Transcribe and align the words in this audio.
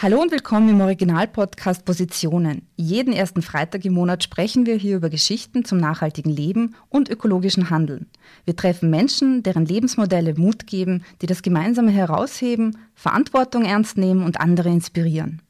Hallo 0.00 0.22
und 0.22 0.30
willkommen 0.30 0.68
im 0.68 0.80
Originalpodcast 0.80 1.84
Positionen. 1.84 2.68
Jeden 2.76 3.12
ersten 3.12 3.42
Freitag 3.42 3.84
im 3.84 3.94
Monat 3.94 4.22
sprechen 4.22 4.64
wir 4.64 4.76
hier 4.76 4.94
über 4.94 5.10
Geschichten 5.10 5.64
zum 5.64 5.78
nachhaltigen 5.78 6.30
Leben 6.30 6.76
und 6.88 7.08
ökologischen 7.08 7.68
Handeln. 7.68 8.06
Wir 8.44 8.54
treffen 8.54 8.90
Menschen, 8.90 9.42
deren 9.42 9.66
Lebensmodelle 9.66 10.34
Mut 10.34 10.68
geben, 10.68 11.02
die 11.20 11.26
das 11.26 11.42
Gemeinsame 11.42 11.90
herausheben, 11.90 12.78
Verantwortung 12.94 13.64
ernst 13.64 13.98
nehmen 13.98 14.22
und 14.22 14.40
andere 14.40 14.68
inspirieren. 14.68 15.42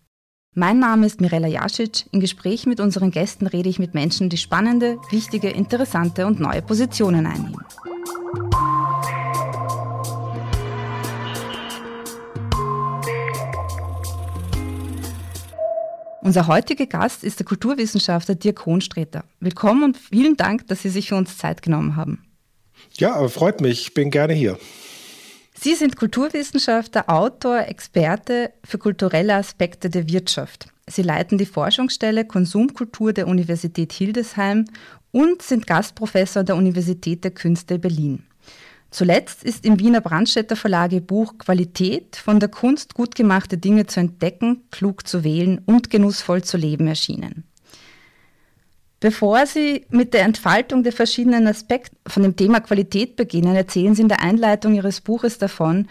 Mein 0.54 0.78
Name 0.78 1.04
ist 1.04 1.20
Mirella 1.20 1.48
Jasic. 1.48 2.06
In 2.10 2.20
Gesprächen 2.20 2.70
mit 2.70 2.80
unseren 2.80 3.10
Gästen 3.10 3.46
rede 3.46 3.68
ich 3.68 3.78
mit 3.78 3.92
Menschen, 3.92 4.30
die 4.30 4.38
spannende, 4.38 4.96
wichtige, 5.10 5.50
interessante 5.50 6.26
und 6.26 6.40
neue 6.40 6.62
Positionen 6.62 7.26
einnehmen. 7.26 7.66
Unser 16.28 16.46
heutiger 16.46 16.84
Gast 16.84 17.24
ist 17.24 17.38
der 17.38 17.46
Kulturwissenschaftler 17.46 18.34
Dirk 18.34 18.66
Hohnstreter. 18.66 19.24
Willkommen 19.40 19.82
und 19.82 19.96
vielen 19.96 20.36
Dank, 20.36 20.66
dass 20.66 20.82
Sie 20.82 20.90
sich 20.90 21.08
für 21.08 21.16
uns 21.16 21.38
Zeit 21.38 21.62
genommen 21.62 21.96
haben. 21.96 22.22
Ja, 22.98 23.26
freut 23.28 23.62
mich. 23.62 23.80
Ich 23.80 23.94
bin 23.94 24.10
gerne 24.10 24.34
hier. 24.34 24.58
Sie 25.54 25.74
sind 25.74 25.96
Kulturwissenschaftler, 25.96 27.08
Autor, 27.08 27.60
Experte 27.60 28.52
für 28.62 28.76
kulturelle 28.76 29.36
Aspekte 29.36 29.88
der 29.88 30.06
Wirtschaft. 30.10 30.68
Sie 30.86 31.00
leiten 31.00 31.38
die 31.38 31.46
Forschungsstelle 31.46 32.26
Konsumkultur 32.26 33.14
der 33.14 33.26
Universität 33.26 33.94
Hildesheim 33.94 34.66
und 35.12 35.40
sind 35.40 35.66
Gastprofessor 35.66 36.44
der 36.44 36.56
Universität 36.56 37.24
der 37.24 37.30
Künste 37.30 37.78
Berlin. 37.78 38.27
Zuletzt 38.90 39.44
ist 39.44 39.66
im 39.66 39.78
Wiener 39.78 40.00
Brandstätter 40.00 40.56
Verlag 40.56 40.92
ihr 40.92 41.02
Buch 41.02 41.36
Qualität 41.38 42.16
von 42.16 42.40
der 42.40 42.48
Kunst 42.48 42.94
gut 42.94 43.14
gemachte 43.14 43.58
Dinge 43.58 43.86
zu 43.86 44.00
entdecken, 44.00 44.62
klug 44.70 45.06
zu 45.06 45.24
wählen 45.24 45.60
und 45.66 45.90
genussvoll 45.90 46.42
zu 46.42 46.56
leben 46.56 46.86
erschienen. 46.86 47.44
Bevor 49.00 49.46
Sie 49.46 49.86
mit 49.90 50.12
der 50.12 50.22
Entfaltung 50.22 50.82
der 50.82 50.92
verschiedenen 50.92 51.46
Aspekte 51.46 51.94
von 52.06 52.22
dem 52.22 52.34
Thema 52.34 52.60
Qualität 52.60 53.14
beginnen, 53.14 53.54
erzählen 53.54 53.94
Sie 53.94 54.02
in 54.02 54.08
der 54.08 54.22
Einleitung 54.22 54.74
Ihres 54.74 55.00
Buches 55.00 55.38
davon, 55.38 55.86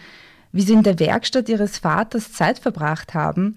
wie 0.52 0.62
Sie 0.62 0.74
in 0.74 0.82
der 0.82 0.98
Werkstatt 0.98 1.48
Ihres 1.48 1.78
Vaters 1.78 2.32
Zeit 2.32 2.58
verbracht 2.58 3.14
haben, 3.14 3.56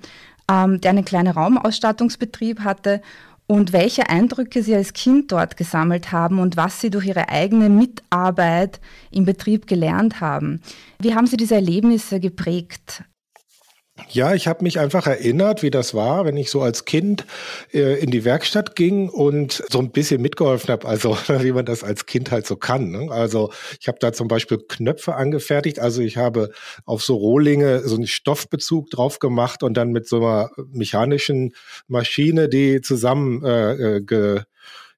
ähm, 0.49 0.79
der 0.79 0.91
einen 0.91 1.03
kleinen 1.03 1.33
Raumausstattungsbetrieb 1.33 2.61
hatte 2.61 3.01
und 3.47 3.73
welche 3.73 4.09
Eindrücke 4.09 4.63
Sie 4.63 4.75
als 4.75 4.93
Kind 4.93 5.31
dort 5.31 5.57
gesammelt 5.57 6.11
haben 6.11 6.39
und 6.39 6.57
was 6.57 6.79
Sie 6.81 6.89
durch 6.89 7.05
Ihre 7.05 7.29
eigene 7.29 7.69
Mitarbeit 7.69 8.79
im 9.11 9.25
Betrieb 9.25 9.67
gelernt 9.67 10.21
haben. 10.21 10.61
Wie 10.99 11.15
haben 11.15 11.27
Sie 11.27 11.37
diese 11.37 11.55
Erlebnisse 11.55 12.19
geprägt? 12.19 13.03
Ja, 14.09 14.33
ich 14.33 14.47
habe 14.47 14.63
mich 14.63 14.79
einfach 14.79 15.05
erinnert, 15.05 15.63
wie 15.63 15.69
das 15.69 15.93
war, 15.93 16.25
wenn 16.25 16.37
ich 16.37 16.49
so 16.49 16.61
als 16.61 16.85
Kind 16.85 17.25
äh, 17.73 17.99
in 18.01 18.09
die 18.09 18.23
Werkstatt 18.23 18.75
ging 18.75 19.09
und 19.09 19.63
so 19.69 19.79
ein 19.79 19.91
bisschen 19.91 20.21
mitgeholfen 20.21 20.69
habe, 20.69 20.87
also 20.87 21.17
wie 21.27 21.51
man 21.51 21.65
das 21.65 21.83
als 21.83 22.05
Kind 22.05 22.31
halt 22.31 22.47
so 22.47 22.55
kann. 22.55 22.89
Ne? 22.89 23.11
Also 23.11 23.51
ich 23.79 23.87
habe 23.87 23.99
da 23.99 24.13
zum 24.13 24.27
Beispiel 24.27 24.59
Knöpfe 24.59 25.15
angefertigt, 25.15 25.79
also 25.79 26.01
ich 26.01 26.17
habe 26.17 26.51
auf 26.85 27.03
so 27.03 27.15
Rohlinge 27.15 27.81
so 27.81 27.95
einen 27.95 28.07
Stoffbezug 28.07 28.89
drauf 28.89 29.19
gemacht 29.19 29.61
und 29.61 29.75
dann 29.75 29.91
mit 29.91 30.07
so 30.07 30.17
einer 30.17 30.51
mechanischen 30.71 31.53
Maschine 31.87 32.49
die 32.49 32.81
zusammen 32.81 33.43
äh, 33.43 33.97
äh 33.97 34.01
ge 34.01 34.41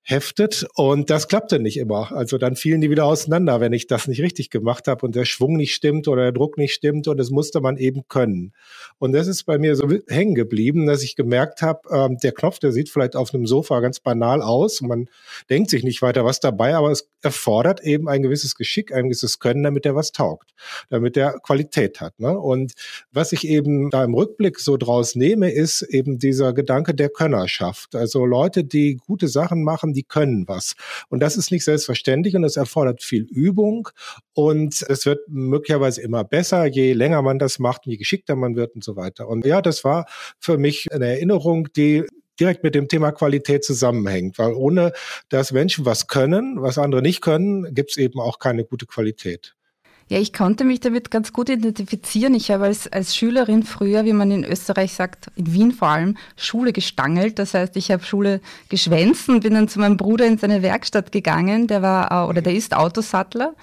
heftet 0.05 0.65
und 0.75 1.09
das 1.09 1.29
klappte 1.29 1.59
nicht 1.59 1.77
immer. 1.77 2.11
Also 2.11 2.37
dann 2.37 2.57
fielen 2.57 2.81
die 2.81 2.89
wieder 2.89 3.05
auseinander, 3.05 3.61
wenn 3.61 3.71
ich 3.71 3.87
das 3.87 4.07
nicht 4.07 4.21
richtig 4.21 4.49
gemacht 4.49 4.87
habe 4.87 5.05
und 5.05 5.15
der 5.15 5.23
Schwung 5.23 5.55
nicht 5.55 5.73
stimmt 5.73 6.09
oder 6.09 6.23
der 6.23 6.31
Druck 6.33 6.57
nicht 6.57 6.73
stimmt 6.73 7.07
und 7.07 7.17
das 7.17 7.29
musste 7.29 7.61
man 7.61 7.77
eben 7.77 8.07
können. 8.09 8.51
Und 8.99 9.13
das 9.13 9.27
ist 9.27 9.45
bei 9.45 9.57
mir 9.57 9.77
so 9.77 9.87
hängen 10.09 10.35
geblieben, 10.35 10.85
dass 10.87 11.03
ich 11.03 11.15
gemerkt 11.15 11.61
habe, 11.61 11.87
ähm, 11.89 12.17
der 12.21 12.33
Knopf, 12.33 12.59
der 12.59 12.73
sieht 12.73 12.89
vielleicht 12.89 13.15
auf 13.15 13.33
einem 13.33 13.47
Sofa 13.47 13.79
ganz 13.79 14.01
banal 14.01 14.41
aus 14.41 14.81
und 14.81 14.89
man 14.89 15.09
denkt 15.49 15.69
sich 15.69 15.83
nicht 15.83 16.01
weiter 16.01 16.25
was 16.25 16.41
dabei, 16.41 16.75
aber 16.75 16.91
es 16.91 17.07
erfordert 17.21 17.81
eben 17.83 18.09
ein 18.09 18.21
gewisses 18.21 18.55
Geschick, 18.55 18.93
ein 18.93 19.05
gewisses 19.05 19.39
Können, 19.39 19.63
damit 19.63 19.85
er 19.85 19.95
was 19.95 20.11
taugt, 20.11 20.53
damit 20.89 21.15
er 21.15 21.39
Qualität 21.39 22.01
hat. 22.01 22.19
Ne? 22.19 22.37
Und 22.37 22.73
was 23.13 23.31
ich 23.31 23.47
eben 23.47 23.89
da 23.89 24.03
im 24.03 24.13
Rückblick 24.13 24.59
so 24.59 24.75
draus 24.75 25.15
nehme, 25.15 25.49
ist 25.49 25.81
eben 25.81 26.19
dieser 26.19 26.51
Gedanke 26.51 26.93
der 26.93 27.07
Könnerschaft. 27.07 27.95
Also 27.95 28.25
Leute, 28.25 28.65
die 28.65 28.97
gute 28.97 29.29
Sachen 29.29 29.63
machen, 29.63 29.92
die 29.93 30.03
können 30.03 30.47
was. 30.47 30.75
Und 31.09 31.21
das 31.21 31.37
ist 31.37 31.51
nicht 31.51 31.63
selbstverständlich 31.63 32.35
und 32.35 32.43
es 32.43 32.57
erfordert 32.57 33.03
viel 33.03 33.23
Übung 33.23 33.89
und 34.33 34.83
es 34.87 35.05
wird 35.05 35.19
möglicherweise 35.27 36.01
immer 36.01 36.23
besser, 36.23 36.65
je 36.65 36.93
länger 36.93 37.21
man 37.21 37.39
das 37.39 37.59
macht, 37.59 37.85
je 37.85 37.97
geschickter 37.97 38.35
man 38.35 38.55
wird 38.55 38.75
und 38.75 38.83
so 38.83 38.95
weiter. 38.95 39.27
Und 39.27 39.45
ja, 39.45 39.61
das 39.61 39.83
war 39.83 40.05
für 40.39 40.57
mich 40.57 40.91
eine 40.91 41.07
Erinnerung, 41.07 41.69
die 41.75 42.03
direkt 42.39 42.63
mit 42.63 42.75
dem 42.75 42.87
Thema 42.87 43.11
Qualität 43.11 43.63
zusammenhängt, 43.63 44.37
weil 44.37 44.53
ohne 44.53 44.93
dass 45.29 45.51
Menschen 45.51 45.85
was 45.85 46.07
können, 46.07 46.61
was 46.61 46.77
andere 46.77 47.01
nicht 47.01 47.21
können, 47.21 47.73
gibt 47.73 47.91
es 47.91 47.97
eben 47.97 48.19
auch 48.19 48.39
keine 48.39 48.65
gute 48.65 48.85
Qualität. 48.85 49.55
Ja, 50.09 50.19
ich 50.19 50.33
konnte 50.33 50.65
mich 50.65 50.79
damit 50.81 51.11
ganz 51.11 51.31
gut 51.33 51.49
identifizieren. 51.49 52.33
Ich 52.33 52.51
habe 52.51 52.65
als, 52.65 52.91
als 52.91 53.15
Schülerin 53.15 53.63
früher, 53.63 54.05
wie 54.05 54.13
man 54.13 54.31
in 54.31 54.43
Österreich 54.43 54.93
sagt, 54.93 55.27
in 55.35 55.53
Wien 55.53 55.71
vor 55.71 55.87
allem, 55.87 56.17
Schule 56.35 56.73
gestangelt. 56.73 57.39
Das 57.39 57.53
heißt, 57.53 57.75
ich 57.77 57.89
habe 57.89 58.03
Schule 58.03 58.41
geschwänzt 58.69 59.29
und 59.29 59.41
bin 59.41 59.53
dann 59.53 59.67
zu 59.67 59.79
meinem 59.79 59.97
Bruder 59.97 60.25
in 60.25 60.37
seine 60.37 60.61
Werkstatt 60.61 61.11
gegangen. 61.11 61.67
Der 61.67 61.81
war, 61.81 62.27
oder 62.27 62.41
der 62.41 62.53
ist 62.53 62.75
Autosattler. 62.75 63.53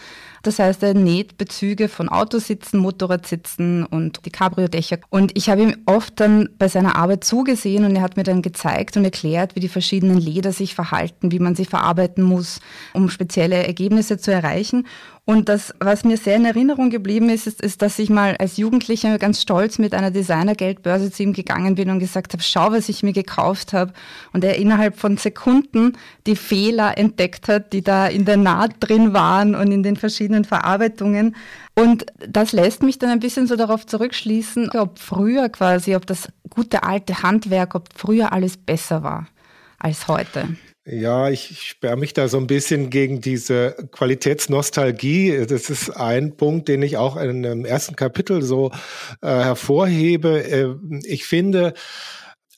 Das 0.43 0.59
heißt, 0.59 0.83
er 0.83 0.95
näht 0.95 1.37
Bezüge 1.39 1.89
von 1.89 2.09
Autositzen, 2.09 2.79
Motorradsitzen 2.79 3.85
und 3.85 4.25
die 4.25 4.31
Cabrio-Dächer. 4.31 4.99
Und 5.11 5.37
ich 5.37 5.51
habe 5.51 5.63
ihm 5.63 5.77
oft 5.87 6.19
dann 6.21 6.49
bei 6.59 6.69
seiner 6.69 6.97
Arbeit 6.97 7.25
zugesehen 7.25 7.85
und 7.85 7.97
er 7.97 8.03
hat 8.03 8.17
mir 8.17 8.23
dann 8.23 8.43
gezeigt 8.43 8.97
und 8.97 9.05
erklärt, 9.05 9.55
wie 9.55 9.61
die 9.61 9.69
verschiedenen 9.69 10.19
Leder 10.19 10.53
sich 10.53 10.75
verhalten, 10.75 11.33
wie 11.33 11.39
man 11.39 11.55
sie 11.55 11.65
verarbeiten 11.65 12.25
muss, 12.25 12.61
um 12.95 13.11
spezielle 13.11 13.67
Ergebnisse 13.67 14.19
zu 14.19 14.33
erreichen. 14.33 14.87
Und 15.27 15.49
das, 15.49 15.73
was 15.79 16.03
mir 16.05 16.17
sehr 16.17 16.37
in 16.37 16.45
Erinnerung 16.45 16.91
geblieben 16.91 17.29
ist, 17.29 17.47
ist, 17.47 17.61
ist, 17.61 17.83
dass 17.83 17.99
ich 18.01 18.11
mal 18.11 18.37
als 18.39 18.57
Jugendlicher 18.57 19.17
ganz 19.19 19.41
stolz 19.41 19.79
mit 19.79 19.95
einer 19.95 20.11
Designergeldbörse 20.11 21.13
zu 21.13 21.23
ihm 21.23 21.35
gegangen 21.35 21.77
bin 21.77 21.91
und 21.91 22.01
gesagt 22.01 22.33
habe, 22.33 22.43
schau, 22.43 22.73
was 22.73 22.89
ich 22.89 23.03
mir 23.03 23.13
gekauft 23.13 23.73
habe. 23.73 23.93
Und 24.33 24.43
er 24.43 24.57
innerhalb 24.57 24.99
von 24.99 25.19
Sekunden 25.19 25.93
die 26.27 26.35
Fehler 26.35 26.99
entdeckt 26.99 27.49
hat, 27.49 27.73
die 27.73 27.83
da 27.83 28.07
in 28.07 28.25
der 28.25 28.39
Naht 28.39 28.73
drin 28.81 29.13
waren 29.13 29.55
und 29.55 29.71
in 29.71 29.83
den 29.85 29.95
verschiedenen 29.95 30.30
Verarbeitungen. 30.45 31.37
Und 31.75 32.07
das 32.27 32.53
lässt 32.53 32.83
mich 32.83 32.99
dann 32.99 33.11
ein 33.11 33.21
bisschen 33.21 33.47
so 33.47 33.57
darauf 33.57 33.87
zurückschließen, 33.87 34.71
ob 34.71 34.99
früher 34.99 35.49
quasi, 35.49 35.95
ob 35.95 36.07
das 36.07 36.29
gute 36.49 36.83
alte 36.83 37.23
Handwerk, 37.23 37.75
ob 37.75 37.89
früher 37.95 38.33
alles 38.33 38.57
besser 38.57 39.03
war 39.03 39.27
als 39.79 40.09
heute. 40.09 40.49
Ja, 40.87 41.29
ich 41.29 41.61
sperre 41.69 41.97
mich 41.97 42.15
da 42.15 42.27
so 42.27 42.39
ein 42.39 42.47
bisschen 42.47 42.91
gegen 42.91 43.21
diese 43.21 43.77
Qualitätsnostalgie. 43.93 45.47
Das 45.47 45.69
ist 45.69 45.91
ein 45.91 46.37
Punkt, 46.37 46.69
den 46.69 46.83
ich 46.83 46.97
auch 46.97 47.17
in 47.17 47.43
dem 47.43 47.65
ersten 47.65 47.97
Kapitel 47.97 48.43
so 48.43 48.71
äh, 49.21 49.29
hervorhebe. 49.29 50.43
Äh, 50.43 50.75
ich 51.05 51.27
finde, 51.27 51.75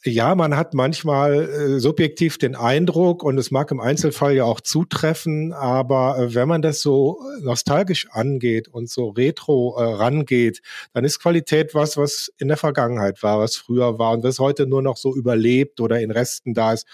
ja, 0.05 0.35
man 0.35 0.57
hat 0.57 0.75
manchmal 0.75 1.49
äh, 1.49 1.79
subjektiv 1.79 2.39
den 2.39 2.57
Eindruck, 2.57 3.23
und 3.23 3.39
es 3.39 3.51
mag 3.51 3.71
im 3.71 3.81
Einzelfall 3.81 4.35
ja 4.35 4.45
auch 4.45 4.61
zutreffen, 4.61 5.53
aber 5.53 6.19
äh, 6.19 6.35
wenn 6.35 6.49
man 6.49 6.63
das 6.63 6.81
so 6.81 7.21
nostalgisch 7.41 8.09
angeht 8.11 8.69
und 8.69 8.91
so 8.91 9.11
retro 9.11 9.77
äh, 9.79 9.85
rangeht, 9.85 10.61
dann 10.93 11.05
ist 11.05 11.21
Qualität 11.21 11.75
was, 11.75 11.97
was 11.97 12.33
in 12.39 12.49
der 12.49 12.57
Vergangenheit 12.57 13.23
war, 13.23 13.39
was 13.39 13.57
früher 13.57 13.99
war 13.99 14.13
und 14.13 14.25
was 14.25 14.39
heute 14.39 14.67
nur 14.67 14.83
noch 14.83 14.97
so 14.97 15.15
überlebt 15.15 15.81
oder 15.81 16.01
in 16.01 16.11
Resten 16.11 16.55
da 16.55 16.73
ist. 16.73 16.87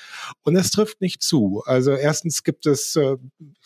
Und 0.43 0.57
es 0.57 0.71
trifft 0.71 1.01
nicht 1.01 1.23
zu. 1.23 1.63
Also 1.65 1.93
erstens 1.93 2.45
gibt 2.45 2.67
es, 2.67 2.95
äh, 2.97 3.17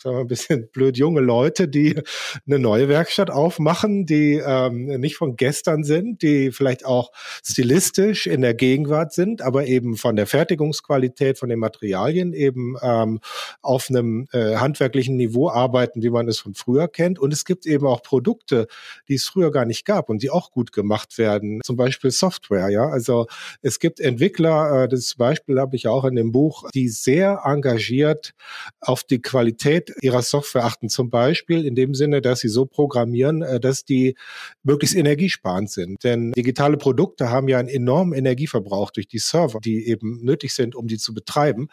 sagen 0.03 0.15
wir 0.17 0.21
ein 0.21 0.27
bisschen 0.27 0.69
blöd, 0.71 0.97
junge 0.97 1.21
Leute, 1.21 1.67
die 1.67 2.01
eine 2.47 2.59
neue 2.59 2.89
Werkstatt 2.89 3.29
aufmachen, 3.29 4.05
die 4.05 4.41
ähm, 4.43 4.85
nicht 4.99 5.15
von 5.15 5.35
gestern 5.35 5.83
sind, 5.83 6.21
die 6.21 6.51
vielleicht 6.51 6.85
auch 6.85 7.11
stilistisch 7.43 8.27
in 8.27 8.41
der 8.41 8.53
Gegenwart 8.53 9.13
sind 9.13 9.41
aber 9.43 9.65
eben 9.65 9.97
von 9.97 10.15
der 10.15 10.25
Fertigungsqualität, 10.25 11.37
von 11.37 11.49
den 11.49 11.59
Materialien 11.59 12.33
eben 12.33 12.75
ähm, 12.81 13.19
auf 13.61 13.89
einem 13.89 14.27
äh, 14.31 14.55
handwerklichen 14.55 15.15
Niveau 15.15 15.49
arbeiten, 15.49 16.01
wie 16.01 16.09
man 16.09 16.27
es 16.27 16.39
von 16.39 16.53
früher 16.55 16.87
kennt. 16.87 17.19
Und 17.19 17.33
es 17.33 17.45
gibt 17.45 17.65
eben 17.65 17.85
auch 17.85 18.01
Produkte, 18.01 18.67
die 19.07 19.15
es 19.15 19.25
früher 19.25 19.51
gar 19.51 19.65
nicht 19.65 19.85
gab 19.85 20.09
und 20.09 20.23
die 20.23 20.29
auch 20.29 20.51
gut 20.51 20.71
gemacht 20.71 21.17
werden. 21.17 21.61
Zum 21.63 21.75
Beispiel 21.75 22.11
Software, 22.11 22.69
ja. 22.69 22.87
Also 22.87 23.27
es 23.61 23.79
gibt 23.79 23.99
Entwickler, 23.99 24.83
äh, 24.83 24.87
das 24.87 25.15
Beispiel 25.15 25.59
habe 25.59 25.75
ich 25.75 25.87
auch 25.87 26.05
in 26.05 26.15
dem 26.15 26.31
Buch, 26.31 26.69
die 26.73 26.89
sehr 26.89 27.41
engagiert 27.43 28.33
auf 28.79 29.03
die 29.03 29.21
Qualität 29.21 29.92
ihrer 30.01 30.21
Software 30.21 30.65
achten. 30.65 30.89
Zum 30.89 31.09
Beispiel 31.09 31.65
in 31.65 31.75
dem 31.75 31.93
Sinne, 31.93 32.21
dass 32.21 32.39
sie 32.39 32.49
so 32.49 32.65
programmieren, 32.65 33.41
äh, 33.41 33.59
dass 33.59 33.85
die 33.85 34.15
möglichst 34.63 34.95
energiesparend 34.95 35.69
sind. 35.69 36.03
Denn 36.03 36.31
digitale 36.31 36.77
Produkte 36.77 37.29
haben 37.29 37.47
ja 37.47 37.59
einen 37.59 37.69
enormen 37.69 38.13
Energieverbrauch 38.13 38.91
durch 38.91 39.07
die 39.07 39.19
Server, 39.19 39.59
die 39.59 39.87
eben 39.87 40.23
nötig 40.23 40.53
sind, 40.53 40.75
um 40.75 40.87
die 40.87 40.97
zu 40.97 41.13
betreiben. 41.13 41.67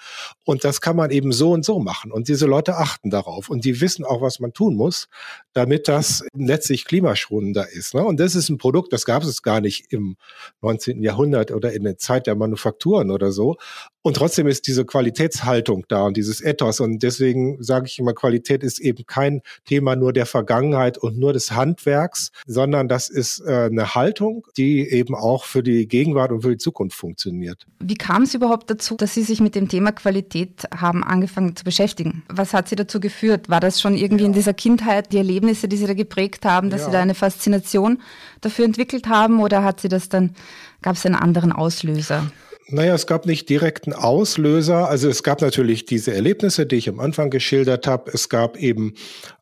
Und 0.45 0.65
das 0.65 0.81
kann 0.81 0.97
man 0.97 1.11
eben 1.11 1.33
so 1.33 1.53
und 1.53 1.65
so 1.65 1.79
machen. 1.79 2.13
Und 2.13 2.29
diese 2.29 2.47
Leute 2.47 2.77
achten 2.77 3.11
darauf 3.11 3.49
und 3.49 3.65
die 3.65 3.81
wissen 3.81 4.05
auch, 4.05 4.21
was 4.21 4.41
man 4.41 4.53
tun 4.53 4.75
muss, 4.75 5.09
damit 5.53 5.89
das 5.89 6.25
letztlich 6.35 6.85
klimaschonender 6.85 7.71
ist. 7.71 7.95
Ne? 7.95 8.05
Und 8.05 8.21
das 8.21 8.35
ist 8.35 8.49
ein 8.49 8.59
Produkt, 8.59 8.93
das 8.93 9.05
gab 9.05 9.23
es 9.23 9.43
gar 9.43 9.61
nicht 9.61 9.93
im 9.93 10.17
19. 10.63 11.03
Jahrhundert 11.03 11.51
oder 11.51 11.73
in 11.73 11.85
der 11.85 11.99
Zeit 11.99 12.27
der 12.27 12.35
Manufakturen 12.35 13.11
oder 13.11 13.33
so. 13.33 13.57
Und 14.03 14.17
trotzdem 14.17 14.47
ist 14.47 14.67
diese 14.67 14.87
Qualitätshaltung 14.87 15.85
da 15.89 16.05
und 16.05 16.17
dieses 16.17 16.41
Ethos. 16.41 16.81
Und 16.81 17.03
deswegen 17.03 17.63
sage 17.63 17.87
ich 17.87 17.99
immer, 17.99 18.10
Qualität 18.15 18.63
ist 18.63 18.79
eben 18.81 19.07
kein 19.07 19.43
Thema 19.65 19.97
nur 19.97 20.13
der 20.13 20.27
Vergangenheit 20.27 20.99
und 20.99 21.19
nur 21.19 21.33
des 21.33 21.53
Handwerks, 21.53 22.31
sondern 22.47 22.89
das 22.89 23.09
ist 23.09 23.41
äh, 23.41 23.69
eine 23.71 23.95
Haltung, 23.95 24.47
die 24.57 24.89
eben 24.89 25.15
auch 25.15 25.45
für 25.45 25.63
die 25.63 25.87
Gegenwart 25.87 26.33
und 26.33 26.43
für 26.43 26.51
die 26.51 26.59
Zukunft 26.59 26.97
funktioniert. 26.97 27.67
Wie 27.79 27.95
kam 27.95 28.23
es 28.23 28.35
überhaupt 28.35 28.71
dazu, 28.71 28.97
dass 28.97 29.15
Sie 29.15 29.23
sich 29.23 29.41
mit 29.41 29.55
dem 29.55 29.69
Thema 29.69 29.93
Qualität 29.93 30.65
haben 30.77 31.05
angefangen 31.05 31.57
zu 31.57 31.65
beschäftigen? 31.65 32.23
Was 32.29 32.55
hat 32.55 32.69
Sie 32.69 32.77
dazu 32.77 33.01
geführt? 33.01 33.49
War 33.49 33.61
das 33.61 33.81
schon 33.81 33.97
irgendwie 33.97 34.25
ja. 34.25 34.29
in 34.29 34.33
dieser 34.33 34.55
Kindheit 34.55 35.13
die 35.13 35.19
Erlebnisse, 35.19 35.69
die 35.69 35.77
Sie 35.77 35.87
da 35.87 35.95
geprägt 35.95 36.45
haben, 36.45 36.71
dass 36.71 36.83
ja. 36.83 36.87
Sie 36.87 36.93
da 36.93 37.01
eine 37.01 37.15
Faszination 37.15 38.01
dafür 38.41 38.65
entwickelt 38.65 39.09
haben 39.09 39.41
oder 39.41 39.65
hat 39.65 39.81
Sie 39.81 39.89
das 39.89 40.09
dann, 40.09 40.35
gab 40.83 40.97
es 40.97 41.07
einen 41.07 41.15
anderen 41.15 41.53
Auslöser? 41.53 42.31
Naja, 42.73 42.95
es 42.95 43.09
gab 43.09 43.27
nicht 43.27 43.49
direkten 43.49 43.93
Auslöser. 43.93 44.89
Also 44.89 45.09
es 45.09 45.25
gab 45.25 45.43
natürlich 45.43 45.87
diese 45.87 46.15
Erlebnisse, 46.15 46.67
die 46.67 46.77
ich 46.77 46.89
am 46.89 47.01
Anfang 47.01 47.31
geschildert 47.31 47.89
habe. 47.89 48.13
Es 48.15 48.29
gab 48.29 48.57
eben 48.57 48.95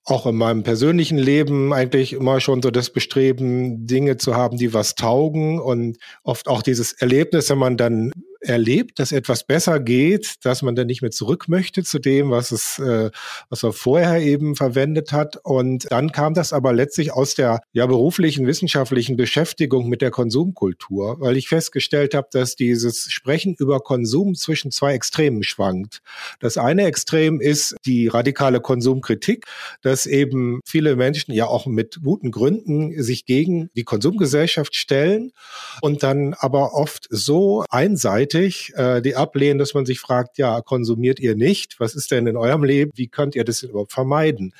auch 0.04 0.26
in 0.26 0.36
meinem 0.36 0.62
persönlichen 0.62 1.18
Leben 1.18 1.74
eigentlich 1.74 2.14
immer 2.14 2.40
schon 2.40 2.62
so 2.62 2.70
das 2.70 2.88
Bestreben, 2.90 3.86
Dinge 3.86 4.16
zu 4.16 4.34
haben, 4.34 4.56
die 4.56 4.72
was 4.72 4.94
taugen 4.94 5.60
und 5.60 5.98
oft 6.22 6.48
auch 6.48 6.62
dieses 6.62 6.92
Erlebnis, 6.92 7.50
wenn 7.50 7.58
man 7.58 7.76
dann 7.76 8.12
erlebt, 8.40 8.98
dass 8.98 9.12
etwas 9.12 9.44
besser 9.44 9.80
geht, 9.80 10.36
dass 10.44 10.62
man 10.62 10.76
dann 10.76 10.86
nicht 10.86 11.02
mehr 11.02 11.10
zurück 11.10 11.48
möchte 11.48 11.82
zu 11.82 11.98
dem, 11.98 12.30
was 12.30 12.52
es, 12.52 12.78
äh, 12.78 13.10
was 13.50 13.62
er 13.62 13.72
vorher 13.72 14.20
eben 14.20 14.54
verwendet 14.54 15.12
hat. 15.12 15.38
Und 15.42 15.90
dann 15.90 16.12
kam 16.12 16.34
das 16.34 16.52
aber 16.52 16.72
letztlich 16.72 17.12
aus 17.12 17.34
der 17.34 17.60
ja 17.72 17.86
beruflichen, 17.86 18.46
wissenschaftlichen 18.46 19.16
Beschäftigung 19.16 19.88
mit 19.88 20.02
der 20.02 20.10
Konsumkultur, 20.10 21.20
weil 21.20 21.36
ich 21.36 21.48
festgestellt 21.48 22.14
habe, 22.14 22.28
dass 22.30 22.54
dieses 22.54 23.10
Sprechen 23.10 23.54
über 23.58 23.80
Konsum 23.80 24.34
zwischen 24.34 24.70
zwei 24.70 24.94
Extremen 24.94 25.42
schwankt. 25.42 26.00
Das 26.40 26.58
eine 26.58 26.84
Extrem 26.84 27.40
ist 27.40 27.76
die 27.86 28.08
radikale 28.08 28.60
Konsumkritik, 28.60 29.46
dass 29.82 30.06
eben 30.06 30.60
viele 30.64 30.96
Menschen 30.96 31.32
ja 31.34 31.46
auch 31.46 31.66
mit 31.66 32.00
guten 32.02 32.30
Gründen 32.30 33.02
sich 33.02 33.24
gegen 33.24 33.70
die 33.74 33.84
Konsumgesellschaft 33.84 34.76
stellen 34.76 35.32
und 35.80 36.02
dann 36.02 36.34
aber 36.34 36.74
oft 36.74 37.06
so 37.10 37.64
einseitig 37.68 38.27
äh, 38.34 39.02
die 39.02 39.16
ablehnen, 39.16 39.58
dass 39.58 39.74
man 39.74 39.86
sich 39.86 40.00
fragt, 40.00 40.38
ja, 40.38 40.60
konsumiert 40.60 41.20
ihr 41.20 41.34
nicht? 41.34 41.80
Was 41.80 41.94
ist 41.94 42.10
denn 42.10 42.26
in 42.26 42.36
eurem 42.36 42.64
Leben? 42.64 42.92
Wie 42.94 43.08
könnt 43.08 43.34
ihr 43.34 43.44
das 43.44 43.62
überhaupt 43.62 43.92
vermeiden? 43.92 44.54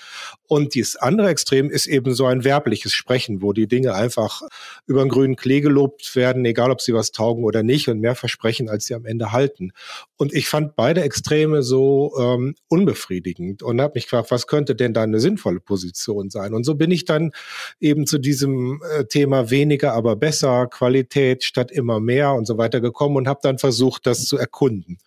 Und 0.47 0.75
dieses 0.75 0.97
andere 0.97 1.29
Extrem 1.29 1.71
ist 1.71 1.87
eben 1.87 2.15
so 2.15 2.27
ein 2.27 2.45
werbliches 2.45 2.93
Sprechen, 2.93 3.43
wo 3.43 3.53
die 3.53 3.69
Dinge 3.69 3.95
einfach 3.95 4.43
über 4.87 5.03
den 5.03 5.11
grünen 5.11 5.37
Klee 5.37 5.61
gelobt 5.61 6.17
werden, 6.17 6.45
egal 6.45 6.71
ob 6.71 6.81
sie 6.81 6.95
was 6.95 7.13
taugen 7.13 7.45
oder 7.45 7.63
nicht 7.63 7.89
und 7.89 8.01
mehr 8.01 8.15
versprechen, 8.15 8.69
als 8.69 8.87
sie 8.87 8.95
am 8.95 9.05
Ende 9.05 9.33
halten. 9.33 9.73
Und 10.17 10.33
ich 10.33 10.49
fand 10.49 10.75
beide 10.75 11.03
Extreme 11.03 11.63
so 11.63 12.13
ähm, 12.19 12.55
unbefriedigend 12.69 13.63
und 13.63 13.81
habe 13.81 13.93
mich 13.95 14.05
gefragt, 14.05 14.31
was 14.31 14.47
könnte 14.47 14.75
denn 14.75 14.95
da 14.95 15.03
eine 15.03 15.21
sinnvolle 15.21 15.61
Position 15.61 16.31
sein? 16.31 16.55
Und 16.55 16.65
so 16.65 16.75
bin 16.75 16.91
ich 16.91 17.05
dann 17.05 17.33
eben 17.79 18.07
zu 18.07 18.19
diesem 18.19 18.81
äh, 18.97 19.05
Thema 19.05 19.51
weniger, 19.51 19.93
aber 19.93 20.17
besser, 20.17 20.67
Qualität 20.67 21.45
statt 21.45 21.71
immer 21.71 22.01
mehr 22.01 22.33
und 22.33 22.47
so 22.47 22.59
weiter 22.59 22.81
gekommen 22.81 23.17
und 23.17 23.29
habe 23.29 23.41
dann 23.43 23.58
versucht, 23.59 24.07
das 24.07 24.25
zu 24.25 24.39
erkunden. 24.39 24.99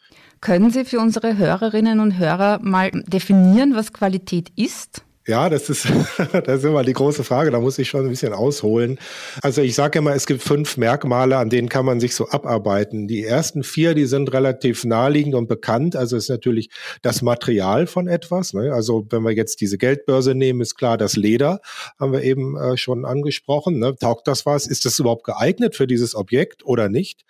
Können 0.42 0.71
Sie 0.71 0.86
für 0.86 1.00
unsere 1.00 1.38
Hörerinnen 1.38 2.00
und 2.00 2.18
Hörer 2.18 2.59
mal 2.63 2.89
definieren, 2.92 3.75
was 3.75 3.94
Qualität 3.94 4.51
ist? 4.56 5.03
Ja, 5.27 5.50
das 5.50 5.69
ist, 5.69 5.86
das 6.33 6.57
ist 6.59 6.63
immer 6.65 6.83
die 6.83 6.94
große 6.94 7.24
Frage. 7.24 7.51
Da 7.51 7.59
muss 7.59 7.77
ich 7.77 7.89
schon 7.89 8.06
ein 8.06 8.09
bisschen 8.09 8.33
ausholen. 8.33 8.98
Also 9.44 9.62
ich 9.62 9.75
sage 9.75 10.00
immer, 10.00 10.15
es 10.15 10.25
gibt 10.25 10.42
fünf 10.42 10.77
Merkmale, 10.77 11.38
an 11.38 11.51
denen 11.51 11.69
kann 11.69 11.86
man 11.86 12.00
sich 12.00 12.15
so 12.15 12.27
abarbeiten. 12.30 13.07
Die 13.07 13.24
ersten 13.24 13.63
vier, 13.63 13.94
die 13.94 14.07
sind 14.07 14.33
relativ 14.33 14.83
naheliegend 14.83 15.36
und 15.36 15.48
bekannt. 15.48 15.95
Also 15.95 16.18
ist 16.18 16.30
natürlich 16.30 16.71
das 17.03 17.21
Material 17.21 17.86
von 17.86 18.07
etwas. 18.07 18.53
Ne? 18.53 18.74
Also 18.74 19.06
wenn 19.12 19.21
wir 19.21 19.31
jetzt 19.31 19.62
diese 19.62 19.77
Geldbörse 19.77 20.33
nehmen, 20.33 20.59
ist 20.59 20.75
klar, 20.75 20.98
das 20.98 21.15
Leder 21.15 21.62
haben 22.00 22.13
wir 22.13 22.24
eben 22.24 22.57
äh, 22.57 22.75
schon 22.75 23.06
angesprochen. 23.06 23.77
Ne? 23.77 23.95
Taugt 23.95 24.27
das 24.27 24.48
was? 24.48 24.65
Ist 24.65 24.86
das 24.86 24.98
überhaupt 24.98 25.24
geeignet 25.24 25.75
für 25.75 25.86
dieses 25.86 26.15
Objekt 26.15 26.65
oder 26.65 26.89
nicht? 26.89 27.25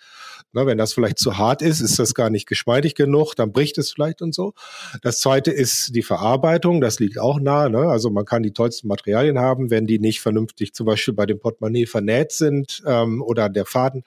Ne, 0.53 0.65
wenn 0.65 0.77
das 0.77 0.92
vielleicht 0.92 1.18
zu 1.18 1.38
hart 1.38 1.62
ist, 1.62 1.80
ist 1.80 1.98
das 1.98 2.13
gar 2.13 2.30
nicht 2.30 2.45
geschmeidig 2.45 2.95
genug, 2.95 3.36
dann 3.36 3.53
bricht 3.53 3.77
es 3.77 3.92
vielleicht 3.92 4.21
und 4.21 4.36
so. 4.36 4.53
Das 5.01 5.19
zweite 5.19 5.50
ist 5.50 5.95
die 5.95 6.01
Verarbeitung, 6.01 6.81
das 6.81 7.00
liegt 7.00 7.18
auch 7.18 7.39
nahe. 7.39 7.69
Ne? 7.69 7.89
Also 7.89 8.09
man 8.09 8.25
kann 8.25 8.44
die 8.44 8.51
tollsten 8.51 8.89
Materialien 8.89 9.39
haben, 9.39 9.69
wenn 9.69 9.88
die 9.88 9.98
nicht 9.98 10.19
vernünftig 10.19 10.74
zum 10.74 10.86
Beispiel 10.86 11.13
bei 11.13 11.25
dem 11.25 11.39
Portemonnaie 11.39 11.86
vernäht 11.86 12.33
sind 12.33 12.83
ähm, 12.86 13.21
oder 13.21 13.48
der 13.48 13.65
Faden 13.65 14.03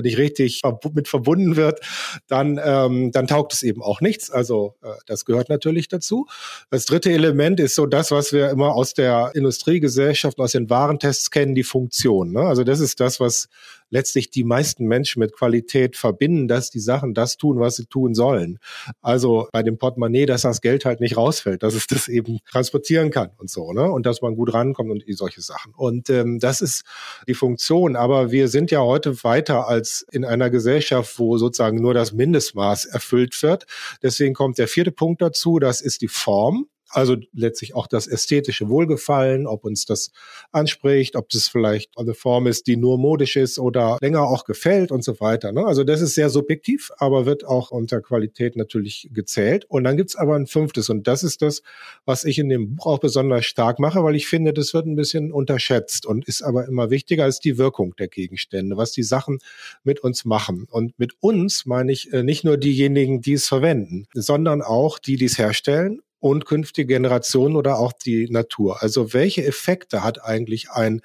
nicht 0.00 0.18
richtig 0.18 0.62
mit 0.94 1.08
verbunden 1.08 1.56
wird, 1.56 1.80
dann, 2.28 2.60
ähm, 2.62 3.10
dann 3.10 3.26
taugt 3.26 3.52
es 3.52 3.64
eben 3.64 3.82
auch 3.82 4.00
nichts. 4.00 4.30
Also 4.30 4.76
äh, 4.82 4.90
das 5.06 5.24
gehört 5.24 5.48
natürlich 5.48 5.88
dazu. 5.88 6.26
Das 6.70 6.84
dritte 6.84 7.10
Element 7.10 7.58
ist 7.58 7.74
so 7.74 7.86
das, 7.86 8.12
was 8.12 8.32
wir 8.32 8.50
immer 8.50 8.76
aus 8.76 8.94
der 8.94 9.32
Industriegesellschaft, 9.34 10.38
aus 10.38 10.52
den 10.52 10.70
Warentests 10.70 11.32
kennen, 11.32 11.56
die 11.56 11.64
Funktion. 11.64 12.30
Ne? 12.30 12.42
Also 12.42 12.62
das 12.62 12.78
ist 12.78 13.00
das, 13.00 13.18
was 13.18 13.48
letztlich 13.90 14.30
die 14.30 14.44
meisten 14.44 14.86
Menschen 14.86 15.20
mit 15.20 15.32
Qualität 15.32 15.96
verbinden, 15.96 16.48
dass 16.48 16.70
die 16.70 16.80
Sachen 16.80 17.14
das 17.14 17.36
tun, 17.36 17.60
was 17.60 17.76
sie 17.76 17.86
tun 17.86 18.14
sollen. 18.14 18.58
Also 19.02 19.48
bei 19.52 19.62
dem 19.62 19.78
Portemonnaie, 19.78 20.26
dass 20.26 20.42
das 20.42 20.60
Geld 20.60 20.84
halt 20.84 21.00
nicht 21.00 21.16
rausfällt, 21.16 21.62
dass 21.62 21.74
es 21.74 21.86
das 21.86 22.08
eben 22.08 22.38
transportieren 22.50 23.10
kann 23.10 23.30
und 23.36 23.50
so, 23.50 23.72
ne? 23.72 23.90
Und 23.90 24.06
dass 24.06 24.22
man 24.22 24.36
gut 24.36 24.54
rankommt 24.54 24.90
und 24.90 25.04
solche 25.16 25.42
Sachen. 25.42 25.72
Und 25.76 26.08
ähm, 26.10 26.38
das 26.38 26.60
ist 26.60 26.84
die 27.26 27.34
Funktion. 27.34 27.96
Aber 27.96 28.30
wir 28.30 28.48
sind 28.48 28.70
ja 28.70 28.80
heute 28.80 29.22
weiter 29.24 29.68
als 29.68 30.06
in 30.10 30.24
einer 30.24 30.50
Gesellschaft, 30.50 31.18
wo 31.18 31.36
sozusagen 31.38 31.80
nur 31.80 31.94
das 31.94 32.12
Mindestmaß 32.12 32.86
erfüllt 32.86 33.40
wird. 33.42 33.66
Deswegen 34.02 34.34
kommt 34.34 34.58
der 34.58 34.68
vierte 34.68 34.92
Punkt 34.92 35.20
dazu, 35.20 35.58
das 35.58 35.80
ist 35.80 36.02
die 36.02 36.08
Form. 36.08 36.66
Also 36.92 37.16
letztlich 37.32 37.74
auch 37.74 37.86
das 37.86 38.06
ästhetische 38.06 38.68
Wohlgefallen, 38.68 39.46
ob 39.46 39.64
uns 39.64 39.84
das 39.84 40.10
anspricht, 40.52 41.16
ob 41.16 41.28
das 41.28 41.48
vielleicht 41.48 41.96
eine 41.96 42.14
Form 42.14 42.46
ist, 42.46 42.66
die 42.66 42.76
nur 42.76 42.98
modisch 42.98 43.36
ist 43.36 43.58
oder 43.58 43.98
länger 44.00 44.22
auch 44.22 44.44
gefällt 44.44 44.90
und 44.90 45.04
so 45.04 45.20
weiter. 45.20 45.52
Ne? 45.52 45.64
Also 45.64 45.84
das 45.84 46.00
ist 46.00 46.14
sehr 46.14 46.30
subjektiv, 46.30 46.90
aber 46.98 47.26
wird 47.26 47.44
auch 47.46 47.70
unter 47.70 48.00
Qualität 48.00 48.56
natürlich 48.56 49.08
gezählt. 49.12 49.64
Und 49.68 49.84
dann 49.84 49.96
gibt's 49.96 50.16
aber 50.16 50.34
ein 50.34 50.46
fünftes 50.46 50.88
und 50.88 51.06
das 51.06 51.22
ist 51.22 51.42
das, 51.42 51.62
was 52.04 52.24
ich 52.24 52.38
in 52.38 52.48
dem 52.48 52.76
Buch 52.76 52.86
auch 52.86 52.98
besonders 52.98 53.46
stark 53.46 53.78
mache, 53.78 54.02
weil 54.02 54.16
ich 54.16 54.26
finde, 54.26 54.52
das 54.52 54.74
wird 54.74 54.86
ein 54.86 54.96
bisschen 54.96 55.32
unterschätzt 55.32 56.06
und 56.06 56.26
ist 56.26 56.42
aber 56.42 56.66
immer 56.66 56.90
wichtiger 56.90 57.24
als 57.24 57.40
die 57.40 57.58
Wirkung 57.58 57.94
der 57.96 58.08
Gegenstände, 58.08 58.76
was 58.76 58.92
die 58.92 59.02
Sachen 59.02 59.38
mit 59.84 60.00
uns 60.00 60.24
machen. 60.24 60.66
Und 60.70 60.98
mit 60.98 61.14
uns 61.20 61.66
meine 61.66 61.92
ich 61.92 62.12
äh, 62.12 62.22
nicht 62.22 62.44
nur 62.44 62.56
diejenigen, 62.56 63.20
die 63.20 63.34
es 63.34 63.48
verwenden, 63.48 64.06
sondern 64.14 64.62
auch 64.62 64.98
die, 64.98 65.16
die 65.16 65.26
es 65.26 65.38
herstellen 65.38 66.00
und 66.20 66.44
künftige 66.44 66.94
Generationen 66.94 67.56
oder 67.56 67.78
auch 67.78 67.92
die 67.92 68.28
Natur. 68.30 68.82
Also 68.82 69.12
welche 69.14 69.44
Effekte 69.44 70.04
hat 70.04 70.22
eigentlich 70.22 70.70
ein, 70.70 71.00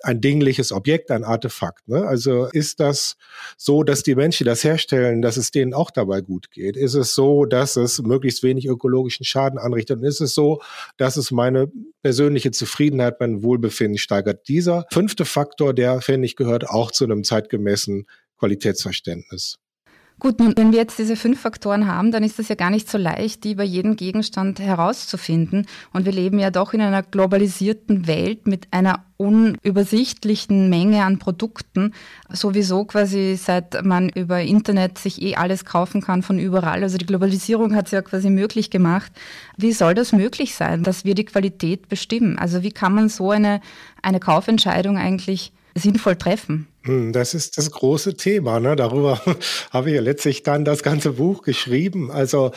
ein 0.00 0.20
dingliches 0.20 0.72
Objekt, 0.72 1.10
ein 1.10 1.24
Artefakt? 1.24 1.88
Ne? 1.88 2.06
Also 2.06 2.46
ist 2.46 2.80
das 2.80 3.16
so, 3.56 3.82
dass 3.82 4.02
die 4.04 4.14
Menschen, 4.14 4.46
das 4.46 4.64
herstellen, 4.64 5.22
dass 5.22 5.36
es 5.36 5.50
denen 5.50 5.74
auch 5.74 5.90
dabei 5.90 6.20
gut 6.20 6.50
geht? 6.52 6.76
Ist 6.76 6.94
es 6.94 7.14
so, 7.14 7.44
dass 7.44 7.76
es 7.76 8.00
möglichst 8.00 8.42
wenig 8.42 8.66
ökologischen 8.66 9.26
Schaden 9.26 9.58
anrichtet? 9.58 9.98
Und 9.98 10.04
ist 10.04 10.20
es 10.20 10.34
so, 10.34 10.62
dass 10.96 11.16
es 11.16 11.32
meine 11.32 11.70
persönliche 12.02 12.52
Zufriedenheit, 12.52 13.18
mein 13.18 13.42
Wohlbefinden 13.42 13.98
steigert? 13.98 14.48
Dieser 14.48 14.86
fünfte 14.92 15.24
Faktor, 15.24 15.74
der, 15.74 16.00
finde 16.00 16.26
ich, 16.26 16.36
gehört 16.36 16.68
auch 16.68 16.92
zu 16.92 17.04
einem 17.04 17.24
zeitgemäßen 17.24 18.06
Qualitätsverständnis. 18.38 19.58
Gut, 20.20 20.38
nun, 20.38 20.52
wenn 20.54 20.70
wir 20.70 20.80
jetzt 20.80 20.98
diese 20.98 21.16
fünf 21.16 21.40
Faktoren 21.40 21.86
haben, 21.86 22.12
dann 22.12 22.22
ist 22.22 22.38
es 22.38 22.50
ja 22.50 22.54
gar 22.54 22.68
nicht 22.68 22.90
so 22.90 22.98
leicht, 22.98 23.42
die 23.42 23.54
bei 23.54 23.64
jedem 23.64 23.96
Gegenstand 23.96 24.60
herauszufinden. 24.60 25.66
Und 25.94 26.04
wir 26.04 26.12
leben 26.12 26.38
ja 26.38 26.50
doch 26.50 26.74
in 26.74 26.82
einer 26.82 27.02
globalisierten 27.02 28.06
Welt 28.06 28.46
mit 28.46 28.68
einer 28.70 29.02
unübersichtlichen 29.16 30.68
Menge 30.68 31.04
an 31.04 31.18
Produkten. 31.18 31.94
Sowieso 32.28 32.84
quasi 32.84 33.34
seit 33.40 33.82
man 33.82 34.10
über 34.10 34.42
Internet 34.42 34.98
sich 34.98 35.22
eh 35.22 35.36
alles 35.36 35.64
kaufen 35.64 36.02
kann 36.02 36.22
von 36.22 36.38
überall. 36.38 36.82
Also 36.82 36.98
die 36.98 37.06
Globalisierung 37.06 37.74
hat 37.74 37.86
es 37.86 37.92
ja 37.92 38.02
quasi 38.02 38.28
möglich 38.28 38.68
gemacht. 38.68 39.10
Wie 39.56 39.72
soll 39.72 39.94
das 39.94 40.12
möglich 40.12 40.54
sein, 40.54 40.82
dass 40.82 41.06
wir 41.06 41.14
die 41.14 41.24
Qualität 41.24 41.88
bestimmen? 41.88 42.38
Also 42.38 42.62
wie 42.62 42.72
kann 42.72 42.94
man 42.94 43.08
so 43.08 43.30
eine, 43.30 43.62
eine 44.02 44.20
Kaufentscheidung 44.20 44.98
eigentlich 44.98 45.52
sinnvoll 45.74 46.16
treffen? 46.16 46.68
Hm, 46.82 47.12
das 47.12 47.34
ist 47.34 47.58
das 47.58 47.70
große 47.70 48.16
Thema. 48.16 48.58
Ne? 48.58 48.74
Darüber 48.74 49.20
habe 49.70 49.90
ich 49.90 49.96
ja 49.96 50.00
letztlich 50.00 50.42
dann 50.42 50.64
das 50.64 50.82
ganze 50.82 51.12
Buch 51.12 51.42
geschrieben. 51.42 52.10
Also 52.10 52.52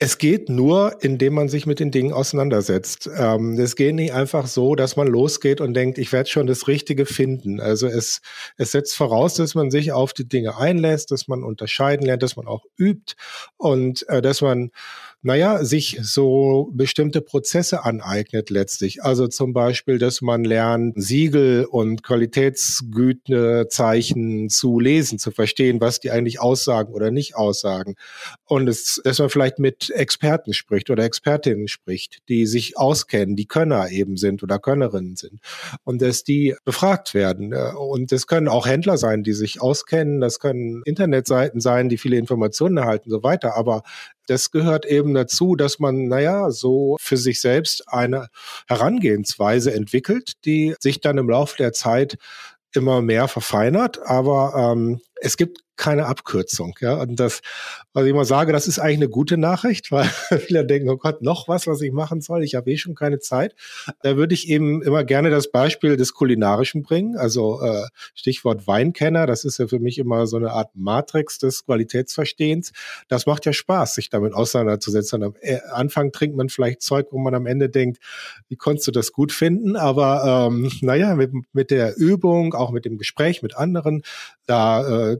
es 0.00 0.18
geht 0.18 0.48
nur, 0.48 0.96
indem 1.02 1.34
man 1.34 1.48
sich 1.48 1.66
mit 1.66 1.78
den 1.78 1.92
Dingen 1.92 2.12
auseinandersetzt. 2.12 3.08
Ähm, 3.16 3.56
es 3.58 3.76
geht 3.76 3.94
nicht 3.94 4.12
einfach 4.12 4.48
so, 4.48 4.74
dass 4.74 4.96
man 4.96 5.06
losgeht 5.06 5.60
und 5.60 5.74
denkt, 5.74 5.98
ich 5.98 6.10
werde 6.10 6.28
schon 6.28 6.48
das 6.48 6.66
Richtige 6.66 7.06
finden. 7.06 7.60
Also 7.60 7.86
es, 7.86 8.22
es 8.56 8.72
setzt 8.72 8.96
voraus, 8.96 9.34
dass 9.34 9.54
man 9.54 9.70
sich 9.70 9.92
auf 9.92 10.14
die 10.14 10.28
Dinge 10.28 10.56
einlässt, 10.56 11.12
dass 11.12 11.28
man 11.28 11.44
unterscheiden 11.44 12.04
lernt, 12.04 12.24
dass 12.24 12.34
man 12.34 12.48
auch 12.48 12.64
übt 12.76 13.14
und 13.56 14.08
äh, 14.08 14.20
dass 14.20 14.40
man 14.40 14.70
naja, 15.22 15.64
sich 15.64 15.98
so 16.02 16.70
bestimmte 16.72 17.20
Prozesse 17.20 17.84
aneignet 17.84 18.48
letztlich. 18.48 19.02
Also 19.02 19.28
zum 19.28 19.52
Beispiel, 19.52 19.98
dass 19.98 20.22
man 20.22 20.44
lernt, 20.44 20.94
Siegel 21.02 21.66
und 21.66 22.02
Qualitätsgütezeichen 22.02 24.48
zu 24.48 24.80
lesen, 24.80 25.18
zu 25.18 25.30
verstehen, 25.30 25.82
was 25.82 26.00
die 26.00 26.10
eigentlich 26.10 26.40
aussagen 26.40 26.94
oder 26.94 27.10
nicht 27.10 27.36
aussagen. 27.36 27.96
Und 28.46 28.66
es, 28.66 29.02
dass 29.04 29.18
man 29.18 29.28
vielleicht 29.28 29.58
mit 29.58 29.90
Experten 29.90 30.54
spricht 30.54 30.88
oder 30.88 31.04
Expertinnen 31.04 31.68
spricht, 31.68 32.20
die 32.30 32.46
sich 32.46 32.78
auskennen, 32.78 33.36
die 33.36 33.46
Könner 33.46 33.90
eben 33.90 34.16
sind 34.16 34.42
oder 34.42 34.58
Könnerinnen 34.58 35.16
sind. 35.16 35.38
Und 35.84 36.00
dass 36.00 36.24
die 36.24 36.56
befragt 36.64 37.12
werden. 37.12 37.52
Und 37.52 38.10
es 38.10 38.26
können 38.26 38.48
auch 38.48 38.66
Händler 38.66 38.96
sein, 38.96 39.22
die 39.22 39.34
sich 39.34 39.60
auskennen. 39.60 40.22
Das 40.22 40.38
können 40.38 40.80
Internetseiten 40.86 41.60
sein, 41.60 41.90
die 41.90 41.98
viele 41.98 42.16
Informationen 42.16 42.78
erhalten 42.78 43.10
und 43.10 43.18
so 43.18 43.22
weiter. 43.22 43.54
Aber 43.54 43.82
das 44.30 44.52
gehört 44.52 44.86
eben 44.86 45.12
dazu, 45.12 45.56
dass 45.56 45.80
man, 45.80 46.06
naja, 46.06 46.50
so 46.52 46.96
für 47.00 47.16
sich 47.16 47.40
selbst 47.40 47.88
eine 47.88 48.28
Herangehensweise 48.68 49.74
entwickelt, 49.74 50.34
die 50.44 50.76
sich 50.78 51.00
dann 51.00 51.18
im 51.18 51.28
Laufe 51.28 51.56
der 51.56 51.72
Zeit 51.72 52.16
immer 52.72 53.02
mehr 53.02 53.26
verfeinert. 53.26 53.98
Aber 54.06 54.54
ähm, 54.56 55.00
es 55.16 55.36
gibt 55.36 55.58
keine 55.80 56.06
Abkürzung. 56.06 56.74
Ja, 56.80 57.00
und 57.00 57.18
das, 57.18 57.40
was 57.94 58.04
ich 58.04 58.10
immer 58.10 58.26
sage, 58.26 58.52
das 58.52 58.68
ist 58.68 58.78
eigentlich 58.78 58.98
eine 58.98 59.08
gute 59.08 59.38
Nachricht, 59.38 59.90
weil 59.90 60.04
viele 60.46 60.66
denken, 60.66 60.90
oh 60.90 60.98
Gott, 60.98 61.22
noch 61.22 61.48
was, 61.48 61.66
was 61.66 61.80
ich 61.80 61.90
machen 61.90 62.20
soll. 62.20 62.44
Ich 62.44 62.54
habe 62.54 62.70
eh 62.70 62.76
schon 62.76 62.94
keine 62.94 63.18
Zeit. 63.18 63.54
Da 64.02 64.16
würde 64.18 64.34
ich 64.34 64.50
eben 64.50 64.82
immer 64.82 65.04
gerne 65.04 65.30
das 65.30 65.50
Beispiel 65.50 65.96
des 65.96 66.12
Kulinarischen 66.12 66.82
bringen. 66.82 67.16
Also 67.16 67.62
äh, 67.62 67.86
Stichwort 68.14 68.66
Weinkenner, 68.66 69.26
das 69.26 69.46
ist 69.46 69.58
ja 69.58 69.68
für 69.68 69.78
mich 69.78 69.96
immer 69.96 70.26
so 70.26 70.36
eine 70.36 70.52
Art 70.52 70.68
Matrix 70.74 71.38
des 71.38 71.64
Qualitätsverstehens. 71.64 72.72
Das 73.08 73.24
macht 73.24 73.46
ja 73.46 73.54
Spaß, 73.54 73.94
sich 73.94 74.10
damit 74.10 74.34
auseinanderzusetzen. 74.34 75.22
Am 75.22 75.34
äh, 75.40 75.60
Anfang 75.72 76.12
trinkt 76.12 76.36
man 76.36 76.50
vielleicht 76.50 76.82
Zeug, 76.82 77.06
wo 77.10 77.18
man 77.18 77.34
am 77.34 77.46
Ende 77.46 77.70
denkt, 77.70 78.00
wie 78.48 78.56
konntest 78.56 78.86
du 78.86 78.92
das 78.92 79.12
gut 79.12 79.32
finden? 79.32 79.76
Aber 79.76 80.50
ähm, 80.50 80.70
naja, 80.82 81.14
mit, 81.14 81.32
mit 81.54 81.70
der 81.70 81.96
Übung, 81.96 82.52
auch 82.52 82.70
mit 82.70 82.84
dem 82.84 82.98
Gespräch 82.98 83.42
mit 83.42 83.56
anderen, 83.56 84.02
da 84.44 85.12
äh, 85.12 85.18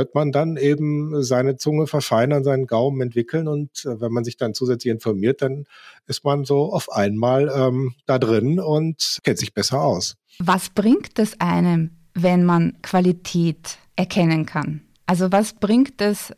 wird 0.00 0.14
man 0.14 0.32
dann 0.32 0.56
eben 0.56 1.22
seine 1.22 1.56
Zunge 1.56 1.86
verfeinern, 1.86 2.42
seinen 2.42 2.66
Gaumen 2.66 3.02
entwickeln 3.02 3.48
und 3.48 3.84
äh, 3.84 4.00
wenn 4.00 4.12
man 4.12 4.24
sich 4.24 4.38
dann 4.38 4.54
zusätzlich 4.54 4.90
informiert, 4.90 5.42
dann 5.42 5.66
ist 6.06 6.24
man 6.24 6.46
so 6.46 6.72
auf 6.72 6.90
einmal 6.90 7.52
ähm, 7.54 7.92
da 8.06 8.18
drin 8.18 8.58
und 8.58 9.18
kennt 9.22 9.38
sich 9.38 9.52
besser 9.52 9.82
aus. 9.82 10.16
Was 10.38 10.70
bringt 10.70 11.18
es 11.18 11.38
einem, 11.38 11.90
wenn 12.14 12.44
man 12.44 12.78
Qualität 12.80 13.76
erkennen 13.94 14.46
kann? 14.46 14.80
Also 15.04 15.30
was 15.32 15.52
bringt 15.52 16.00
es 16.00 16.32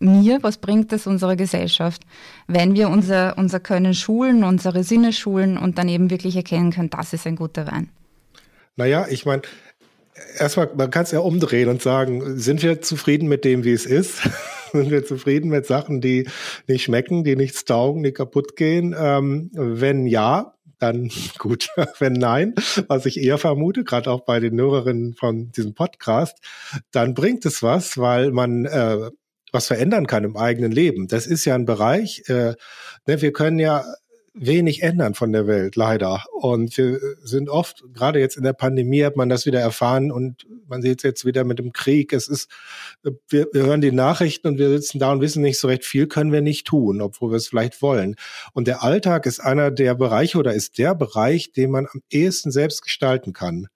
mir, 0.00 0.42
was 0.42 0.58
bringt 0.58 0.92
es 0.92 1.06
unserer 1.06 1.36
Gesellschaft, 1.36 2.02
wenn 2.48 2.74
wir 2.74 2.88
unser, 2.88 3.38
unser 3.38 3.60
Können 3.60 3.94
schulen, 3.94 4.42
unsere 4.42 4.82
Sinne 4.82 5.12
schulen 5.12 5.56
und 5.56 5.78
dann 5.78 5.88
eben 5.88 6.10
wirklich 6.10 6.34
erkennen 6.34 6.72
können, 6.72 6.90
das 6.90 7.12
ist 7.12 7.28
ein 7.28 7.36
guter 7.36 7.68
Wein? 7.68 7.90
Naja, 8.74 9.06
ich 9.08 9.24
meine, 9.24 9.42
erstmal, 10.38 10.70
man 10.74 10.90
kann 10.90 11.04
es 11.04 11.10
ja 11.10 11.20
umdrehen 11.20 11.68
und 11.68 11.82
sagen, 11.82 12.38
sind 12.38 12.62
wir 12.62 12.80
zufrieden 12.80 13.28
mit 13.28 13.44
dem, 13.44 13.64
wie 13.64 13.72
es 13.72 13.86
ist? 13.86 14.22
sind 14.72 14.90
wir 14.90 15.04
zufrieden 15.04 15.50
mit 15.50 15.66
Sachen, 15.66 16.00
die 16.00 16.28
nicht 16.66 16.84
schmecken, 16.84 17.24
die 17.24 17.36
nichts 17.36 17.64
taugen, 17.64 18.02
die 18.02 18.12
kaputt 18.12 18.56
gehen? 18.56 18.94
Ähm, 18.98 19.50
wenn 19.54 20.06
ja, 20.06 20.54
dann 20.78 21.10
gut. 21.38 21.68
Wenn 21.98 22.14
nein, 22.14 22.54
was 22.88 23.06
ich 23.06 23.20
eher 23.20 23.38
vermute, 23.38 23.84
gerade 23.84 24.10
auch 24.10 24.24
bei 24.24 24.40
den 24.40 24.58
Hörerinnen 24.58 25.14
von 25.14 25.50
diesem 25.52 25.74
Podcast, 25.74 26.38
dann 26.90 27.14
bringt 27.14 27.44
es 27.46 27.62
was, 27.62 27.98
weil 27.98 28.30
man 28.30 28.66
äh, 28.66 29.10
was 29.52 29.68
verändern 29.68 30.06
kann 30.06 30.24
im 30.24 30.36
eigenen 30.36 30.72
Leben. 30.72 31.06
Das 31.06 31.26
ist 31.26 31.44
ja 31.44 31.54
ein 31.54 31.64
Bereich, 31.64 32.24
äh, 32.26 32.54
ne, 33.06 33.22
wir 33.22 33.32
können 33.32 33.60
ja 33.60 33.84
wenig 34.34 34.82
ändern 34.82 35.14
von 35.14 35.32
der 35.32 35.46
Welt, 35.46 35.76
leider. 35.76 36.24
Und 36.32 36.76
wir 36.76 36.98
sind 37.22 37.48
oft, 37.48 37.84
gerade 37.94 38.18
jetzt 38.18 38.36
in 38.36 38.42
der 38.42 38.52
Pandemie 38.52 39.04
hat 39.04 39.16
man 39.16 39.28
das 39.28 39.46
wieder 39.46 39.60
erfahren 39.60 40.10
und 40.10 40.46
man 40.66 40.82
sieht 40.82 40.98
es 40.98 41.02
jetzt 41.04 41.24
wieder 41.24 41.44
mit 41.44 41.60
dem 41.60 41.72
Krieg. 41.72 42.12
Es 42.12 42.26
ist, 42.26 42.50
wir, 43.28 43.48
wir 43.52 43.62
hören 43.62 43.80
die 43.80 43.92
Nachrichten 43.92 44.48
und 44.48 44.58
wir 44.58 44.68
sitzen 44.70 44.98
da 44.98 45.12
und 45.12 45.20
wissen 45.20 45.42
nicht 45.42 45.60
so 45.60 45.68
recht 45.68 45.84
viel 45.84 46.08
können 46.08 46.32
wir 46.32 46.42
nicht 46.42 46.66
tun, 46.66 47.00
obwohl 47.00 47.30
wir 47.30 47.36
es 47.36 47.48
vielleicht 47.48 47.80
wollen. 47.80 48.16
Und 48.52 48.66
der 48.66 48.82
Alltag 48.82 49.26
ist 49.26 49.38
einer 49.38 49.70
der 49.70 49.94
Bereiche 49.94 50.38
oder 50.38 50.52
ist 50.52 50.78
der 50.78 50.96
Bereich, 50.96 51.52
den 51.52 51.70
man 51.70 51.86
am 51.86 52.02
ehesten 52.10 52.50
selbst 52.50 52.82
gestalten 52.82 53.32
kann. 53.32 53.68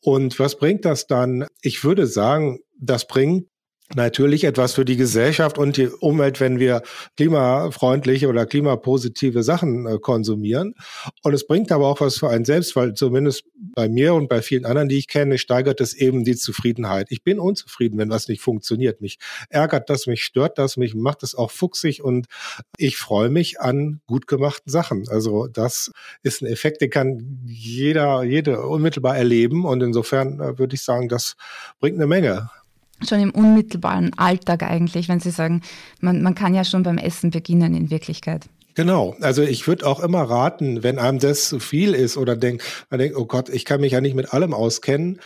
Und 0.00 0.38
was 0.38 0.58
bringt 0.58 0.84
das 0.84 1.06
dann? 1.06 1.46
Ich 1.62 1.82
würde 1.82 2.06
sagen, 2.06 2.60
das 2.78 3.06
bringt 3.06 3.46
natürlich 3.94 4.44
etwas 4.44 4.74
für 4.74 4.84
die 4.84 4.96
Gesellschaft 4.96 5.56
und 5.56 5.76
die 5.76 5.88
Umwelt, 5.88 6.40
wenn 6.40 6.58
wir 6.58 6.82
klimafreundliche 7.16 8.28
oder 8.28 8.44
klimapositive 8.44 9.42
Sachen 9.42 9.86
äh, 9.86 9.98
konsumieren. 9.98 10.74
Und 11.22 11.32
es 11.32 11.46
bringt 11.46 11.72
aber 11.72 11.86
auch 11.86 12.00
was 12.00 12.18
für 12.18 12.28
einen 12.28 12.44
selbst, 12.44 12.76
weil 12.76 12.94
zumindest 12.94 13.44
bei 13.54 13.88
mir 13.88 14.14
und 14.14 14.28
bei 14.28 14.42
vielen 14.42 14.66
anderen, 14.66 14.88
die 14.88 14.98
ich 14.98 15.08
kenne, 15.08 15.38
steigert 15.38 15.80
es 15.80 15.94
eben 15.94 16.24
die 16.24 16.36
Zufriedenheit. 16.36 17.06
Ich 17.10 17.22
bin 17.22 17.38
unzufrieden, 17.38 17.98
wenn 17.98 18.10
was 18.10 18.28
nicht 18.28 18.42
funktioniert. 18.42 19.00
Mich 19.00 19.18
ärgert 19.48 19.88
das, 19.88 20.06
mich 20.06 20.22
stört 20.22 20.58
das, 20.58 20.76
mich 20.76 20.94
macht 20.94 21.22
es 21.22 21.34
auch 21.34 21.50
fuchsig 21.50 22.04
und 22.04 22.26
ich 22.76 22.98
freue 22.98 23.30
mich 23.30 23.60
an 23.60 24.00
gut 24.06 24.26
gemachten 24.26 24.70
Sachen. 24.70 25.08
Also 25.08 25.46
das 25.46 25.90
ist 26.22 26.42
ein 26.42 26.46
Effekt, 26.46 26.82
den 26.82 26.90
kann 26.90 27.40
jeder, 27.46 28.22
jede 28.22 28.66
unmittelbar 28.66 29.16
erleben 29.16 29.64
und 29.64 29.82
insofern 29.82 30.40
äh, 30.40 30.58
würde 30.58 30.74
ich 30.74 30.82
sagen, 30.82 31.08
das 31.08 31.36
bringt 31.80 31.96
eine 31.96 32.06
Menge 32.06 32.50
schon 33.06 33.20
im 33.20 33.30
unmittelbaren 33.30 34.12
Alltag 34.16 34.62
eigentlich, 34.62 35.08
wenn 35.08 35.20
Sie 35.20 35.30
sagen, 35.30 35.62
man, 36.00 36.22
man 36.22 36.34
kann 36.34 36.54
ja 36.54 36.64
schon 36.64 36.82
beim 36.82 36.98
Essen 36.98 37.30
beginnen 37.30 37.74
in 37.74 37.90
Wirklichkeit. 37.90 38.46
Genau. 38.78 39.16
Also 39.20 39.42
ich 39.42 39.66
würde 39.66 39.84
auch 39.88 39.98
immer 39.98 40.22
raten, 40.22 40.84
wenn 40.84 41.00
einem 41.00 41.18
das 41.18 41.48
zu 41.48 41.58
viel 41.58 41.94
ist 41.94 42.16
oder 42.16 42.36
denkt, 42.36 42.62
man 42.90 43.00
denkt, 43.00 43.16
oh 43.16 43.26
Gott, 43.26 43.48
ich 43.48 43.64
kann 43.64 43.80
mich 43.80 43.90
ja 43.90 44.00
nicht 44.00 44.14
mit 44.14 44.32
allem 44.32 44.54
auskennen, 44.54 45.18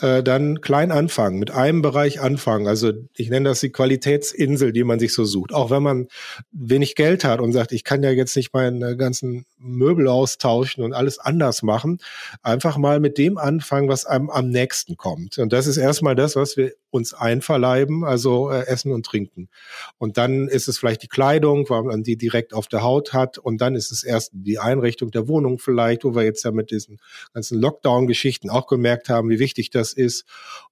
äh, 0.00 0.22
dann 0.22 0.62
klein 0.62 0.90
anfangen, 0.90 1.38
mit 1.38 1.50
einem 1.50 1.82
Bereich 1.82 2.22
anfangen. 2.22 2.66
Also 2.66 2.92
ich 3.14 3.28
nenne 3.28 3.50
das 3.50 3.60
die 3.60 3.70
Qualitätsinsel, 3.70 4.72
die 4.72 4.84
man 4.84 4.98
sich 4.98 5.12
so 5.12 5.24
sucht. 5.24 5.52
Auch 5.52 5.70
wenn 5.70 5.82
man 5.82 6.08
wenig 6.50 6.94
Geld 6.94 7.24
hat 7.24 7.40
und 7.40 7.52
sagt, 7.52 7.72
ich 7.72 7.84
kann 7.84 8.02
ja 8.02 8.10
jetzt 8.10 8.36
nicht 8.36 8.54
meine 8.54 8.96
ganzen 8.96 9.44
Möbel 9.58 10.08
austauschen 10.08 10.82
und 10.82 10.94
alles 10.94 11.18
anders 11.18 11.62
machen, 11.62 11.98
einfach 12.42 12.78
mal 12.78 13.00
mit 13.00 13.18
dem 13.18 13.36
anfangen, 13.36 13.90
was 13.90 14.06
einem 14.06 14.30
am 14.30 14.48
nächsten 14.48 14.96
kommt. 14.96 15.36
Und 15.36 15.52
das 15.52 15.66
ist 15.66 15.76
erstmal 15.76 16.16
das, 16.16 16.36
was 16.36 16.56
wir 16.56 16.72
uns 16.94 17.12
einverleiben, 17.12 18.04
also 18.04 18.50
äh, 18.50 18.66
Essen 18.68 18.92
und 18.92 19.04
Trinken. 19.04 19.48
Und 19.98 20.16
dann 20.16 20.46
ist 20.46 20.68
es 20.68 20.78
vielleicht 20.78 21.02
die 21.02 21.08
Kleidung, 21.08 21.68
weil 21.68 21.82
man 21.82 22.04
die 22.04 22.16
direkt 22.16 22.54
auf 22.54 22.68
der 22.68 22.82
Haut 22.82 23.12
hat. 23.12 23.36
Und 23.36 23.60
dann 23.60 23.74
ist 23.74 23.90
es 23.90 24.04
erst 24.04 24.30
die 24.32 24.60
Einrichtung 24.60 25.10
der 25.10 25.26
Wohnung 25.26 25.58
vielleicht, 25.58 26.04
wo 26.04 26.14
wir 26.14 26.22
jetzt 26.22 26.44
ja 26.44 26.52
mit 26.52 26.70
diesen 26.70 27.00
ganzen 27.32 27.60
Lockdown-Geschichten 27.60 28.48
auch 28.48 28.68
gemerkt 28.68 29.08
haben, 29.08 29.28
wie 29.28 29.40
wichtig 29.40 29.70
das 29.70 29.92
ist. 29.92 30.24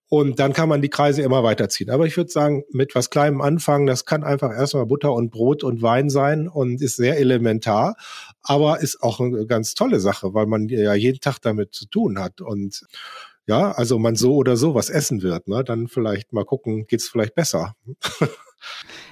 Und 0.08 0.38
dann 0.38 0.52
kann 0.52 0.68
man 0.68 0.80
die 0.80 0.90
Kreise 0.90 1.22
immer 1.22 1.42
weiterziehen. 1.42 1.90
Aber 1.90 2.06
ich 2.06 2.16
würde 2.16 2.30
sagen, 2.30 2.62
mit 2.70 2.94
was 2.94 3.10
Kleinem 3.10 3.40
anfangen, 3.40 3.86
das 3.86 4.04
kann 4.04 4.22
einfach 4.22 4.52
erstmal 4.52 4.86
Butter 4.86 5.12
und 5.14 5.30
Brot 5.30 5.64
und 5.64 5.82
Wein 5.82 6.08
sein 6.08 6.46
und 6.48 6.80
ist 6.80 6.96
sehr 6.96 7.18
elementar, 7.18 7.96
aber 8.42 8.80
ist 8.80 9.02
auch 9.02 9.18
eine 9.18 9.46
ganz 9.46 9.74
tolle 9.74 9.98
Sache, 9.98 10.34
weil 10.34 10.46
man 10.46 10.68
ja 10.68 10.94
jeden 10.94 11.20
Tag 11.20 11.40
damit 11.40 11.74
zu 11.74 11.86
tun 11.86 12.20
hat. 12.20 12.42
Und 12.42 12.84
ja, 13.46 13.72
also 13.72 13.98
man 13.98 14.16
so 14.16 14.34
oder 14.36 14.56
so 14.56 14.74
was 14.74 14.90
essen 14.90 15.22
wird, 15.22 15.48
ne? 15.48 15.64
dann 15.64 15.88
vielleicht 15.88 16.32
mal 16.32 16.44
gucken, 16.44 16.86
geht's 16.86 17.08
vielleicht 17.08 17.34
besser. 17.34 17.74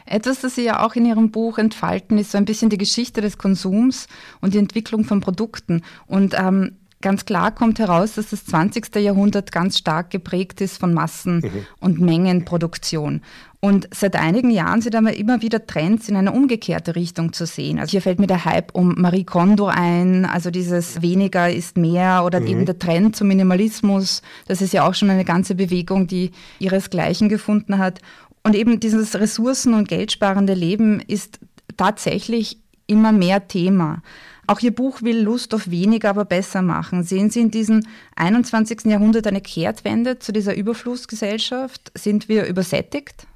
Etwas, 0.06 0.40
das 0.40 0.54
Sie 0.54 0.64
ja 0.64 0.84
auch 0.84 0.94
in 0.94 1.04
Ihrem 1.04 1.30
Buch 1.30 1.58
entfalten, 1.58 2.18
ist 2.18 2.32
so 2.32 2.38
ein 2.38 2.44
bisschen 2.44 2.70
die 2.70 2.78
Geschichte 2.78 3.20
des 3.20 3.38
Konsums 3.38 4.06
und 4.40 4.54
die 4.54 4.58
Entwicklung 4.58 5.04
von 5.04 5.20
Produkten. 5.20 5.82
Und 6.06 6.34
ähm, 6.38 6.78
Ganz 7.02 7.24
klar 7.24 7.50
kommt 7.54 7.78
heraus, 7.78 8.14
dass 8.14 8.28
das 8.28 8.44
20. 8.44 8.94
Jahrhundert 8.96 9.52
ganz 9.52 9.78
stark 9.78 10.10
geprägt 10.10 10.60
ist 10.60 10.78
von 10.78 10.92
Massen- 10.92 11.40
mhm. 11.40 11.66
und 11.80 11.98
Mengenproduktion. 11.98 13.22
Und 13.60 13.88
seit 13.94 14.16
einigen 14.16 14.50
Jahren 14.50 14.82
sind 14.82 14.94
aber 14.94 15.14
immer 15.14 15.40
wieder 15.40 15.66
Trends 15.66 16.08
in 16.08 16.16
eine 16.16 16.32
umgekehrte 16.32 16.96
Richtung 16.96 17.32
zu 17.32 17.46
sehen. 17.46 17.78
Also 17.78 17.92
hier 17.92 18.02
fällt 18.02 18.18
mir 18.18 18.26
der 18.26 18.44
Hype 18.44 18.74
um 18.74 18.94
Marie 18.98 19.24
Kondo 19.24 19.66
ein, 19.66 20.26
also 20.26 20.50
dieses 20.50 21.00
weniger 21.00 21.50
ist 21.50 21.76
mehr 21.76 22.22
oder 22.24 22.40
mhm. 22.40 22.46
eben 22.46 22.66
der 22.66 22.78
Trend 22.78 23.16
zum 23.16 23.28
Minimalismus. 23.28 24.22
Das 24.46 24.60
ist 24.60 24.72
ja 24.72 24.86
auch 24.86 24.94
schon 24.94 25.10
eine 25.10 25.24
ganze 25.24 25.54
Bewegung, 25.54 26.06
die 26.06 26.32
ihresgleichen 26.58 27.28
gefunden 27.30 27.78
hat. 27.78 28.00
Und 28.42 28.54
eben 28.54 28.80
dieses 28.80 29.18
ressourcen- 29.18 29.74
und 29.74 29.88
geldsparende 29.88 30.54
Leben 30.54 31.00
ist 31.00 31.38
tatsächlich 31.76 32.58
immer 32.86 33.12
mehr 33.12 33.46
Thema. 33.46 34.02
Auch 34.50 34.58
Ihr 34.62 34.74
Buch 34.74 35.02
will 35.02 35.20
Lust 35.20 35.54
auf 35.54 35.70
weniger, 35.70 36.10
aber 36.10 36.24
besser 36.24 36.60
machen. 36.60 37.04
Sehen 37.04 37.30
Sie 37.30 37.38
in 37.38 37.52
diesem 37.52 37.84
21. 38.16 38.80
Jahrhundert 38.86 39.28
eine 39.28 39.40
Kehrtwende 39.40 40.18
zu 40.18 40.32
dieser 40.32 40.56
Überflussgesellschaft? 40.56 41.92
Sind 41.94 42.28
wir 42.28 42.46
übersättigt? 42.46 43.28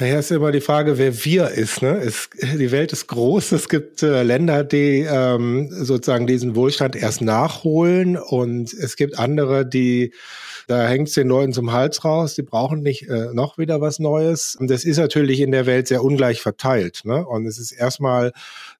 Naja, 0.00 0.18
ist 0.18 0.32
immer 0.32 0.50
die 0.50 0.60
Frage, 0.60 0.98
wer 0.98 1.24
wir 1.24 1.50
ist. 1.50 1.80
Ne? 1.82 1.96
Es, 1.96 2.28
die 2.42 2.72
Welt 2.72 2.92
ist 2.92 3.06
groß. 3.06 3.52
Es 3.52 3.68
gibt 3.68 4.02
äh, 4.02 4.24
Länder, 4.24 4.64
die 4.64 5.06
ähm, 5.08 5.68
sozusagen 5.70 6.26
diesen 6.26 6.56
Wohlstand 6.56 6.96
erst 6.96 7.20
nachholen 7.20 8.16
und 8.16 8.72
es 8.72 8.96
gibt 8.96 9.16
andere, 9.16 9.64
die 9.64 10.12
da 10.68 10.86
hängt 10.86 11.08
es 11.08 11.14
den 11.14 11.28
Leuten 11.28 11.54
zum 11.54 11.72
Hals 11.72 12.04
raus. 12.04 12.34
Die 12.34 12.42
brauchen 12.42 12.82
nicht 12.82 13.08
äh, 13.08 13.32
noch 13.32 13.56
wieder 13.56 13.80
was 13.80 13.98
Neues. 13.98 14.54
Und 14.54 14.70
das 14.70 14.84
ist 14.84 14.98
natürlich 14.98 15.40
in 15.40 15.50
der 15.50 15.64
Welt 15.64 15.88
sehr 15.88 16.04
ungleich 16.04 16.42
verteilt. 16.42 17.00
Ne? 17.04 17.26
Und 17.26 17.46
es 17.46 17.58
ist 17.58 17.72
erstmal 17.72 18.32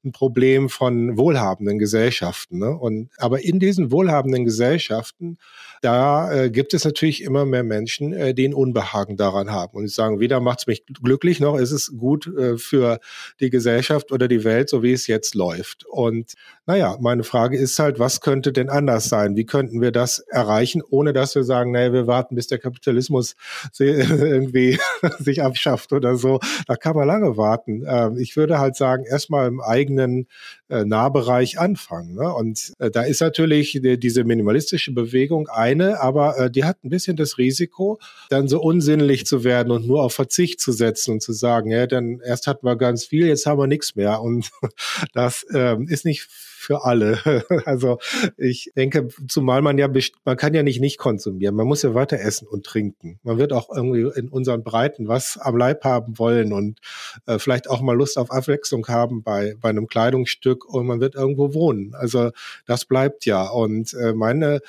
ein 0.04 0.12
Problem 0.12 0.68
von 0.68 1.16
wohlhabenden 1.16 1.78
Gesellschaften. 1.78 2.59
Ne? 2.59 2.76
Und 2.76 3.09
aber 3.16 3.42
in 3.42 3.59
diesen 3.59 3.90
wohlhabenden 3.90 4.45
Gesellschaften, 4.45 5.38
da 5.82 6.32
äh, 6.32 6.50
gibt 6.50 6.75
es 6.75 6.85
natürlich 6.85 7.23
immer 7.23 7.44
mehr 7.44 7.64
Menschen, 7.64 8.12
äh, 8.12 8.35
die 8.35 8.49
ein 8.49 8.54
Unbehagen 8.54 9.16
daran 9.16 9.50
haben 9.50 9.76
und 9.76 9.85
die 9.85 9.88
sagen, 9.88 10.20
weder 10.20 10.40
macht 10.40 10.61
es 10.61 10.66
mich 10.66 10.85
glücklich, 10.87 11.40
noch 11.40 11.56
ist 11.56 11.73
es 11.73 11.92
gut 11.97 12.26
äh, 12.26 12.58
für 12.58 13.00
die 13.40 13.50
Gesellschaft 13.50 14.12
oder 14.12 14.28
die 14.28 14.44
Welt, 14.44 14.68
so 14.68 14.82
wie 14.82 14.92
es 14.92 15.06
jetzt 15.06 15.35
läuft. 15.35 15.85
Und 15.87 16.35
naja, 16.66 16.99
meine 17.00 17.25
Frage 17.25 17.56
ist 17.56 17.78
halt, 17.78 17.99
was 17.99 18.20
könnte 18.20 18.52
denn 18.52 18.68
anders 18.68 19.08
sein? 19.08 19.37
Wie 19.37 19.47
könnten 19.47 19.80
wir 19.80 19.92
das 19.92 20.18
erreichen, 20.18 20.82
ohne 20.90 21.12
dass 21.12 21.35
wir 21.35 21.44
sagen, 21.44 21.73
naja, 21.73 21.92
wir 21.92 22.06
warten, 22.06 22.35
bis 22.35 22.47
der 22.47 22.58
Kapitalismus 22.58 23.37
irgendwie 23.78 24.78
sich 25.18 25.42
abschafft 25.42 25.92
oder 25.92 26.16
so. 26.16 26.40
Da 26.66 26.76
kann 26.76 26.97
man 26.97 27.06
lange 27.06 27.37
warten. 27.37 27.85
Ähm, 27.87 28.18
ich 28.18 28.37
würde 28.37 28.58
halt 28.58 28.76
sagen, 28.76 29.04
erstmal 29.04 29.49
im 29.49 29.61
eigenen 29.61 30.26
äh, 30.68 30.85
Nahbereich 30.85 31.58
anfangen. 31.58 32.14
Ne? 32.14 32.32
Und 32.32 32.75
äh, 32.78 32.90
da 32.90 33.02
ist 33.02 33.20
natürlich 33.20 33.80
diese 33.82 34.25
minimalistische 34.25 34.92
Bewegung 34.92 35.49
eine, 35.68 36.00
aber 36.00 36.38
äh, 36.38 36.50
die 36.50 36.64
hat 36.64 36.84
ein 36.84 36.90
bisschen 36.90 37.16
das 37.16 37.38
Risiko, 37.38 37.98
dann 38.30 38.48
so 38.48 38.60
unsinnlich 38.60 39.26
zu 39.26 39.44
werden 39.44 39.70
und 39.70 39.87
nur 39.87 40.02
auf 40.02 40.14
Verzicht 40.14 40.60
zu 40.60 40.72
setzen 40.72 41.12
und 41.12 41.22
zu 41.22 41.32
sagen, 41.32 41.70
ja, 41.70 41.87
dann 41.87 42.20
erst 42.20 42.46
hatten 42.46 42.66
wir 42.66 42.76
ganz 42.76 43.04
viel, 43.04 43.26
jetzt 43.26 43.46
haben 43.46 43.58
wir 43.58 43.66
nichts 43.66 43.96
mehr. 43.96 44.20
Und 44.20 44.50
das 45.12 45.46
ähm, 45.52 45.87
ist 45.88 46.04
nicht 46.04 46.28
für 46.58 46.84
alle. 46.84 47.18
Also 47.64 47.98
ich 48.37 48.72
denke, 48.76 49.08
zumal 49.28 49.62
man 49.62 49.78
ja, 49.78 49.88
man 50.25 50.37
kann 50.37 50.54
ja 50.54 50.62
nicht 50.62 50.80
nicht 50.80 50.98
konsumieren. 50.98 51.54
Man 51.54 51.66
muss 51.66 51.82
ja 51.82 51.94
weiter 51.94 52.18
essen 52.18 52.46
und 52.46 52.64
trinken. 52.64 53.18
Man 53.22 53.38
wird 53.38 53.52
auch 53.52 53.68
irgendwie 53.75 54.08
in 54.18 54.28
unseren 54.28 54.62
Breiten 54.62 55.08
was 55.08 55.38
am 55.38 55.56
Leib 55.56 55.84
haben 55.84 56.18
wollen 56.18 56.52
und 56.52 56.80
äh, 57.26 57.38
vielleicht 57.38 57.68
auch 57.68 57.80
mal 57.80 57.96
Lust 57.96 58.16
auf 58.16 58.30
Abwechslung 58.30 58.87
haben 58.88 59.22
bei, 59.22 59.54
bei 59.60 59.68
einem 59.68 59.87
Kleidungsstück 59.87 60.64
und 60.64 60.87
man 60.87 61.00
wird 61.00 61.14
irgendwo 61.14 61.54
wohnen. 61.54 61.94
Also 61.94 62.30
das 62.66 62.84
bleibt 62.84 63.25
ja. 63.26 63.48
Und 63.48 63.94
äh, 63.94 64.12
meine 64.12 64.60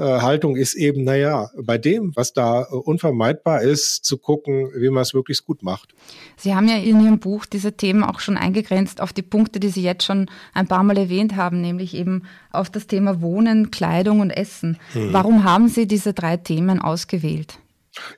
Haltung 0.00 0.56
ist 0.56 0.74
eben, 0.74 1.04
naja, 1.04 1.50
bei 1.56 1.78
dem, 1.78 2.14
was 2.16 2.32
da 2.32 2.62
äh, 2.62 2.74
unvermeidbar 2.74 3.62
ist, 3.62 4.04
zu 4.04 4.18
gucken, 4.18 4.70
wie 4.76 4.90
man 4.90 5.02
es 5.02 5.14
möglichst 5.14 5.44
gut 5.44 5.62
macht. 5.62 5.94
Sie 6.36 6.54
haben 6.54 6.68
ja 6.68 6.76
in 6.76 7.00
Ihrem 7.00 7.20
Buch 7.20 7.46
diese 7.46 7.72
Themen 7.72 8.02
auch 8.02 8.18
schon 8.18 8.36
eingegrenzt 8.36 9.00
auf 9.00 9.12
die 9.12 9.22
Punkte, 9.22 9.60
die 9.60 9.68
Sie 9.68 9.82
jetzt 9.82 10.04
schon 10.04 10.28
ein 10.52 10.66
paar 10.66 10.82
Mal 10.82 10.98
erwähnt 10.98 11.36
haben, 11.36 11.60
nämlich 11.60 11.94
eben 11.94 12.24
auf 12.50 12.70
das 12.70 12.86
Thema 12.86 13.20
Wohnen, 13.20 13.70
Kleidung 13.70 14.20
und 14.20 14.30
Essen. 14.30 14.78
Hm. 14.92 15.12
Warum 15.12 15.44
haben 15.44 15.68
Sie 15.68 15.86
diese 15.86 16.12
drei 16.12 16.36
Themen 16.36 16.80
ausgewählt? 16.80 17.58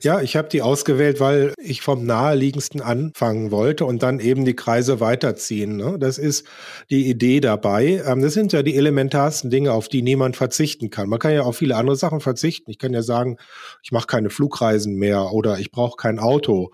Ja, 0.01 0.21
ich 0.21 0.35
habe 0.35 0.49
die 0.49 0.61
ausgewählt, 0.61 1.19
weil 1.19 1.53
ich 1.57 1.81
vom 1.81 2.05
naheliegendsten 2.05 2.81
anfangen 2.81 3.51
wollte 3.51 3.85
und 3.85 4.01
dann 4.01 4.19
eben 4.19 4.43
die 4.45 4.55
Kreise 4.55 4.99
weiterziehen. 4.99 5.77
Ne? 5.77 5.97
Das 5.99 6.17
ist 6.17 6.47
die 6.89 7.09
Idee 7.09 7.39
dabei. 7.39 8.01
Ähm, 8.05 8.21
das 8.21 8.33
sind 8.33 8.53
ja 8.53 8.63
die 8.63 8.75
elementarsten 8.75 9.49
Dinge, 9.49 9.73
auf 9.73 9.87
die 9.87 10.01
niemand 10.01 10.35
verzichten 10.35 10.89
kann. 10.89 11.09
Man 11.09 11.19
kann 11.19 11.33
ja 11.33 11.43
auf 11.43 11.57
viele 11.57 11.75
andere 11.75 11.95
Sachen 11.95 12.21
verzichten. 12.21 12.71
Ich 12.71 12.79
kann 12.79 12.93
ja 12.93 13.03
sagen, 13.03 13.37
ich 13.83 13.91
mache 13.91 14.07
keine 14.07 14.29
Flugreisen 14.29 14.95
mehr 14.95 15.31
oder 15.31 15.59
ich 15.59 15.71
brauche 15.71 15.97
kein 15.97 16.19
Auto. 16.19 16.71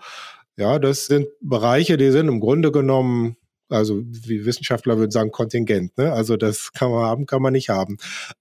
Ja, 0.56 0.78
das 0.78 1.06
sind 1.06 1.26
Bereiche, 1.40 1.96
die 1.96 2.10
sind 2.10 2.28
im 2.28 2.40
Grunde 2.40 2.70
genommen 2.72 3.36
also 3.68 4.02
wie 4.06 4.44
Wissenschaftler 4.44 4.98
würden 4.98 5.10
sagen, 5.10 5.30
Kontingent. 5.30 5.96
Ne? 5.96 6.12
Also 6.12 6.36
das 6.36 6.72
kann 6.72 6.90
man 6.90 7.04
haben, 7.04 7.26
kann 7.26 7.42
man 7.42 7.52
nicht 7.52 7.70
haben. 7.70 7.96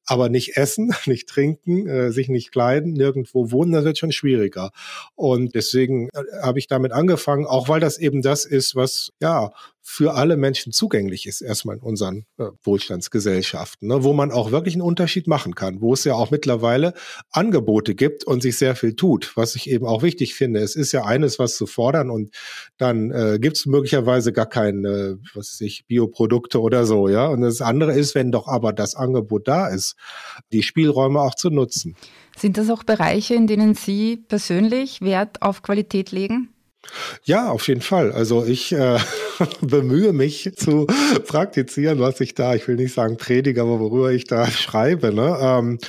Aber 0.06 0.30
nicht 0.30 0.58
essen, 0.58 0.94
nicht 1.06 1.28
trinken, 1.30 1.88
äh, 1.88 2.12
sich 2.12 2.30
nicht 2.30 2.52
kleiden, 2.52 2.94
nirgendwo 2.94 3.52
wohnen, 3.52 3.72
das 3.72 3.86
wird 3.86 3.98
schon 3.98 4.12
schwieriger. 4.12 4.72
Und 5.16 5.56
deswegen 5.56 6.10
äh, 6.10 6.24
habe 6.42 6.60
ich 6.60 6.68
damit 6.68 6.92
angefangen, 6.92 7.46
auch 7.46 7.70
weil 7.70 7.80
das 7.80 7.98
eben 7.98 8.22
das 8.22 8.46
ist, 8.46 8.76
was 8.76 9.12
ja 9.22 9.52
für 9.86 10.14
alle 10.14 10.38
Menschen 10.38 10.72
zugänglich 10.72 11.28
ist, 11.28 11.42
erstmal 11.42 11.76
in 11.76 11.82
unseren 11.82 12.26
äh, 12.38 12.46
Wohlstandsgesellschaften, 12.64 13.90
ne, 13.90 14.04
wo 14.04 14.14
man 14.14 14.32
auch 14.32 14.52
wirklich 14.52 14.76
einen 14.76 14.82
Unterschied 14.82 15.28
machen 15.28 15.56
kann, 15.56 15.82
wo 15.82 15.94
es 15.94 16.06
ja 16.06 16.16
auch 16.16 16.32
mittlerweile 16.32 16.94
Angebote 17.32 17.94
gibt 17.94 18.24
und 18.24 18.42
sich 18.42 18.58
sehr 18.58 18.78
viel 18.78 18.96
tut, 18.96 19.34
was 19.36 19.58
ich 19.58 19.70
eben 19.70 19.86
auch 19.86 20.02
wichtig 20.02 20.36
finde. 20.36 20.62
Es 20.62 20.78
ist 20.78 20.94
ja 20.94 21.04
eines, 21.04 21.38
was 21.38 21.58
zu 21.58 21.66
fordern 21.66 22.10
und 22.10 22.34
dann 22.78 23.12
äh, 23.12 23.40
gibt 23.42 23.58
es 23.58 23.66
möglicherweise 23.66 24.32
gar 24.32 24.46
keine, 24.46 25.20
was 25.34 25.52
weiß 25.52 25.62
ich, 25.62 25.86
Bioprodukte 25.86 26.62
oder 26.62 26.86
so, 26.86 27.10
ja. 27.10 27.28
Und 27.28 27.42
das 27.42 27.60
andere 27.62 27.94
ist, 27.94 28.16
wenn 28.16 28.32
doch 28.32 28.48
aber 28.48 28.72
das 28.72 28.96
Angebot 28.96 29.50
da 29.50 29.68
ist, 29.68 29.98
die 30.54 30.64
Spielräume 30.64 31.20
auch 31.20 31.36
zu 31.36 31.50
nutzen. 31.50 31.96
Sind 32.38 32.58
das 32.58 32.70
auch 32.70 32.84
Bereiche, 32.84 33.36
in 33.36 33.48
denen 33.48 33.76
Sie 33.76 34.16
persönlich 34.16 35.02
Wert 35.02 35.42
auf 35.42 35.62
Qualität 35.62 36.12
legen? 36.12 36.53
Ja, 37.24 37.50
auf 37.50 37.68
jeden 37.68 37.82
Fall. 37.82 38.12
Also 38.12 38.46
ich 38.46 38.72
äh, 38.74 39.00
bemühe 39.62 40.14
mich 40.14 40.52
zu 40.56 40.88
praktizieren, 41.26 42.00
was 42.00 42.20
ich 42.20 42.36
da, 42.36 42.56
ich 42.56 42.68
will 42.68 42.76
nicht 42.76 42.94
sagen 42.94 43.18
predige, 43.18 43.62
aber 43.62 43.80
worüber 43.80 44.12
ich 44.12 44.26
da 44.26 44.48
schreibe. 44.52 45.14
Ne? 45.14 45.38
Ähm, 45.42 45.80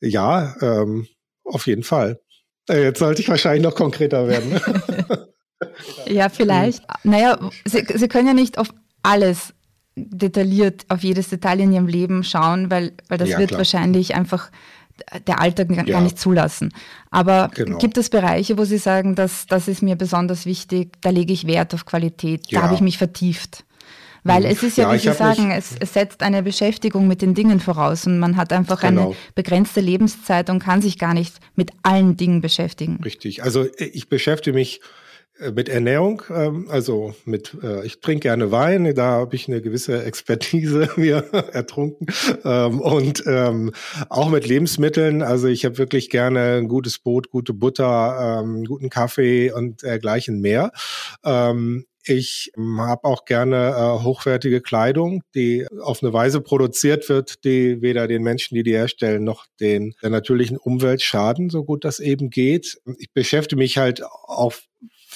ja, 0.00 0.54
ähm, 0.60 1.06
auf 1.44 1.66
jeden 1.66 1.82
Fall. 1.82 2.20
Äh, 2.68 2.82
jetzt 2.84 2.98
sollte 2.98 3.22
ich 3.22 3.28
wahrscheinlich 3.28 3.62
noch 3.62 3.74
konkreter 3.74 4.28
werden. 4.28 4.60
ja, 6.06 6.28
vielleicht. 6.28 6.82
Naja, 7.02 7.38
Sie, 7.64 7.84
Sie 7.94 8.08
können 8.08 8.28
ja 8.28 8.34
nicht 8.34 8.58
auf 8.58 8.68
alles 9.02 9.54
detailliert, 9.96 10.84
auf 10.88 11.02
jedes 11.02 11.28
Detail 11.30 11.60
in 11.60 11.72
Ihrem 11.72 11.86
Leben 11.86 12.24
schauen, 12.24 12.70
weil, 12.70 12.92
weil 13.08 13.18
das 13.18 13.28
ja, 13.28 13.38
wird 13.38 13.50
klar. 13.50 13.58
wahrscheinlich 13.58 14.14
einfach 14.14 14.50
der 15.26 15.40
Alltag 15.40 15.68
gar 15.68 15.86
ja. 15.86 16.00
nicht 16.00 16.18
zulassen. 16.18 16.72
Aber 17.10 17.50
genau. 17.54 17.78
gibt 17.78 17.98
es 17.98 18.10
Bereiche, 18.10 18.58
wo 18.58 18.64
Sie 18.64 18.78
sagen, 18.78 19.14
dass 19.14 19.46
das 19.46 19.68
ist 19.68 19.82
mir 19.82 19.96
besonders 19.96 20.46
wichtig, 20.46 20.92
da 21.00 21.10
lege 21.10 21.32
ich 21.32 21.46
Wert 21.46 21.74
auf 21.74 21.84
Qualität, 21.84 22.50
ja. 22.50 22.60
da 22.60 22.66
habe 22.66 22.74
ich 22.74 22.80
mich 22.80 22.98
vertieft? 22.98 23.64
Weil 24.24 24.40
mhm. 24.40 24.46
es 24.46 24.62
ist 24.62 24.78
ja, 24.78 24.88
ja 24.88 24.94
wie 24.94 24.98
Sie 24.98 25.12
sagen, 25.12 25.50
es, 25.50 25.74
es, 25.78 25.92
setzt 25.92 26.22
eine 26.22 26.42
Beschäftigung 26.42 27.06
mit 27.06 27.20
den 27.20 27.34
Dingen 27.34 27.60
voraus 27.60 28.06
und 28.06 28.18
man 28.18 28.36
hat 28.36 28.52
einfach 28.52 28.80
genau. 28.80 29.08
eine 29.08 29.16
begrenzte 29.34 29.80
Lebenszeit 29.80 30.48
und 30.48 30.60
kann 30.60 30.80
sich 30.80 30.98
gar 30.98 31.12
nicht 31.12 31.34
mit 31.56 31.70
allen 31.82 32.16
Dingen 32.16 32.40
beschäftigen. 32.40 33.00
Richtig. 33.04 33.42
Also 33.42 33.66
ich 33.78 34.08
beschäftige 34.08 34.54
mich 34.54 34.80
äh, 34.80 34.82
mit 35.52 35.68
Ernährung, 35.68 36.22
ähm, 36.30 36.68
also 36.70 37.14
mit, 37.24 37.56
äh, 37.62 37.84
ich 37.84 38.00
trinke 38.00 38.20
gerne 38.20 38.52
Wein, 38.52 38.94
da 38.94 39.12
habe 39.12 39.34
ich 39.34 39.48
eine 39.48 39.60
gewisse 39.60 40.04
Expertise 40.04 40.88
mir 40.96 41.24
ertrunken 41.52 42.06
ähm, 42.44 42.80
und 42.80 43.24
ähm, 43.26 43.72
auch 44.08 44.30
mit 44.30 44.46
Lebensmitteln, 44.46 45.22
also 45.22 45.48
ich 45.48 45.64
habe 45.64 45.78
wirklich 45.78 46.08
gerne 46.08 46.58
ein 46.58 46.68
gutes 46.68 46.98
Brot, 46.98 47.30
gute 47.30 47.52
Butter, 47.52 48.42
ähm, 48.42 48.64
guten 48.64 48.90
Kaffee 48.90 49.50
und 49.50 49.82
dergleichen 49.82 50.40
mehr. 50.40 50.70
Ähm, 51.24 51.86
ich 52.06 52.52
habe 52.56 53.04
auch 53.04 53.24
gerne 53.24 53.70
äh, 53.70 54.04
hochwertige 54.04 54.60
Kleidung, 54.60 55.22
die 55.34 55.66
auf 55.80 56.02
eine 56.02 56.12
Weise 56.12 56.42
produziert 56.42 57.08
wird, 57.08 57.44
die 57.44 57.80
weder 57.80 58.06
den 58.06 58.22
Menschen, 58.22 58.54
die 58.56 58.62
die 58.62 58.74
herstellen, 58.74 59.24
noch 59.24 59.46
den 59.58 59.94
der 60.02 60.10
natürlichen 60.10 60.58
Umwelt 60.58 61.00
schaden, 61.00 61.48
so 61.48 61.64
gut 61.64 61.84
das 61.84 62.00
eben 62.00 62.28
geht. 62.28 62.78
Ich 62.98 63.10
beschäftige 63.12 63.58
mich 63.58 63.78
halt 63.78 64.04
auch 64.04 64.52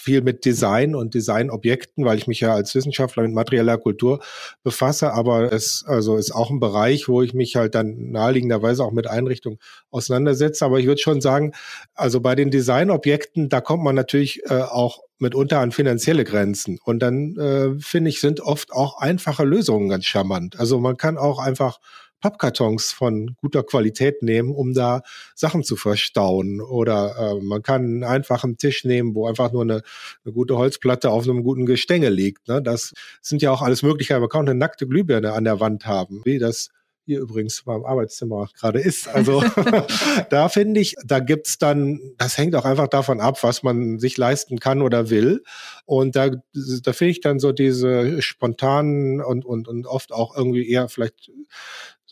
viel 0.08 0.22
mit 0.22 0.46
Design 0.46 0.94
und 0.94 1.12
Designobjekten, 1.12 2.06
weil 2.06 2.16
ich 2.16 2.26
mich 2.26 2.40
ja 2.40 2.54
als 2.54 2.74
Wissenschaftler 2.74 3.24
mit 3.24 3.34
materieller 3.34 3.76
Kultur 3.76 4.20
befasse, 4.62 5.12
aber 5.12 5.52
es 5.52 5.84
also 5.86 6.16
ist 6.16 6.34
auch 6.34 6.50
ein 6.50 6.60
Bereich, 6.60 7.08
wo 7.08 7.20
ich 7.20 7.34
mich 7.34 7.56
halt 7.56 7.74
dann 7.74 8.10
naheliegenderweise 8.10 8.82
auch 8.84 8.92
mit 8.92 9.06
Einrichtungen 9.06 9.58
auseinandersetze. 9.90 10.64
Aber 10.64 10.80
ich 10.80 10.86
würde 10.86 11.00
schon 11.00 11.20
sagen, 11.20 11.52
also 11.94 12.20
bei 12.20 12.34
den 12.34 12.50
Designobjekten, 12.50 13.50
da 13.50 13.60
kommt 13.60 13.84
man 13.84 13.94
natürlich 13.94 14.40
äh, 14.46 14.62
auch 14.62 15.00
mitunter 15.18 15.60
an 15.60 15.72
finanzielle 15.72 16.24
Grenzen. 16.24 16.78
Und 16.82 17.00
dann 17.00 17.36
äh, 17.36 17.78
finde 17.78 18.08
ich, 18.08 18.20
sind 18.20 18.40
oft 18.40 18.72
auch 18.72 18.98
einfache 18.98 19.44
Lösungen 19.44 19.90
ganz 19.90 20.06
charmant. 20.06 20.58
Also 20.58 20.80
man 20.80 20.96
kann 20.96 21.18
auch 21.18 21.38
einfach 21.38 21.80
Pappkartons 22.20 22.92
von 22.92 23.36
guter 23.36 23.62
Qualität 23.62 24.22
nehmen, 24.22 24.50
um 24.50 24.74
da 24.74 25.02
Sachen 25.34 25.62
zu 25.62 25.76
verstauen. 25.76 26.60
Oder 26.60 27.16
äh, 27.38 27.44
man 27.44 27.62
kann 27.62 27.84
einen 27.84 28.04
einfachen 28.04 28.56
Tisch 28.56 28.84
nehmen, 28.84 29.14
wo 29.14 29.26
einfach 29.26 29.52
nur 29.52 29.62
eine, 29.62 29.82
eine 30.24 30.34
gute 30.34 30.56
Holzplatte 30.56 31.10
auf 31.10 31.24
einem 31.24 31.42
guten 31.42 31.66
Gestänge 31.66 32.08
liegt. 32.08 32.48
Ne? 32.48 32.62
Das 32.62 32.92
sind 33.22 33.42
ja 33.42 33.50
auch 33.50 33.62
alles 33.62 33.82
Möglichkeiten. 33.82 34.20
Man 34.20 34.28
kann 34.28 34.42
auch 34.42 34.50
eine 34.50 34.58
nackte 34.58 34.86
Glühbirne 34.86 35.32
an 35.32 35.44
der 35.44 35.60
Wand 35.60 35.86
haben, 35.86 36.22
wie 36.24 36.38
das 36.38 36.70
hier 37.08 37.20
übrigens 37.20 37.62
beim 37.62 37.86
Arbeitszimmer 37.86 38.50
gerade 38.60 38.80
ist. 38.80 39.08
Also 39.08 39.42
da 40.30 40.50
finde 40.50 40.80
ich, 40.80 40.94
da 41.04 41.20
gibt's 41.20 41.56
dann, 41.56 42.00
das 42.18 42.36
hängt 42.36 42.54
auch 42.54 42.66
einfach 42.66 42.88
davon 42.88 43.20
ab, 43.20 43.42
was 43.42 43.62
man 43.62 43.98
sich 43.98 44.18
leisten 44.18 44.60
kann 44.60 44.82
oder 44.82 45.08
will. 45.08 45.42
Und 45.86 46.16
da, 46.16 46.28
da 46.52 46.92
finde 46.92 47.10
ich 47.10 47.20
dann 47.22 47.38
so 47.38 47.52
diese 47.52 48.20
spontanen 48.20 49.22
und, 49.22 49.46
und, 49.46 49.68
und 49.68 49.86
oft 49.86 50.12
auch 50.12 50.36
irgendwie 50.36 50.68
eher 50.68 50.90
vielleicht 50.90 51.30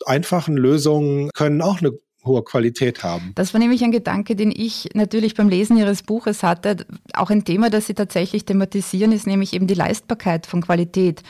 einfachen 0.05 0.55
Lösungen 0.55 1.29
können 1.33 1.61
auch 1.61 1.79
eine 1.79 1.91
hohe 2.25 2.43
Qualität 2.43 3.03
haben. 3.03 3.31
Das 3.35 3.53
war 3.53 3.59
nämlich 3.59 3.83
ein 3.83 3.91
Gedanke, 3.91 4.35
den 4.35 4.51
ich 4.51 4.89
natürlich 4.93 5.33
beim 5.33 5.49
Lesen 5.49 5.77
Ihres 5.77 6.03
Buches 6.03 6.43
hatte. 6.43 6.85
Auch 7.13 7.29
ein 7.29 7.45
Thema, 7.45 7.69
das 7.69 7.87
Sie 7.87 7.93
tatsächlich 7.93 8.45
thematisieren, 8.45 9.11
ist 9.11 9.27
nämlich 9.27 9.53
eben 9.53 9.67
die 9.67 9.73
Leistbarkeit 9.73 10.45
von 10.45 10.61
Qualität. 10.61 11.23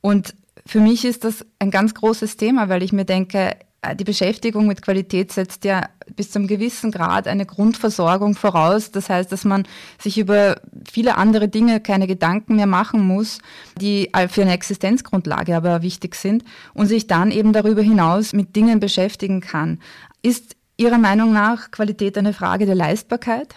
Und 0.00 0.34
für 0.64 0.80
mich 0.80 1.04
ist 1.04 1.24
das 1.24 1.44
ein 1.58 1.70
ganz 1.70 1.94
großes 1.94 2.36
Thema, 2.36 2.68
weil 2.68 2.82
ich 2.82 2.92
mir 2.92 3.04
denke, 3.04 3.56
die 3.94 4.04
Beschäftigung 4.04 4.66
mit 4.66 4.82
Qualität 4.82 5.32
setzt 5.32 5.64
ja 5.64 5.88
bis 6.16 6.30
zum 6.30 6.46
gewissen 6.46 6.90
Grad 6.90 7.28
eine 7.28 7.46
Grundversorgung 7.46 8.34
voraus. 8.34 8.90
Das 8.90 9.10
heißt, 9.10 9.30
dass 9.30 9.44
man 9.44 9.64
sich 10.00 10.18
über 10.18 10.60
viele 10.90 11.16
andere 11.16 11.48
Dinge 11.48 11.80
keine 11.80 12.06
Gedanken 12.06 12.56
mehr 12.56 12.66
machen 12.66 13.06
muss, 13.06 13.38
die 13.80 14.10
für 14.28 14.42
eine 14.42 14.52
Existenzgrundlage 14.52 15.56
aber 15.56 15.82
wichtig 15.82 16.14
sind 16.14 16.44
und 16.72 16.86
sich 16.86 17.06
dann 17.06 17.30
eben 17.30 17.52
darüber 17.52 17.82
hinaus 17.82 18.32
mit 18.32 18.56
Dingen 18.56 18.80
beschäftigen 18.80 19.40
kann. 19.40 19.80
Ist 20.22 20.56
Ihrer 20.76 20.98
Meinung 20.98 21.32
nach 21.32 21.70
Qualität 21.70 22.18
eine 22.18 22.32
Frage 22.32 22.66
der 22.66 22.74
Leistbarkeit? 22.74 23.54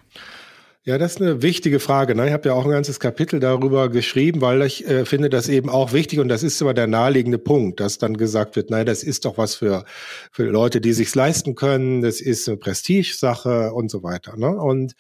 Ja, 0.88 0.98
das 0.98 1.16
ist 1.16 1.22
eine 1.22 1.42
wichtige 1.42 1.82
Frage. 1.82 2.16
Ne? 2.16 2.28
Ich 2.28 2.32
habe 2.32 2.48
ja 2.48 2.56
auch 2.56 2.64
ein 2.64 2.72
ganzes 2.72 3.02
Kapitel 3.02 3.42
darüber 3.42 3.90
geschrieben, 3.90 4.40
weil 4.40 4.62
ich 4.62 4.88
äh, 4.88 5.04
finde 5.04 5.30
das 5.30 5.50
eben 5.50 5.70
auch 5.70 5.92
wichtig 5.92 6.20
und 6.20 6.30
das 6.30 6.44
ist 6.44 6.62
immer 6.62 6.74
der 6.74 6.88
naheliegende 6.88 7.40
Punkt, 7.40 7.82
dass 7.82 7.98
dann 7.98 8.16
gesagt 8.16 8.56
wird, 8.56 8.70
nein, 8.70 8.86
das 8.86 9.04
ist 9.04 9.26
doch 9.26 9.38
was 9.38 9.56
für, 9.56 9.84
für 10.32 10.46
Leute, 10.46 10.80
die 10.80 10.94
sich's 10.94 11.14
leisten 11.14 11.56
können, 11.56 12.04
das 12.04 12.22
ist 12.22 12.48
eine 12.48 12.56
Prestigesache 12.56 13.74
und 13.74 13.92
so 13.92 14.02
weiter. 14.02 14.38
Ne? 14.38 14.48
Und 14.48 14.94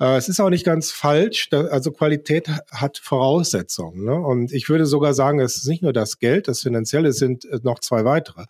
es 0.00 0.30
ist 0.30 0.40
auch 0.40 0.48
nicht 0.48 0.64
ganz 0.64 0.90
falsch. 0.90 1.50
also 1.52 1.92
Qualität 1.92 2.48
hat 2.70 2.96
Voraussetzungen. 2.96 4.04
Ne? 4.04 4.14
Und 4.14 4.50
ich 4.50 4.70
würde 4.70 4.86
sogar 4.86 5.12
sagen, 5.12 5.40
es 5.40 5.56
ist 5.56 5.66
nicht 5.66 5.82
nur 5.82 5.92
das 5.92 6.18
Geld, 6.18 6.48
das 6.48 6.62
Finanzielle 6.62 7.12
sind 7.12 7.44
äh, 7.44 7.58
noch 7.62 7.80
zwei 7.80 8.04
weitere. 8.06 8.44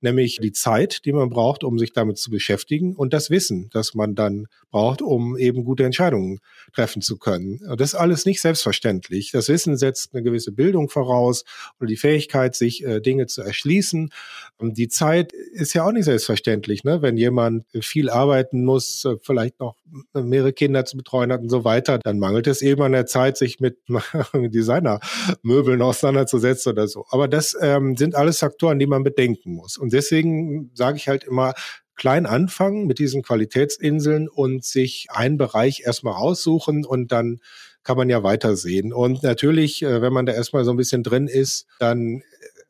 Nämlich 0.00 0.38
die 0.40 0.52
Zeit, 0.52 1.04
die 1.04 1.12
man 1.12 1.28
braucht, 1.28 1.62
um 1.62 1.78
sich 1.78 1.92
damit 1.92 2.16
zu 2.16 2.30
beschäftigen 2.30 2.96
und 2.96 3.12
das 3.12 3.28
Wissen, 3.28 3.68
das 3.72 3.94
man 3.94 4.14
dann 4.14 4.46
braucht, 4.70 5.02
um 5.02 5.36
eben 5.36 5.64
gute 5.64 5.84
Entscheidungen 5.84 6.38
treffen 6.72 7.02
zu 7.02 7.18
können. 7.18 7.60
Das 7.76 7.90
ist 7.92 7.94
alles 7.94 8.24
nicht 8.24 8.40
selbstverständlich. 8.40 9.30
Das 9.30 9.48
Wissen 9.50 9.76
setzt 9.76 10.14
eine 10.14 10.22
gewisse 10.22 10.52
Bildung 10.52 10.88
voraus 10.88 11.44
oder 11.78 11.88
die 11.88 11.96
Fähigkeit, 11.96 12.54
sich 12.54 12.82
äh, 12.82 13.00
Dinge 13.00 13.26
zu 13.26 13.42
erschließen. 13.42 14.08
Und 14.56 14.78
die 14.78 14.88
Zeit 14.88 15.34
ist 15.34 15.74
ja 15.74 15.86
auch 15.86 15.92
nicht 15.92 16.06
selbstverständlich. 16.06 16.82
Ne? 16.82 17.02
Wenn 17.02 17.18
jemand 17.18 17.66
viel 17.80 18.08
arbeiten 18.08 18.64
muss, 18.64 19.04
äh, 19.04 19.16
vielleicht 19.20 19.60
noch 19.60 19.76
mehrere 20.14 20.54
Kinder 20.54 20.84
betreuen 20.96 21.32
hat 21.32 21.40
und 21.40 21.48
so 21.48 21.64
weiter, 21.64 21.98
dann 21.98 22.18
mangelt 22.18 22.46
es 22.46 22.62
eben 22.62 22.82
an 22.82 22.92
der 22.92 23.06
Zeit, 23.06 23.36
sich 23.36 23.60
mit 23.60 23.78
Designermöbeln 24.34 25.82
auseinanderzusetzen 25.82 26.72
oder 26.72 26.88
so. 26.88 27.04
Aber 27.10 27.28
das 27.28 27.56
ähm, 27.60 27.96
sind 27.96 28.14
alles 28.14 28.38
Faktoren, 28.38 28.78
die 28.78 28.86
man 28.86 29.02
bedenken 29.02 29.54
muss. 29.54 29.76
Und 29.76 29.92
deswegen 29.92 30.70
sage 30.74 30.96
ich 30.96 31.08
halt 31.08 31.24
immer, 31.24 31.54
klein 31.96 32.26
anfangen 32.26 32.86
mit 32.86 32.98
diesen 32.98 33.22
Qualitätsinseln 33.22 34.28
und 34.28 34.64
sich 34.64 35.06
einen 35.10 35.38
Bereich 35.38 35.82
erstmal 35.84 36.14
raussuchen 36.14 36.84
und 36.84 37.12
dann 37.12 37.40
kann 37.84 37.96
man 37.96 38.08
ja 38.08 38.22
weitersehen. 38.22 38.92
Und 38.92 39.22
natürlich, 39.22 39.82
äh, 39.82 40.00
wenn 40.00 40.12
man 40.12 40.26
da 40.26 40.32
erstmal 40.32 40.64
so 40.64 40.70
ein 40.70 40.76
bisschen 40.76 41.02
drin 41.02 41.28
ist, 41.28 41.66
dann 41.78 42.22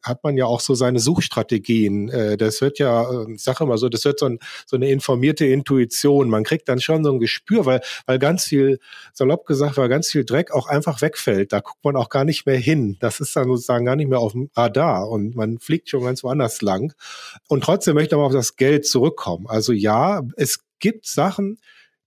hat 0.05 0.23
man 0.23 0.37
ja 0.37 0.47
auch 0.47 0.61
so 0.61 0.75
seine 0.75 1.01
Suchstrategien. 1.01 2.09
Äh, 2.11 2.37
das 2.37 2.61
wird 2.61 2.79
ja, 2.79 3.11
ähm, 3.11 3.35
ich 3.37 3.43
sage 3.43 3.65
immer 3.65 3.79
so, 3.79 3.89
das 3.89 4.05
wird 4.05 4.19
so, 4.19 4.27
ein, 4.27 4.39
so 4.67 4.77
eine 4.77 4.91
informierte 4.91 5.47
Intuition. 5.47 6.29
Man 6.29 6.45
kriegt 6.45 6.69
dann 6.69 6.81
schon 6.81 7.03
so 7.03 7.13
ein 7.13 7.19
Gespür, 7.19 7.67
weil, 7.67 7.81
weil 8.07 8.19
ganz 8.19 8.45
viel, 8.45 8.79
salopp 9.13 9.47
gesagt, 9.47 9.77
weil 9.77 9.89
ganz 9.89 10.09
viel 10.09 10.25
Dreck 10.25 10.53
auch 10.53 10.67
einfach 10.67 11.01
wegfällt. 11.03 11.53
Da 11.53 11.61
guckt 11.61 11.83
man 11.85 11.97
auch 11.97 12.11
gar 12.11 12.25
nicht 12.25 12.47
mehr 12.47 12.59
hin. 12.59 12.97
Das 13.01 13.21
ist 13.21 13.35
dann 13.35 13.49
sozusagen 13.49 13.85
gar 13.85 13.97
nicht 13.97 14.09
mehr 14.09 14.21
auf 14.21 14.33
dem 14.33 14.51
Radar 14.55 15.09
und 15.09 15.35
man 15.35 15.59
fliegt 15.59 15.89
schon 15.89 16.05
ganz 16.05 16.23
woanders 16.23 16.63
lang. 16.63 16.93
Und 17.49 17.65
trotzdem 17.65 17.95
möchte 17.95 18.17
man 18.17 18.27
auf 18.27 18.33
das 18.33 18.57
Geld 18.57 18.87
zurückkommen. 18.87 19.47
Also 19.49 19.73
ja, 19.73 20.23
es 20.37 20.61
gibt 20.79 21.07
Sachen, 21.07 21.59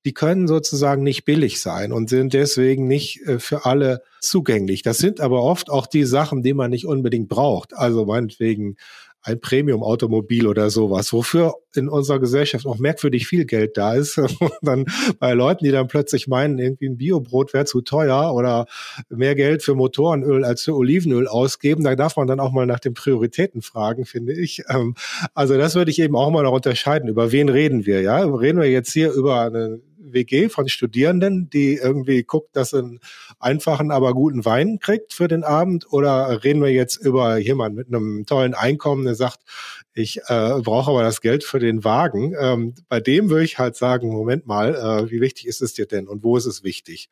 die 0.08 0.14
können 0.14 0.48
sozusagen 0.48 1.04
nicht 1.04 1.26
billig 1.26 1.60
sein 1.60 1.92
und 1.92 2.10
sind 2.10 2.34
deswegen 2.34 2.88
nicht 2.88 3.28
äh, 3.28 3.40
für 3.40 3.66
alle 3.66 4.04
zugänglich. 4.22 4.82
Das 4.82 5.00
sind 5.00 5.20
aber 5.20 5.44
oft 5.44 5.70
auch 5.70 5.86
die 5.86 6.06
Sachen, 6.06 6.44
die 6.44 6.54
man 6.54 6.70
nicht 6.70 6.86
unbedingt 6.88 7.28
braucht. 7.28 7.76
Also 7.76 8.06
meinetwegen 8.06 8.78
ein 9.22 9.42
Premium-Automobil 9.42 10.48
oder 10.48 10.70
sowas, 10.70 11.12
wofür 11.12 11.56
in 11.76 11.90
unserer 11.90 12.20
Gesellschaft 12.20 12.66
auch 12.66 12.78
merkwürdig 12.78 13.28
viel 13.28 13.44
Geld 13.44 13.76
da 13.76 13.96
ist. 13.96 14.18
Und 14.40 14.54
dann 14.62 14.86
bei 15.20 15.34
Leuten, 15.34 15.66
die 15.66 15.72
dann 15.72 15.90
plötzlich 15.90 16.30
meinen, 16.30 16.58
irgendwie 16.58 16.88
ein 16.88 16.98
Biobrot 16.98 17.54
wäre 17.54 17.66
zu 17.66 17.82
teuer 17.82 18.34
oder 18.34 18.66
mehr 19.10 19.36
Geld 19.36 19.62
für 19.62 19.76
Motorenöl 19.76 20.46
als 20.46 20.62
für 20.62 20.74
Olivenöl 20.74 21.28
ausgeben, 21.28 21.84
da 21.84 21.98
darf 21.98 22.16
man 22.16 22.28
dann 22.28 22.40
auch 22.40 22.54
mal 22.54 22.66
nach 22.66 22.80
den 22.80 22.94
Prioritäten 22.94 23.62
fragen, 23.62 24.06
finde 24.06 24.32
ich. 24.32 24.64
Ähm, 24.70 24.96
also 25.34 25.58
das 25.58 25.76
würde 25.76 25.92
ich 25.92 26.00
eben 26.00 26.16
auch 26.16 26.32
mal 26.32 26.44
noch 26.44 26.54
unterscheiden. 26.54 27.10
Über 27.10 27.34
wen 27.34 27.50
reden 27.50 27.86
wir? 27.86 28.00
Ja, 28.02 28.24
reden 28.24 28.62
wir 28.62 28.72
jetzt 28.72 28.94
hier 28.94 29.12
über 29.12 29.42
eine 29.42 29.82
WG 30.14 30.50
von 30.50 30.68
Studierenden, 30.68 31.50
die 31.50 31.76
irgendwie 31.76 32.24
guckt, 32.24 32.56
dass 32.56 32.72
sie 32.72 32.80
einen 32.80 33.00
einfachen, 33.40 33.92
aber 33.92 34.14
guten 34.14 34.46
Wein 34.46 34.80
kriegt 34.80 35.14
für 35.14 35.28
den 35.28 35.44
Abend? 35.44 35.92
Oder 35.92 36.44
reden 36.44 36.62
wir 36.62 36.72
jetzt 36.72 36.98
über 36.98 37.38
jemanden 37.38 37.78
mit 37.78 37.88
einem 37.88 38.26
tollen 38.26 38.54
Einkommen, 38.54 39.06
der 39.06 39.16
sagt, 39.16 39.40
ich 39.94 40.18
äh, 40.28 40.62
brauche 40.62 40.92
aber 40.92 41.04
das 41.04 41.22
Geld 41.22 41.44
für 41.44 41.60
den 41.60 41.84
Wagen? 41.84 42.34
Ähm, 42.40 42.76
bei 42.90 43.00
dem 43.00 43.30
würde 43.30 43.46
ich 43.46 43.58
halt 43.58 43.76
sagen, 43.76 44.10
Moment 44.10 44.46
mal, 44.46 44.76
äh, 44.76 45.12
wie 45.12 45.22
wichtig 45.22 45.48
ist 45.48 45.62
es 45.62 45.74
dir 45.74 45.86
denn 45.86 46.08
und 46.08 46.24
wo 46.24 46.38
ist 46.38 46.46
es 46.46 46.64
wichtig? 46.64 47.10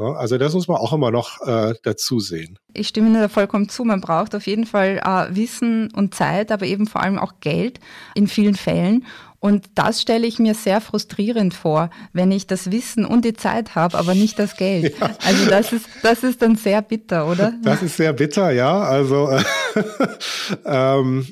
Ne? 0.00 0.16
Also 0.16 0.38
das 0.38 0.54
muss 0.54 0.66
man 0.66 0.78
auch 0.78 0.92
immer 0.92 1.10
noch 1.10 1.46
äh, 1.46 1.74
dazu 1.82 2.20
sehen. 2.20 2.58
Ich 2.72 2.88
stimme 2.88 3.18
da 3.18 3.28
vollkommen 3.28 3.68
zu. 3.68 3.84
Man 3.84 4.00
braucht 4.00 4.34
auf 4.34 4.46
jeden 4.46 4.66
Fall 4.66 5.00
äh, 5.04 5.34
Wissen 5.36 5.92
und 5.94 6.14
Zeit, 6.14 6.50
aber 6.50 6.66
eben 6.66 6.86
vor 6.86 7.02
allem 7.02 7.18
auch 7.18 7.34
Geld 7.40 7.80
in 8.14 8.26
vielen 8.26 8.54
Fällen. 8.54 9.04
Und 9.40 9.70
das 9.74 10.02
stelle 10.02 10.26
ich 10.26 10.38
mir 10.38 10.54
sehr 10.54 10.82
frustrierend 10.82 11.54
vor, 11.54 11.88
wenn 12.12 12.30
ich 12.30 12.46
das 12.46 12.70
Wissen 12.70 13.06
und 13.06 13.24
die 13.24 13.32
Zeit 13.32 13.74
habe, 13.74 13.96
aber 13.98 14.14
nicht 14.14 14.38
das 14.38 14.54
Geld. 14.56 14.98
Ja. 15.00 15.16
Also 15.24 15.46
das 15.48 15.72
ist, 15.72 15.86
das 16.02 16.22
ist 16.22 16.42
dann 16.42 16.56
sehr 16.56 16.82
bitter, 16.82 17.26
oder? 17.26 17.54
Das 17.62 17.82
ist 17.82 17.96
sehr 17.96 18.12
bitter, 18.12 18.50
ja. 18.50 18.82
Also 18.82 19.30
ähm, 20.66 21.26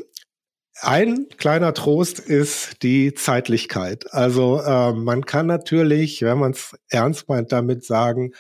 ein 0.81 1.27
kleiner 1.37 1.75
Trost 1.75 2.19
ist 2.19 2.83
die 2.83 3.13
Zeitlichkeit. 3.13 4.13
Also 4.15 4.61
äh, 4.61 4.93
man 4.95 5.27
kann 5.27 5.47
natürlich, 5.47 6.23
wenn 6.23 6.39
man 6.39 6.53
es 6.53 6.77
ernst 6.89 7.29
meint, 7.29 7.53
damit 7.53 7.85
sagen, 7.85 8.33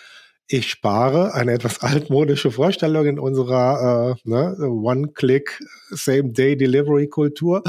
ich 0.46 0.70
spare 0.70 1.35
eine 1.35 1.52
etwas 1.52 1.81
altmodische 1.83 2.50
Vorstellung 2.50 3.07
in 3.07 3.18
unserer 3.18 4.16
äh, 4.24 4.28
ne, 4.28 4.57
One-Click, 4.61 5.61
Same-Day-Delivery-Kultur 5.90 7.64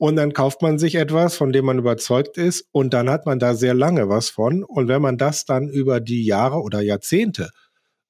und 0.00 0.16
dann 0.16 0.32
kauft 0.32 0.62
man 0.62 0.78
sich 0.78 0.94
etwas, 0.94 1.36
von 1.36 1.52
dem 1.52 1.66
man 1.66 1.78
überzeugt 1.78 2.38
ist, 2.38 2.64
und 2.72 2.94
dann 2.94 3.10
hat 3.10 3.26
man 3.26 3.38
da 3.38 3.54
sehr 3.54 3.74
lange 3.74 4.08
was 4.08 4.30
von. 4.30 4.64
Und 4.64 4.88
wenn 4.88 5.02
man 5.02 5.18
das 5.18 5.44
dann 5.44 5.68
über 5.68 6.00
die 6.00 6.24
Jahre 6.24 6.62
oder 6.62 6.80
Jahrzehnte 6.80 7.50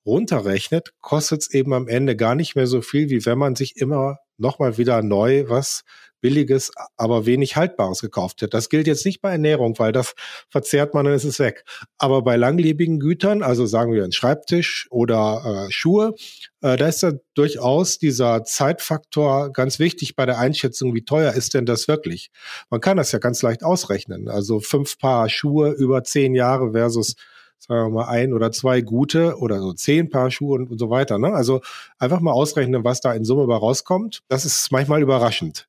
runterrechnet, 0.07 0.92
kostet 1.00 1.42
es 1.42 1.50
eben 1.50 1.74
am 1.74 1.88
Ende 1.88 2.14
gar 2.14 2.37
nicht 2.37 2.55
mehr 2.55 2.68
so 2.68 2.81
viel, 2.81 3.11
wie 3.11 3.26
wenn 3.26 3.38
man 3.38 3.57
sich 3.57 3.76
immer 3.76 4.18
nochmal 4.38 4.79
wieder 4.79 5.03
neu 5.03 5.48
was 5.48 5.83
billiges, 6.20 6.70
aber 6.96 7.26
wenig 7.26 7.56
haltbares 7.56 8.00
gekauft 8.00 8.42
hat. 8.42 8.54
Das 8.54 8.68
gilt 8.68 8.87
jetzt 8.87 9.04
nicht 9.04 9.20
bei 9.20 9.33
Ernährung, 9.33 9.78
weil 9.78 9.92
das 9.92 10.14
verzehrt 10.48 10.94
man, 10.94 11.06
ist 11.06 11.24
es 11.24 11.38
weg. 11.38 11.64
Aber 11.98 12.22
bei 12.22 12.37
langlebigen 12.37 13.00
Gütern, 13.00 13.42
also 13.42 13.66
sagen 13.66 13.92
wir 13.92 14.04
ein 14.04 14.12
Schreibtisch 14.12 14.87
oder 14.90 15.66
äh, 15.68 15.72
Schuhe, 15.72 16.14
äh, 16.62 16.76
da 16.76 16.88
ist 16.88 17.02
ja 17.02 17.12
durchaus 17.35 17.98
dieser 17.98 18.44
Zeitfaktor 18.44 19.52
ganz 19.52 19.78
wichtig 19.78 20.16
bei 20.16 20.26
der 20.26 20.38
Einschätzung, 20.38 20.94
wie 20.94 21.04
teuer 21.04 21.33
ist 21.33 21.54
denn 21.54 21.66
das 21.66 21.88
wirklich? 21.88 22.30
Man 22.68 22.80
kann 22.80 22.96
das 22.96 23.12
ja 23.12 23.18
ganz 23.18 23.42
leicht 23.42 23.64
ausrechnen. 23.64 24.28
Also 24.28 24.61
fünf 24.61 24.98
Paar 24.98 25.28
Schuhe 25.28 25.70
über 25.70 26.04
zehn 26.04 26.35
Jahre 26.35 26.72
versus 26.72 27.14
sagen 27.61 27.92
wir 27.92 27.94
mal, 28.01 28.09
ein 28.09 28.33
oder 28.33 28.51
zwei 28.53 28.81
gute 28.81 29.38
oder 29.38 29.61
so 29.61 29.73
zehn 29.73 30.09
Paar 30.11 30.31
Schuhe 30.31 30.55
und, 30.55 30.70
und 30.70 30.79
so 30.79 30.90
weiter. 30.90 31.18
Ne? 31.18 31.33
Also 31.33 31.61
einfach 31.99 32.20
mal 32.20 32.33
ausrechnen, 32.33 32.85
was 32.85 33.01
da 33.01 33.12
in 33.12 33.25
Summe 33.25 33.46
bei 33.46 33.57
rauskommt. 33.57 34.23
Das 34.29 34.44
ist 34.44 34.73
manchmal 34.73 35.03
überraschend. 35.03 35.68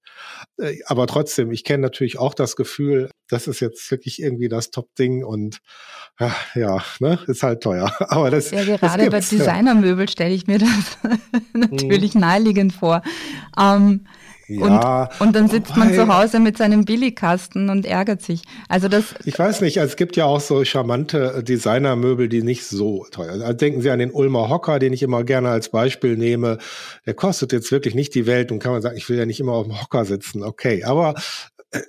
Äh, 0.57 0.77
aber 0.85 1.05
trotzdem, 1.07 1.51
ich 1.51 1.63
kenne 1.63 1.81
natürlich 1.81 2.17
auch 2.17 2.33
das 2.33 2.55
Gefühl, 2.55 3.11
das 3.27 3.47
ist 3.47 3.59
jetzt 3.59 3.89
wirklich 3.91 4.21
irgendwie 4.21 4.49
das 4.49 4.71
Top-Ding 4.71 5.23
und 5.23 5.61
ja, 6.55 6.83
ne, 6.99 7.19
ist 7.27 7.43
halt 7.43 7.63
teuer. 7.63 7.91
Aber 8.09 8.29
das 8.29 8.51
Ja, 8.51 8.63
gerade 8.63 9.09
das 9.09 9.29
bei 9.29 9.37
Designermöbel 9.37 10.07
stelle 10.07 10.33
ich 10.33 10.47
mir 10.47 10.59
das 10.59 10.97
natürlich 11.53 12.13
mhm. 12.13 12.21
naheliegend 12.21 12.73
vor. 12.73 13.01
Ähm, 13.59 14.05
Ja, 14.59 15.09
und, 15.19 15.27
und 15.27 15.35
dann 15.35 15.47
sitzt 15.47 15.75
man 15.77 15.93
zu 15.93 16.07
Hause 16.07 16.39
mit 16.39 16.57
seinem 16.57 16.85
Billigkasten 16.85 17.69
und 17.69 17.85
ärgert 17.85 18.21
sich. 18.21 18.41
Also 18.67 18.87
das. 18.87 19.15
Ich 19.25 19.37
weiß 19.37 19.61
nicht, 19.61 19.77
es 19.77 19.95
gibt 19.95 20.17
ja 20.17 20.25
auch 20.25 20.41
so 20.41 20.63
charmante 20.63 21.43
Designermöbel, 21.43 22.29
die 22.29 22.43
nicht 22.43 22.65
so 22.65 23.05
teuer 23.11 23.33
sind. 23.33 23.43
Also 23.43 23.53
denken 23.53 23.81
Sie 23.81 23.89
an 23.89 23.99
den 23.99 24.11
Ulmer 24.11 24.49
Hocker, 24.49 24.79
den 24.79 24.93
ich 24.93 25.03
immer 25.03 25.23
gerne 25.23 25.49
als 25.49 25.69
Beispiel 25.69 26.17
nehme. 26.17 26.57
Der 27.05 27.13
kostet 27.13 27.53
jetzt 27.53 27.71
wirklich 27.71 27.95
nicht 27.95 28.13
die 28.15 28.25
Welt 28.25 28.51
und 28.51 28.59
kann 28.59 28.73
man 28.73 28.81
sagen, 28.81 28.97
ich 28.97 29.07
will 29.09 29.17
ja 29.17 29.25
nicht 29.25 29.39
immer 29.39 29.53
auf 29.53 29.67
dem 29.67 29.81
Hocker 29.81 30.05
sitzen. 30.05 30.43
Okay, 30.43 30.83
aber 30.83 31.15
äh, 31.71 31.79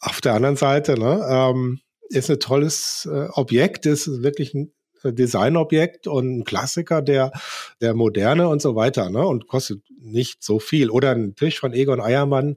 auf 0.00 0.20
der 0.20 0.34
anderen 0.34 0.56
Seite, 0.56 0.98
ne, 0.98 1.26
ähm, 1.28 1.80
ist 2.08 2.30
ein 2.30 2.40
tolles 2.40 3.08
äh, 3.10 3.28
Objekt, 3.32 3.86
ist 3.86 4.22
wirklich 4.22 4.54
ein 4.54 4.72
Designobjekt 5.04 6.06
und 6.06 6.38
ein 6.38 6.44
Klassiker 6.44 7.02
der, 7.02 7.32
der 7.80 7.94
Moderne 7.94 8.48
und 8.48 8.62
so 8.62 8.76
weiter, 8.76 9.10
ne? 9.10 9.26
Und 9.26 9.46
kostet 9.48 9.82
nicht 10.00 10.42
so 10.42 10.58
viel. 10.58 10.90
Oder 10.90 11.12
ein 11.12 11.34
Tisch 11.34 11.60
von 11.60 11.72
Egon 11.72 12.00
Eiermann, 12.00 12.56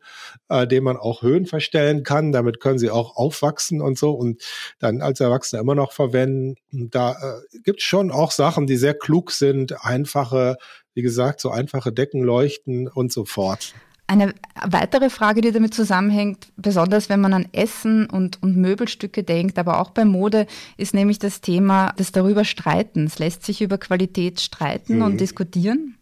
äh, 0.49 0.67
den 0.67 0.83
man 0.83 0.97
auch 0.97 1.21
Höhen 1.21 1.45
verstellen 1.45 2.03
kann. 2.03 2.31
Damit 2.31 2.59
können 2.59 2.79
sie 2.79 2.89
auch 2.89 3.15
aufwachsen 3.15 3.81
und 3.81 3.97
so 3.97 4.11
und 4.11 4.41
dann 4.79 5.01
als 5.01 5.19
Erwachsene 5.19 5.61
immer 5.61 5.75
noch 5.75 5.91
verwenden. 5.91 6.55
Da 6.71 7.11
äh, 7.11 7.59
gibt 7.63 7.79
es 7.79 7.85
schon 7.85 8.11
auch 8.11 8.31
Sachen, 8.31 8.67
die 8.67 8.77
sehr 8.77 8.93
klug 8.93 9.31
sind, 9.31 9.83
einfache, 9.85 10.57
wie 10.93 11.01
gesagt, 11.01 11.39
so 11.39 11.49
einfache 11.49 11.91
Deckenleuchten 11.91 12.87
und 12.87 13.11
so 13.11 13.25
fort. 13.25 13.73
Eine 14.05 14.33
weitere 14.61 15.09
Frage, 15.09 15.41
die 15.41 15.51
damit 15.51 15.73
zusammenhängt, 15.73 16.47
besonders 16.57 17.09
wenn 17.09 17.21
man 17.21 17.33
an 17.33 17.47
Essen 17.53 18.05
und, 18.09 18.43
und 18.43 18.57
Möbelstücke 18.57 19.23
denkt, 19.23 19.57
aber 19.57 19.79
auch 19.79 19.91
bei 19.91 20.03
Mode, 20.03 20.45
ist 20.77 20.93
nämlich 20.93 21.19
das 21.19 21.41
Thema 21.41 21.93
des 21.93 22.11
darüber 22.11 22.43
Streitens. 22.43 23.19
Lässt 23.19 23.45
sich 23.45 23.61
über 23.61 23.77
Qualität 23.77 24.41
streiten 24.41 24.97
mhm. 24.97 25.03
und 25.03 25.21
diskutieren? 25.21 25.95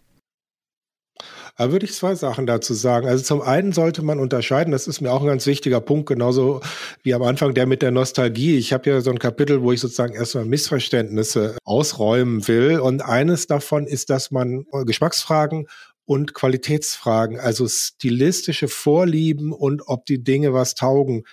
Da 1.58 1.72
würde 1.72 1.86
ich 1.86 1.94
zwei 1.94 2.16
Sachen 2.16 2.48
dazu 2.48 2.74
sagen. 2.74 3.08
Also 3.08 3.24
zum 3.24 3.42
einen 3.42 3.72
sollte 3.72 4.02
man 4.02 4.20
unterscheiden, 4.20 4.72
das 4.72 4.88
ist 4.88 5.02
mir 5.02 5.12
auch 5.12 5.22
ein 5.22 5.28
ganz 5.28 5.46
wichtiger 5.46 5.80
Punkt, 5.80 6.08
genauso 6.08 6.62
wie 7.04 7.14
am 7.14 7.22
Anfang 7.22 7.54
der 7.54 7.68
mit 7.68 7.82
der 7.82 7.92
Nostalgie. 7.92 8.58
Ich 8.58 8.74
habe 8.74 8.90
ja 8.90 9.02
so 9.02 9.12
ein 9.12 9.20
Kapitel, 9.20 9.62
wo 9.62 9.72
ich 9.72 9.80
sozusagen 9.80 10.14
erstmal 10.14 10.46
Missverständnisse 10.46 11.58
ausräumen 11.64 12.48
will. 12.48 12.80
Und 12.80 13.04
eines 13.04 13.48
davon 13.48 13.86
ist, 13.86 14.10
dass 14.10 14.32
man 14.32 14.66
Geschmacksfragen 14.86 15.68
und 16.12 16.34
Qualitätsfragen, 16.34 17.40
also 17.40 17.70
stilistische 17.70 18.68
Vorlieben 18.68 19.54
und 19.54 19.88
ob 19.88 20.06
die 20.06 20.22
Dinge 20.22 20.54
was 20.54 20.76
taugen, 20.76 21.24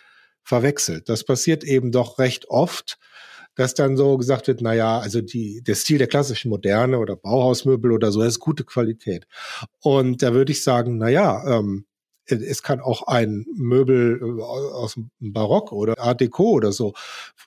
verwechselt. 0.45 1.09
Das 1.09 1.25
passiert 1.25 1.65
eben 1.65 1.91
doch 1.91 2.21
recht 2.21 2.49
oft, 2.49 2.97
dass 3.57 3.75
dann 3.75 3.97
so 3.97 4.17
gesagt 4.17 4.47
wird, 4.47 4.61
na 4.61 4.75
ja, 4.75 5.01
also 5.01 5.21
die, 5.21 5.63
der 5.63 5.75
Stil 5.75 5.99
der 5.99 6.07
klassischen 6.07 6.49
Moderne 6.49 7.01
oder 7.01 7.17
Bauhausmöbel 7.17 7.91
oder 7.91 8.13
so, 8.13 8.23
ist 8.23 8.39
gute 8.39 8.63
Qualität. 8.63 9.27
Und 9.81 10.23
da 10.23 10.33
würde 10.33 10.53
ich 10.53 10.63
sagen, 10.63 10.97
na 10.97 11.09
ja, 11.09 11.59
ähm, 11.59 11.85
es 12.27 12.63
kann 12.63 12.79
auch 12.79 13.09
ein 13.09 13.47
Möbel 13.57 14.21
äh, 14.23 14.43
aus 14.43 14.95
dem 14.95 15.11
Barock 15.19 15.73
oder 15.73 15.99
Art 15.99 16.21
Deco 16.21 16.53
oder 16.53 16.71
so 16.71 16.95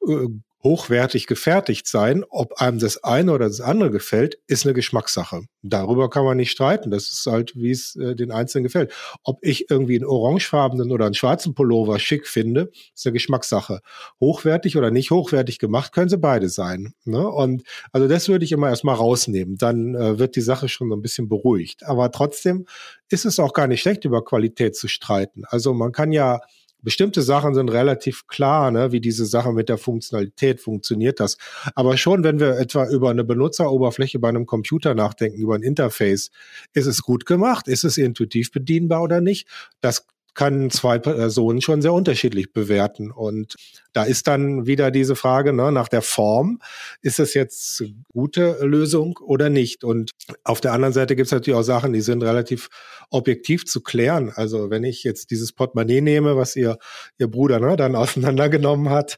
äh, 0.06 0.28
hochwertig 0.64 1.28
gefertigt 1.28 1.88
sein. 1.88 2.24
Ob 2.30 2.62
einem 2.62 2.80
das 2.80 3.04
eine 3.04 3.34
oder 3.34 3.48
das 3.48 3.62
andere 3.62 3.92
gefällt, 3.92 4.38
ist 4.48 4.66
eine 4.66 4.74
Geschmackssache. 4.74 5.44
Darüber 5.64 6.10
kann 6.10 6.26
man 6.26 6.38
nicht 6.38 6.52
streiten. 6.52 6.92
Das 6.92 7.10
ist 7.10 7.26
halt, 7.26 7.56
wie 7.56 7.72
es 7.72 7.96
äh, 7.96 8.16
den 8.16 8.32
Einzelnen 8.32 8.64
gefällt. 8.64 8.94
Ob 9.24 9.40
ich 9.42 9.70
irgendwie 9.70 9.96
einen 9.96 10.06
orangefarbenen 10.06 10.92
oder 10.92 11.06
einen 11.06 11.14
schwarzen 11.14 11.54
Pullover 11.54 12.00
schick 12.00 12.28
finde, 12.28 12.72
ist 12.96 13.06
eine 13.06 13.14
Geschmackssache. 13.14 13.82
Hochwertig 14.20 14.78
oder 14.78 14.92
nicht 14.92 15.12
hochwertig 15.12 15.60
gemacht, 15.60 15.94
können 15.94 16.10
sie 16.10 16.18
beide 16.18 16.50
sein. 16.50 16.94
Ne? 17.06 17.28
Und 17.28 17.64
also 17.92 18.08
das 18.08 18.30
würde 18.30 18.46
ich 18.46 18.52
immer 18.52 18.70
erstmal 18.70 18.96
rausnehmen. 18.96 19.58
Dann 19.58 19.96
äh, 19.96 20.20
wird 20.20 20.36
die 20.36 20.42
Sache 20.42 20.70
schon 20.70 20.90
so 20.90 20.96
ein 20.96 21.02
bisschen 21.02 21.30
beruhigt. 21.30 21.86
Aber 21.86 22.12
trotzdem 22.12 22.66
ist 23.10 23.26
es 23.26 23.40
auch 23.40 23.54
gar 23.54 23.68
nicht 23.68 23.82
schlecht, 23.82 24.06
über 24.06 24.24
Qualität 24.24 24.76
zu 24.76 24.88
streiten. 24.88 25.44
Also 25.46 25.74
man 25.74 25.92
kann 25.92 26.12
ja 26.12 26.40
bestimmte 26.82 27.22
Sachen 27.22 27.54
sind 27.54 27.70
relativ 27.70 28.28
klar, 28.28 28.72
ne, 28.72 28.92
wie 28.92 29.02
diese 29.02 29.26
Sache 29.26 29.54
mit 29.54 29.70
der 29.70 29.78
Funktionalität 29.78 30.60
funktioniert 30.60 31.20
das. 31.20 31.38
Aber 31.76 31.98
schon, 31.98 32.24
wenn 32.24 32.40
wir 32.40 32.58
etwa 32.58 32.90
über 32.90 33.10
eine 33.10 33.24
Benutzeroberfläche 33.24 34.20
bei 34.20 34.30
einem 34.30 34.46
Computer 34.46 34.96
nachdenken, 34.96 35.38
über 35.38 35.56
ein 35.56 35.64
Interface, 35.64 36.32
ist 36.74 36.88
es 36.88 37.02
gut 37.02 37.26
gemacht? 37.26 37.68
Ist 37.68 37.84
es 37.84 37.98
intuitiv 37.98 38.52
bedienbar 38.52 39.02
oder 39.02 39.22
nicht? 39.22 39.48
Das 39.82 40.06
kann 40.34 40.70
zwei 40.70 40.98
Personen 40.98 41.62
schon 41.62 41.82
sehr 41.82 41.94
unterschiedlich 41.94 42.54
bewerten. 42.54 43.12
Und 43.12 43.56
da 43.94 44.04
ist 44.04 44.28
dann 44.28 44.66
wieder 44.66 44.92
diese 44.92 45.16
Frage 45.16 45.54
ne, 45.54 45.72
nach 45.72 45.90
der 45.90 46.02
Form. 46.02 46.60
Ist 47.02 47.20
es 47.20 47.34
jetzt 47.34 47.84
gute 48.12 48.58
Lösung 48.62 49.18
oder 49.18 49.50
nicht? 49.50 49.84
Und 49.84 50.12
auf 50.44 50.62
der 50.62 50.74
anderen 50.74 50.94
Seite 50.94 51.16
gibt 51.16 51.28
es 51.28 51.32
natürlich 51.32 51.60
auch 51.60 51.64
Sachen, 51.64 51.94
die 51.94 52.02
sind 52.02 52.24
relativ 52.24 52.70
objektiv 53.10 53.66
zu 53.66 53.82
klären. 53.82 54.32
Also 54.34 54.70
wenn 54.70 54.84
ich 54.84 55.04
jetzt 55.04 55.32
dieses 55.32 55.52
Portemonnaie 55.52 56.02
nehme, 56.02 56.38
was 56.38 56.56
ihr, 56.56 56.78
ihr 57.18 57.28
Bruder 57.28 57.60
ne, 57.60 57.76
dann 57.76 57.96
auseinandergenommen 58.02 58.90
hat, 58.90 59.18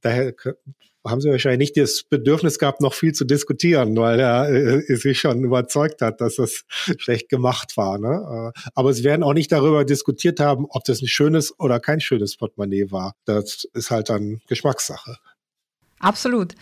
daher 0.00 0.32
haben 1.06 1.20
sie 1.20 1.30
wahrscheinlich 1.30 1.70
nicht 1.70 1.76
das 1.76 2.04
Bedürfnis 2.04 2.58
gehabt, 2.58 2.80
noch 2.80 2.94
viel 2.94 3.12
zu 3.12 3.24
diskutieren, 3.24 3.96
weil 3.96 4.20
er 4.20 4.48
äh, 4.48 4.96
sich 4.96 5.20
schon 5.20 5.42
überzeugt 5.42 6.00
hat, 6.02 6.20
dass 6.20 6.36
das 6.36 6.64
schlecht 6.68 7.28
gemacht 7.28 7.76
war. 7.76 7.98
Ne? 7.98 8.52
Äh, 8.54 8.60
aber 8.74 8.92
sie 8.92 9.04
werden 9.04 9.22
auch 9.22 9.34
nicht 9.34 9.52
darüber 9.52 9.84
diskutiert 9.84 10.40
haben, 10.40 10.66
ob 10.68 10.84
das 10.84 11.02
ein 11.02 11.08
schönes 11.08 11.58
oder 11.58 11.80
kein 11.80 12.00
schönes 12.00 12.36
Portemonnaie 12.36 12.90
war. 12.90 13.14
Das 13.24 13.66
ist 13.74 13.90
halt 13.90 14.10
dann 14.10 14.40
Geschmackssache. 14.48 15.16
Absolut. 15.98 16.54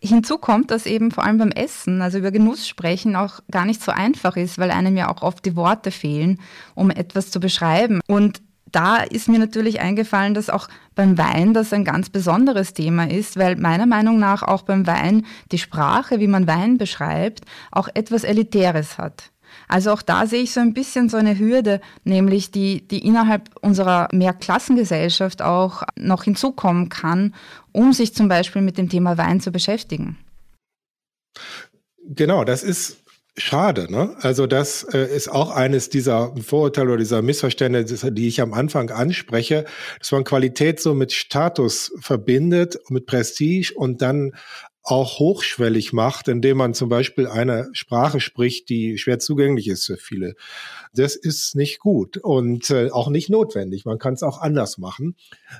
Hinzu 0.00 0.38
kommt, 0.38 0.70
dass 0.70 0.86
eben 0.86 1.10
vor 1.10 1.24
allem 1.24 1.38
beim 1.38 1.50
Essen, 1.50 2.02
also 2.02 2.18
über 2.18 2.30
Genuss 2.30 2.68
sprechen, 2.68 3.16
auch 3.16 3.40
gar 3.50 3.64
nicht 3.64 3.82
so 3.82 3.90
einfach 3.90 4.36
ist, 4.36 4.58
weil 4.58 4.70
einem 4.70 4.96
ja 4.96 5.10
auch 5.10 5.22
oft 5.22 5.44
die 5.44 5.56
Worte 5.56 5.90
fehlen, 5.90 6.40
um 6.74 6.90
etwas 6.90 7.30
zu 7.30 7.40
beschreiben. 7.40 8.00
Und 8.06 8.42
da 8.72 8.98
ist 8.98 9.28
mir 9.28 9.38
natürlich 9.38 9.80
eingefallen, 9.80 10.34
dass 10.34 10.50
auch 10.50 10.68
beim 10.94 11.16
Wein 11.18 11.54
das 11.54 11.72
ein 11.72 11.84
ganz 11.84 12.10
besonderes 12.10 12.72
Thema 12.74 13.10
ist, 13.10 13.36
weil 13.36 13.56
meiner 13.56 13.86
Meinung 13.86 14.18
nach 14.18 14.42
auch 14.42 14.62
beim 14.62 14.86
Wein 14.86 15.26
die 15.52 15.58
Sprache, 15.58 16.20
wie 16.20 16.26
man 16.26 16.46
Wein 16.46 16.78
beschreibt, 16.78 17.42
auch 17.70 17.88
etwas 17.94 18.24
Elitäres 18.24 18.98
hat. 18.98 19.30
Also 19.66 19.92
auch 19.92 20.02
da 20.02 20.26
sehe 20.26 20.42
ich 20.42 20.52
so 20.52 20.60
ein 20.60 20.74
bisschen 20.74 21.08
so 21.08 21.16
eine 21.16 21.38
Hürde, 21.38 21.80
nämlich 22.04 22.50
die, 22.50 22.86
die 22.86 23.04
innerhalb 23.06 23.50
unserer 23.60 24.08
Mehrklassengesellschaft 24.12 25.42
auch 25.42 25.82
noch 25.96 26.24
hinzukommen 26.24 26.88
kann, 26.88 27.34
um 27.72 27.92
sich 27.92 28.14
zum 28.14 28.28
Beispiel 28.28 28.62
mit 28.62 28.78
dem 28.78 28.88
Thema 28.88 29.18
Wein 29.18 29.40
zu 29.40 29.50
beschäftigen. 29.50 30.18
Genau, 32.04 32.44
das 32.44 32.62
ist 32.62 32.98
schade. 33.38 33.90
Ne? 33.90 34.14
Also 34.20 34.46
das 34.46 34.84
äh, 34.92 35.14
ist 35.14 35.28
auch 35.28 35.50
eines 35.50 35.88
dieser 35.88 36.34
Vorurteile 36.36 36.88
oder 36.88 36.98
dieser 36.98 37.22
Missverständnisse, 37.22 38.12
die 38.12 38.28
ich 38.28 38.40
am 38.40 38.52
Anfang 38.52 38.90
anspreche, 38.90 39.64
dass 39.98 40.12
man 40.12 40.24
Qualität 40.24 40.80
so 40.80 40.94
mit 40.94 41.12
Status 41.12 41.92
verbindet, 42.00 42.78
mit 42.88 43.06
Prestige 43.06 43.72
und 43.74 44.02
dann 44.02 44.32
auch 44.82 45.18
hochschwellig 45.18 45.92
macht, 45.92 46.28
indem 46.28 46.56
man 46.56 46.72
zum 46.72 46.88
Beispiel 46.88 47.26
eine 47.26 47.68
Sprache 47.72 48.20
spricht, 48.20 48.70
die 48.70 48.96
schwer 48.96 49.18
zugänglich 49.18 49.68
ist 49.68 49.84
für 49.84 49.98
viele. 49.98 50.34
Das 50.94 51.14
ist 51.14 51.54
nicht 51.54 51.78
gut 51.78 52.16
und 52.16 52.70
äh, 52.70 52.90
auch 52.90 53.10
nicht 53.10 53.28
notwendig. 53.28 53.84
Man 53.84 53.98
kann 53.98 54.14
es 54.14 54.22
auch 54.22 54.40
anders 54.40 54.78
machen. 54.78 55.14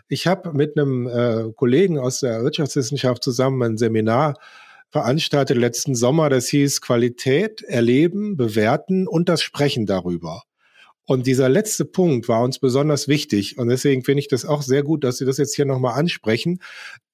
Ich 0.08 0.26
habe 0.26 0.52
mit 0.54 0.78
einem 0.78 1.06
äh, 1.06 1.52
Kollegen 1.54 1.98
aus 1.98 2.20
der 2.20 2.42
Wirtschaftswissenschaft 2.42 3.22
zusammen 3.22 3.62
ein 3.62 3.76
Seminar 3.76 4.38
veranstaltet 4.90 5.56
letzten 5.56 5.94
Sommer. 5.94 6.30
Das 6.30 6.48
hieß 6.48 6.80
Qualität, 6.80 7.62
Erleben, 7.62 8.36
Bewerten 8.36 9.06
und 9.06 9.28
das 9.28 9.42
Sprechen 9.42 9.86
darüber. 9.86 10.42
Und 11.04 11.26
dieser 11.26 11.48
letzte 11.48 11.86
Punkt 11.86 12.28
war 12.28 12.42
uns 12.42 12.58
besonders 12.58 13.08
wichtig. 13.08 13.56
Und 13.56 13.68
deswegen 13.68 14.04
finde 14.04 14.20
ich 14.20 14.28
das 14.28 14.44
auch 14.44 14.60
sehr 14.60 14.82
gut, 14.82 15.04
dass 15.04 15.16
Sie 15.16 15.24
das 15.24 15.38
jetzt 15.38 15.54
hier 15.56 15.64
nochmal 15.64 15.98
ansprechen. 15.98 16.60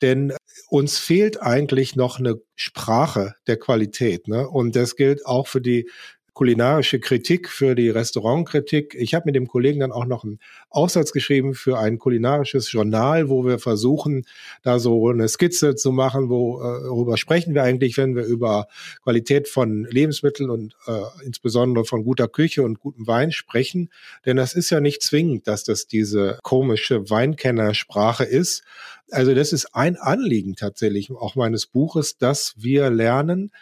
Denn 0.02 0.32
uns 0.68 0.98
fehlt 0.98 1.40
eigentlich 1.40 1.94
noch 1.94 2.18
eine 2.18 2.40
Sprache 2.56 3.34
der 3.46 3.56
Qualität. 3.56 4.26
Ne? 4.26 4.48
Und 4.48 4.74
das 4.74 4.96
gilt 4.96 5.24
auch 5.26 5.46
für 5.46 5.60
die 5.60 5.88
kulinarische 6.34 6.98
Kritik, 6.98 7.48
für 7.48 7.74
die 7.76 7.88
Restaurantkritik. 7.88 8.94
Ich 8.98 9.14
habe 9.14 9.26
mit 9.26 9.36
dem 9.36 9.46
Kollegen 9.46 9.80
dann 9.80 9.92
auch 9.92 10.04
noch 10.04 10.24
einen 10.24 10.40
Aufsatz 10.68 11.12
geschrieben 11.12 11.54
für 11.54 11.78
ein 11.78 11.98
kulinarisches 11.98 12.70
Journal, 12.72 13.28
wo 13.28 13.46
wir 13.46 13.60
versuchen, 13.60 14.26
da 14.62 14.80
so 14.80 15.08
eine 15.08 15.28
Skizze 15.28 15.76
zu 15.76 15.92
machen, 15.92 16.24
äh, 16.24 16.28
worüber 16.28 17.16
sprechen 17.16 17.54
wir 17.54 17.62
eigentlich, 17.62 17.96
wenn 17.96 18.16
wir 18.16 18.24
über 18.24 18.66
Qualität 19.04 19.48
von 19.48 19.84
Lebensmitteln 19.84 20.50
und 20.50 20.76
äh, 20.86 21.24
insbesondere 21.24 21.84
von 21.84 22.04
guter 22.04 22.26
Küche 22.26 22.62
und 22.62 22.80
gutem 22.80 23.06
Wein 23.06 23.30
sprechen. 23.30 23.90
Denn 24.26 24.36
das 24.36 24.54
ist 24.54 24.70
ja 24.70 24.80
nicht 24.80 25.02
zwingend, 25.02 25.46
dass 25.46 25.62
das 25.62 25.86
diese 25.86 26.40
komische 26.42 27.08
Weinkennersprache 27.10 28.24
ist. 28.24 28.64
Also 29.10 29.34
das 29.34 29.52
ist 29.52 29.74
ein 29.74 29.96
Anliegen 29.96 30.56
tatsächlich 30.56 31.12
auch 31.12 31.36
meines 31.36 31.66
Buches, 31.66 32.18
dass 32.18 32.54
wir 32.56 32.90
lernen, 32.90 33.52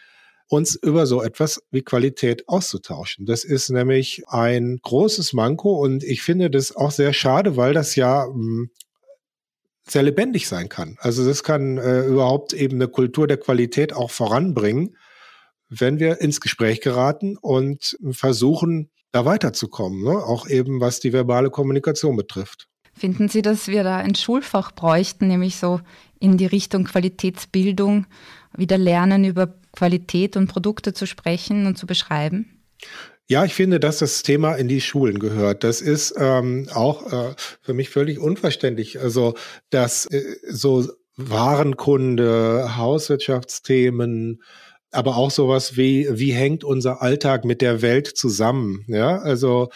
uns 0.52 0.74
über 0.74 1.06
so 1.06 1.22
etwas 1.22 1.62
wie 1.70 1.80
Qualität 1.80 2.46
auszutauschen. 2.46 3.24
Das 3.24 3.42
ist 3.42 3.70
nämlich 3.70 4.24
ein 4.28 4.78
großes 4.82 5.32
Manko 5.32 5.80
und 5.82 6.04
ich 6.04 6.20
finde 6.20 6.50
das 6.50 6.76
auch 6.76 6.90
sehr 6.90 7.14
schade, 7.14 7.56
weil 7.56 7.72
das 7.72 7.96
ja 7.96 8.26
hm, 8.26 8.68
sehr 9.88 10.02
lebendig 10.02 10.46
sein 10.48 10.68
kann. 10.68 10.96
Also 11.00 11.26
das 11.26 11.42
kann 11.42 11.78
äh, 11.78 12.04
überhaupt 12.04 12.52
eben 12.52 12.74
eine 12.74 12.88
Kultur 12.88 13.26
der 13.26 13.38
Qualität 13.38 13.94
auch 13.94 14.10
voranbringen, 14.10 14.98
wenn 15.70 15.98
wir 15.98 16.20
ins 16.20 16.42
Gespräch 16.42 16.82
geraten 16.82 17.38
und 17.38 17.96
versuchen, 18.10 18.90
da 19.10 19.24
weiterzukommen, 19.24 20.02
ne? 20.02 20.18
auch 20.18 20.46
eben 20.46 20.80
was 20.80 21.00
die 21.00 21.14
verbale 21.14 21.48
Kommunikation 21.48 22.14
betrifft. 22.14 22.68
Finden 22.92 23.28
Sie, 23.28 23.40
dass 23.40 23.68
wir 23.68 23.84
da 23.84 23.96
ein 23.96 24.14
Schulfach 24.14 24.72
bräuchten, 24.72 25.28
nämlich 25.28 25.56
so 25.56 25.80
in 26.20 26.36
die 26.36 26.46
Richtung 26.46 26.84
Qualitätsbildung, 26.84 28.06
wieder 28.54 28.76
lernen, 28.76 29.24
über 29.24 29.61
Qualität 29.72 30.36
und 30.36 30.48
Produkte 30.48 30.92
zu 30.92 31.06
sprechen 31.06 31.66
und 31.66 31.76
zu 31.78 31.86
beschreiben? 31.86 32.62
Ja, 33.28 33.44
ich 33.44 33.54
finde, 33.54 33.80
dass 33.80 33.98
das 33.98 34.22
Thema 34.22 34.54
in 34.54 34.68
die 34.68 34.80
Schulen 34.80 35.18
gehört. 35.18 35.64
Das 35.64 35.80
ist 35.80 36.14
ähm, 36.18 36.68
auch 36.74 37.12
äh, 37.12 37.34
für 37.62 37.72
mich 37.72 37.88
völlig 37.88 38.18
unverständlich. 38.18 39.00
Also, 39.00 39.34
dass 39.70 40.06
äh, 40.06 40.22
so 40.48 40.86
Warenkunde, 41.16 42.76
Hauswirtschaftsthemen, 42.76 44.42
aber 44.90 45.16
auch 45.16 45.30
sowas 45.30 45.76
wie, 45.76 46.08
wie 46.10 46.32
hängt 46.32 46.64
unser 46.64 47.00
Alltag 47.00 47.44
mit 47.44 47.62
der 47.62 47.80
Welt 47.80 48.08
zusammen? 48.08 48.84
Ja, 48.88 49.18
also 49.18 49.70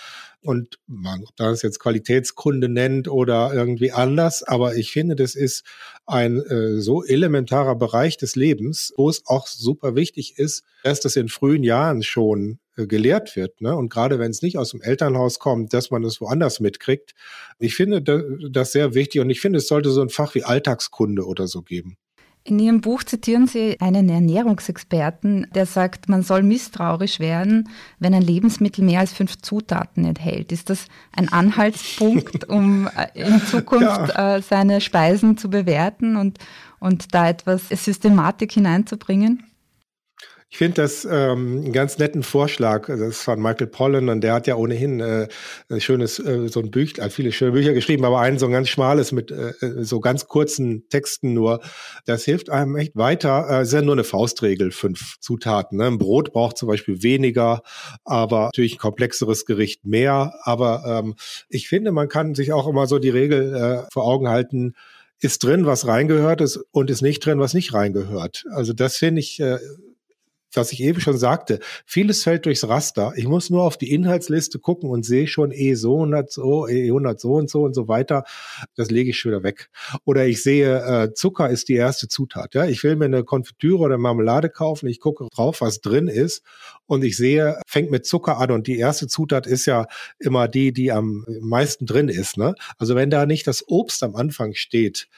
und 0.46 0.78
man, 0.86 1.22
ob 1.24 1.36
das 1.36 1.62
jetzt 1.62 1.80
Qualitätskunde 1.80 2.68
nennt 2.68 3.08
oder 3.08 3.52
irgendwie 3.52 3.92
anders, 3.92 4.42
aber 4.42 4.76
ich 4.76 4.92
finde, 4.92 5.16
das 5.16 5.34
ist 5.34 5.64
ein 6.06 6.40
äh, 6.40 6.80
so 6.80 7.04
elementarer 7.04 7.76
Bereich 7.76 8.16
des 8.16 8.36
Lebens, 8.36 8.92
wo 8.96 9.10
es 9.10 9.26
auch 9.26 9.46
super 9.46 9.96
wichtig 9.96 10.38
ist, 10.38 10.64
dass 10.84 11.00
das 11.00 11.16
in 11.16 11.28
frühen 11.28 11.62
Jahren 11.62 12.02
schon 12.02 12.58
äh, 12.76 12.86
gelehrt 12.86 13.36
wird. 13.36 13.60
Ne? 13.60 13.74
Und 13.74 13.88
gerade 13.88 14.18
wenn 14.18 14.30
es 14.30 14.42
nicht 14.42 14.58
aus 14.58 14.70
dem 14.70 14.82
Elternhaus 14.82 15.38
kommt, 15.38 15.72
dass 15.72 15.90
man 15.90 16.04
es 16.04 16.20
woanders 16.20 16.60
mitkriegt. 16.60 17.14
Ich 17.58 17.74
finde 17.74 18.02
das 18.50 18.72
sehr 18.72 18.94
wichtig 18.94 19.20
und 19.20 19.30
ich 19.30 19.40
finde, 19.40 19.58
es 19.58 19.68
sollte 19.68 19.90
so 19.90 20.00
ein 20.00 20.10
Fach 20.10 20.34
wie 20.34 20.44
Alltagskunde 20.44 21.24
oder 21.26 21.46
so 21.46 21.62
geben. 21.62 21.96
In 22.46 22.60
Ihrem 22.60 22.80
Buch 22.80 23.02
zitieren 23.02 23.48
Sie 23.48 23.80
einen 23.80 24.08
Ernährungsexperten, 24.08 25.48
der 25.52 25.66
sagt, 25.66 26.08
man 26.08 26.22
soll 26.22 26.44
misstrauisch 26.44 27.18
werden, 27.18 27.68
wenn 27.98 28.14
ein 28.14 28.22
Lebensmittel 28.22 28.84
mehr 28.84 29.00
als 29.00 29.12
fünf 29.12 29.38
Zutaten 29.42 30.04
enthält. 30.04 30.52
Ist 30.52 30.70
das 30.70 30.86
ein 31.10 31.28
Anhaltspunkt, 31.28 32.44
um 32.48 32.88
äh, 32.96 33.08
in 33.20 33.40
Zukunft 33.40 34.12
ja. 34.14 34.36
Äh, 34.36 34.42
seine 34.42 34.80
Speisen 34.80 35.36
zu 35.36 35.50
bewerten 35.50 36.16
und, 36.16 36.38
und 36.78 37.12
da 37.14 37.28
etwas 37.28 37.68
Systematik 37.68 38.52
hineinzubringen? 38.52 39.42
Ich 40.48 40.58
finde 40.58 40.80
das 40.82 41.04
ähm, 41.04 41.62
einen 41.64 41.72
ganz 41.72 41.98
netten 41.98 42.22
Vorschlag. 42.22 42.86
Das 42.86 43.00
ist 43.00 43.22
von 43.22 43.42
Michael 43.42 43.66
Pollan 43.66 44.08
und 44.08 44.20
der 44.20 44.32
hat 44.32 44.46
ja 44.46 44.54
ohnehin 44.54 45.00
äh, 45.00 45.26
ein 45.68 45.80
schönes, 45.80 46.20
äh, 46.20 46.46
so 46.48 46.60
ein 46.60 46.70
Büchlein, 46.70 47.10
viele 47.10 47.32
schöne 47.32 47.50
Bücher 47.50 47.72
geschrieben, 47.72 48.04
aber 48.04 48.20
einen 48.20 48.38
so 48.38 48.46
ein 48.46 48.52
ganz 48.52 48.68
schmales 48.68 49.10
mit 49.10 49.32
äh, 49.32 49.54
so 49.80 49.98
ganz 49.98 50.28
kurzen 50.28 50.88
Texten 50.88 51.32
nur. 51.32 51.60
Das 52.04 52.24
hilft 52.24 52.48
einem 52.48 52.76
echt 52.76 52.94
weiter. 52.94 53.46
Äh, 53.50 53.62
ist 53.62 53.72
ja 53.72 53.82
nur 53.82 53.94
eine 53.94 54.04
Faustregel, 54.04 54.70
fünf 54.70 55.16
Zutaten. 55.18 55.78
Ne? 55.78 55.86
Ein 55.86 55.98
Brot 55.98 56.32
braucht 56.32 56.58
zum 56.58 56.68
Beispiel 56.68 57.02
weniger, 57.02 57.62
aber 58.04 58.44
natürlich 58.44 58.76
ein 58.76 58.78
komplexeres 58.78 59.46
Gericht 59.46 59.84
mehr. 59.84 60.32
Aber 60.42 60.84
ähm, 60.86 61.16
ich 61.48 61.68
finde, 61.68 61.90
man 61.90 62.08
kann 62.08 62.36
sich 62.36 62.52
auch 62.52 62.68
immer 62.68 62.86
so 62.86 63.00
die 63.00 63.10
Regel 63.10 63.52
äh, 63.52 63.90
vor 63.92 64.04
Augen 64.04 64.28
halten, 64.28 64.74
ist 65.18 65.42
drin, 65.42 65.66
was 65.66 65.88
reingehört 65.88 66.40
ist 66.40 66.58
und 66.70 66.88
ist 66.88 67.02
nicht 67.02 67.24
drin, 67.24 67.40
was 67.40 67.52
nicht 67.52 67.72
reingehört. 67.72 68.44
Also 68.52 68.72
das 68.72 68.96
finde 68.96 69.20
ich 69.20 69.40
äh, 69.40 69.58
was 70.52 70.72
ich 70.72 70.82
eben 70.82 71.00
schon 71.00 71.18
sagte, 71.18 71.60
vieles 71.84 72.22
fällt 72.22 72.46
durchs 72.46 72.66
Raster. 72.66 73.12
Ich 73.16 73.26
muss 73.26 73.50
nur 73.50 73.62
auf 73.62 73.76
die 73.76 73.92
Inhaltsliste 73.92 74.58
gucken 74.58 74.90
und 74.90 75.04
sehe 75.04 75.26
schon 75.26 75.52
E 75.52 75.74
so 75.74 75.96
100 75.96 76.30
so, 76.30 76.68
E 76.68 76.86
100 76.86 77.20
so 77.20 77.34
und 77.34 77.50
so 77.50 77.62
und 77.62 77.74
so 77.74 77.88
weiter. 77.88 78.24
Das 78.74 78.90
lege 78.90 79.10
ich 79.10 79.18
schon 79.18 79.32
wieder 79.32 79.42
weg. 79.42 79.70
Oder 80.04 80.26
ich 80.26 80.42
sehe, 80.42 81.04
äh, 81.04 81.14
Zucker 81.14 81.50
ist 81.50 81.68
die 81.68 81.74
erste 81.74 82.08
Zutat. 82.08 82.54
Ja, 82.54 82.66
ich 82.66 82.82
will 82.84 82.96
mir 82.96 83.06
eine 83.06 83.24
Konfitüre 83.24 83.78
oder 83.78 83.98
Marmelade 83.98 84.50
kaufen. 84.50 84.88
Ich 84.88 85.00
gucke 85.00 85.26
drauf, 85.34 85.60
was 85.60 85.80
drin 85.80 86.08
ist 86.08 86.42
und 86.86 87.04
ich 87.04 87.16
sehe, 87.16 87.60
fängt 87.66 87.90
mit 87.90 88.06
Zucker 88.06 88.38
an 88.38 88.50
und 88.50 88.66
die 88.66 88.78
erste 88.78 89.06
Zutat 89.06 89.46
ist 89.46 89.66
ja 89.66 89.86
immer 90.18 90.48
die, 90.48 90.72
die 90.72 90.92
am 90.92 91.24
meisten 91.40 91.86
drin 91.86 92.08
ist. 92.08 92.36
Ne? 92.36 92.54
Also 92.78 92.94
wenn 92.94 93.10
da 93.10 93.26
nicht 93.26 93.46
das 93.46 93.68
Obst 93.68 94.02
am 94.02 94.16
Anfang 94.16 94.54
steht, 94.54 95.08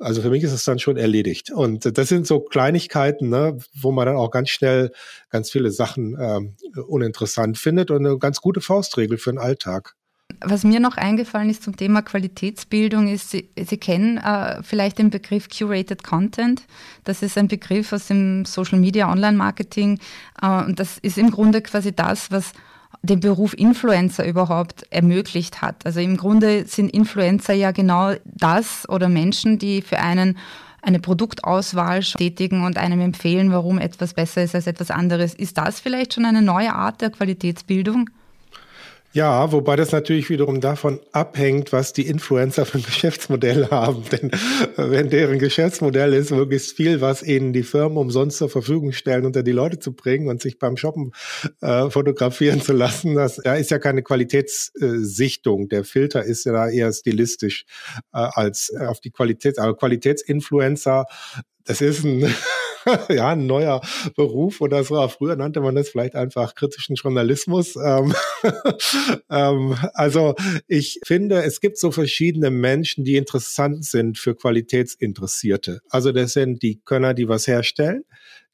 also 0.00 0.22
für 0.22 0.30
mich 0.30 0.42
ist 0.42 0.52
es 0.52 0.64
dann 0.64 0.78
schon 0.78 0.96
erledigt. 0.96 1.50
Und 1.50 1.96
das 1.96 2.08
sind 2.08 2.26
so 2.26 2.40
Kleinigkeiten, 2.40 3.28
ne, 3.28 3.58
wo 3.74 3.92
man 3.92 4.06
dann 4.06 4.16
auch 4.16 4.30
ganz 4.30 4.48
schnell 4.50 4.92
ganz 5.28 5.50
viele 5.50 5.70
Sachen 5.70 6.16
ähm, 6.18 6.56
uninteressant 6.88 7.58
findet 7.58 7.90
und 7.90 8.04
eine 8.04 8.18
ganz 8.18 8.40
gute 8.40 8.60
Faustregel 8.60 9.18
für 9.18 9.30
den 9.30 9.38
Alltag. 9.38 9.94
Was 10.42 10.64
mir 10.64 10.80
noch 10.80 10.96
eingefallen 10.96 11.50
ist 11.50 11.64
zum 11.64 11.76
Thema 11.76 12.02
Qualitätsbildung, 12.02 13.08
ist, 13.08 13.30
Sie, 13.30 13.50
Sie 13.60 13.78
kennen 13.78 14.16
äh, 14.16 14.62
vielleicht 14.62 14.98
den 14.98 15.10
Begriff 15.10 15.48
Curated 15.48 16.02
Content. 16.02 16.62
Das 17.04 17.22
ist 17.22 17.36
ein 17.36 17.48
Begriff 17.48 17.92
aus 17.92 18.06
dem 18.06 18.44
Social 18.44 18.78
Media 18.78 19.10
Online 19.10 19.36
Marketing. 19.36 19.98
Äh, 20.40 20.64
und 20.64 20.78
das 20.80 20.98
ist 20.98 21.18
im 21.18 21.30
Grunde 21.30 21.60
quasi 21.60 21.92
das, 21.92 22.30
was 22.30 22.52
den 23.02 23.20
Beruf 23.20 23.54
Influencer 23.54 24.26
überhaupt 24.26 24.84
ermöglicht 24.90 25.62
hat. 25.62 25.86
Also 25.86 26.00
im 26.00 26.16
Grunde 26.16 26.66
sind 26.66 26.90
Influencer 26.90 27.54
ja 27.54 27.70
genau 27.70 28.12
das 28.24 28.88
oder 28.88 29.08
Menschen, 29.08 29.58
die 29.58 29.82
für 29.82 29.98
einen 29.98 30.38
eine 30.82 30.98
Produktauswahl 30.98 32.00
tätigen 32.00 32.64
und 32.64 32.78
einem 32.78 33.00
empfehlen, 33.00 33.52
warum 33.52 33.78
etwas 33.78 34.14
besser 34.14 34.42
ist 34.42 34.54
als 34.54 34.66
etwas 34.66 34.90
anderes. 34.90 35.34
Ist 35.34 35.58
das 35.58 35.78
vielleicht 35.78 36.14
schon 36.14 36.24
eine 36.24 36.40
neue 36.40 36.74
Art 36.74 37.02
der 37.02 37.10
Qualitätsbildung? 37.10 38.08
Ja, 39.12 39.50
wobei 39.50 39.74
das 39.74 39.90
natürlich 39.90 40.30
wiederum 40.30 40.60
davon 40.60 41.00
abhängt, 41.10 41.72
was 41.72 41.92
die 41.92 42.06
Influencer 42.06 42.64
für 42.64 42.78
ein 42.78 42.84
Geschäftsmodell 42.86 43.68
haben. 43.68 44.04
Denn 44.12 44.30
wenn 44.76 45.10
deren 45.10 45.40
Geschäftsmodell 45.40 46.12
ist, 46.14 46.30
möglichst 46.30 46.76
viel, 46.76 47.00
was 47.00 47.24
ihnen 47.24 47.52
die 47.52 47.64
Firmen 47.64 47.98
umsonst 47.98 48.38
zur 48.38 48.48
Verfügung 48.48 48.92
stellen, 48.92 49.26
unter 49.26 49.42
die 49.42 49.50
Leute 49.50 49.80
zu 49.80 49.94
bringen 49.94 50.28
und 50.28 50.40
sich 50.40 50.60
beim 50.60 50.76
Shoppen 50.76 51.10
äh, 51.60 51.90
fotografieren 51.90 52.60
zu 52.60 52.72
lassen, 52.72 53.16
das 53.16 53.40
da 53.42 53.54
ist 53.54 53.72
ja 53.72 53.80
keine 53.80 54.02
Qualitätssichtung. 54.04 55.68
Der 55.68 55.82
Filter 55.82 56.22
ist 56.22 56.44
ja 56.44 56.52
da 56.52 56.68
eher 56.68 56.92
stilistisch 56.92 57.64
äh, 58.12 58.18
als 58.18 58.72
auf 58.78 59.00
die 59.00 59.10
Qualität. 59.10 59.58
Aber 59.58 59.76
Qualitätsinfluencer, 59.76 61.06
das 61.64 61.80
ist 61.80 62.04
ein 62.04 62.32
ja, 63.08 63.30
ein 63.30 63.46
neuer 63.46 63.80
Beruf 64.16 64.60
oder 64.60 64.84
so. 64.84 65.06
Früher 65.08 65.36
nannte 65.36 65.60
man 65.60 65.74
das 65.74 65.90
vielleicht 65.90 66.14
einfach 66.14 66.54
kritischen 66.54 66.96
Journalismus. 66.96 67.76
Ähm, 67.76 68.14
ähm, 69.30 69.76
also 69.94 70.34
ich 70.66 71.00
finde, 71.04 71.42
es 71.42 71.60
gibt 71.60 71.78
so 71.78 71.90
verschiedene 71.90 72.50
Menschen, 72.50 73.04
die 73.04 73.16
interessant 73.16 73.84
sind 73.84 74.18
für 74.18 74.34
Qualitätsinteressierte. 74.34 75.80
Also 75.90 76.12
das 76.12 76.32
sind 76.32 76.62
die 76.62 76.80
Könner, 76.84 77.14
die 77.14 77.28
was 77.28 77.46
herstellen 77.46 78.04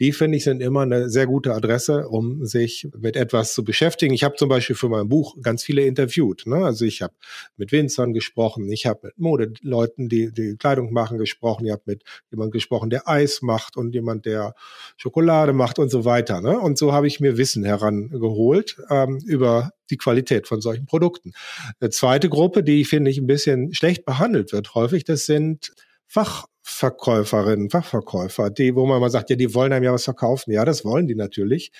die 0.00 0.12
finde 0.12 0.36
ich 0.36 0.44
sind 0.44 0.60
immer 0.60 0.82
eine 0.82 1.08
sehr 1.08 1.26
gute 1.26 1.54
Adresse, 1.54 2.08
um 2.08 2.44
sich 2.44 2.88
mit 2.98 3.16
etwas 3.16 3.54
zu 3.54 3.64
beschäftigen. 3.64 4.12
Ich 4.12 4.24
habe 4.24 4.36
zum 4.36 4.48
Beispiel 4.48 4.76
für 4.76 4.88
mein 4.88 5.08
Buch 5.08 5.36
ganz 5.42 5.62
viele 5.62 5.82
interviewt. 5.82 6.46
Ne? 6.46 6.56
Also 6.56 6.84
ich 6.84 7.02
habe 7.02 7.14
mit 7.56 7.72
Winzern 7.72 8.12
gesprochen, 8.12 8.70
ich 8.70 8.86
habe 8.86 9.00
mit 9.04 9.18
Modeleuten, 9.18 10.08
die 10.08 10.32
die 10.32 10.56
Kleidung 10.56 10.92
machen, 10.92 11.18
gesprochen, 11.18 11.66
ich 11.66 11.72
habe 11.72 11.82
mit 11.86 12.02
jemand 12.30 12.52
gesprochen, 12.52 12.90
der 12.90 13.08
Eis 13.08 13.40
macht 13.42 13.76
und 13.76 13.94
jemand, 13.94 14.26
der 14.26 14.54
Schokolade 14.96 15.52
macht 15.52 15.78
und 15.78 15.90
so 15.90 16.04
weiter. 16.04 16.40
Ne? 16.40 16.58
Und 16.58 16.76
so 16.76 16.92
habe 16.92 17.06
ich 17.06 17.20
mir 17.20 17.38
Wissen 17.38 17.64
herangeholt 17.64 18.76
ähm, 18.90 19.20
über 19.24 19.70
die 19.90 19.96
Qualität 19.96 20.46
von 20.46 20.60
solchen 20.60 20.86
Produkten. 20.86 21.32
Eine 21.80 21.90
zweite 21.90 22.28
Gruppe, 22.28 22.62
die 22.62 22.84
finde 22.84 23.10
ich 23.10 23.18
ein 23.18 23.26
bisschen 23.26 23.72
schlecht 23.72 24.04
behandelt 24.04 24.52
wird 24.52 24.74
häufig, 24.74 25.04
das 25.04 25.26
sind 25.26 25.72
Fachverkäuferinnen, 26.08 27.70
Fachverkäufer, 27.70 28.50
die, 28.50 28.74
wo 28.74 28.86
man 28.86 29.00
mal 29.00 29.10
sagt, 29.10 29.30
ja, 29.30 29.36
die 29.36 29.54
wollen 29.54 29.72
einem 29.72 29.84
ja 29.84 29.92
was 29.92 30.04
verkaufen. 30.04 30.52
Ja, 30.52 30.64
das 30.64 30.84
wollen 30.84 31.06
die 31.06 31.14
natürlich. 31.14 31.72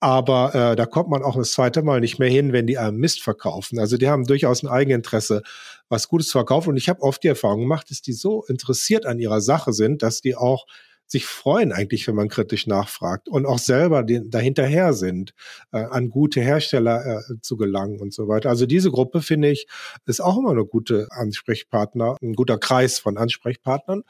Aber 0.00 0.54
äh, 0.54 0.76
da 0.76 0.84
kommt 0.84 1.08
man 1.08 1.22
auch 1.22 1.36
das 1.36 1.52
zweite 1.52 1.82
Mal 1.82 2.00
nicht 2.00 2.18
mehr 2.18 2.28
hin, 2.28 2.52
wenn 2.52 2.66
die 2.66 2.76
einem 2.78 2.98
Mist 2.98 3.22
verkaufen. 3.22 3.78
Also 3.78 3.96
die 3.96 4.08
haben 4.08 4.24
durchaus 4.24 4.62
ein 4.62 4.68
Eigeninteresse, 4.68 5.42
was 5.88 6.08
Gutes 6.08 6.28
zu 6.28 6.32
verkaufen. 6.32 6.70
Und 6.70 6.76
ich 6.76 6.88
habe 6.88 7.02
oft 7.02 7.22
die 7.22 7.28
Erfahrung 7.28 7.60
gemacht, 7.60 7.90
dass 7.90 8.02
die 8.02 8.12
so 8.12 8.44
interessiert 8.44 9.06
an 9.06 9.18
ihrer 9.18 9.40
Sache 9.40 9.72
sind, 9.72 10.02
dass 10.02 10.20
die 10.20 10.36
auch 10.36 10.66
sich 11.06 11.26
freuen 11.26 11.72
eigentlich, 11.72 12.06
wenn 12.08 12.14
man 12.14 12.28
kritisch 12.28 12.66
nachfragt 12.66 13.28
und 13.28 13.46
auch 13.46 13.58
selber 13.58 14.02
den, 14.02 14.30
dahinterher 14.30 14.92
sind, 14.92 15.32
äh, 15.72 15.78
an 15.78 16.10
gute 16.10 16.40
Hersteller 16.40 17.22
äh, 17.30 17.40
zu 17.40 17.56
gelangen 17.56 18.00
und 18.00 18.12
so 18.12 18.28
weiter. 18.28 18.48
Also 18.48 18.66
diese 18.66 18.90
Gruppe, 18.90 19.22
finde 19.22 19.50
ich, 19.50 19.66
ist 20.06 20.20
auch 20.20 20.38
immer 20.38 20.50
eine 20.50 20.64
gute 20.64 21.08
Ansprechpartner, 21.10 22.16
ein 22.22 22.34
guter 22.34 22.58
Kreis 22.58 22.98
von 22.98 23.16
Ansprechpartnern. 23.16 24.02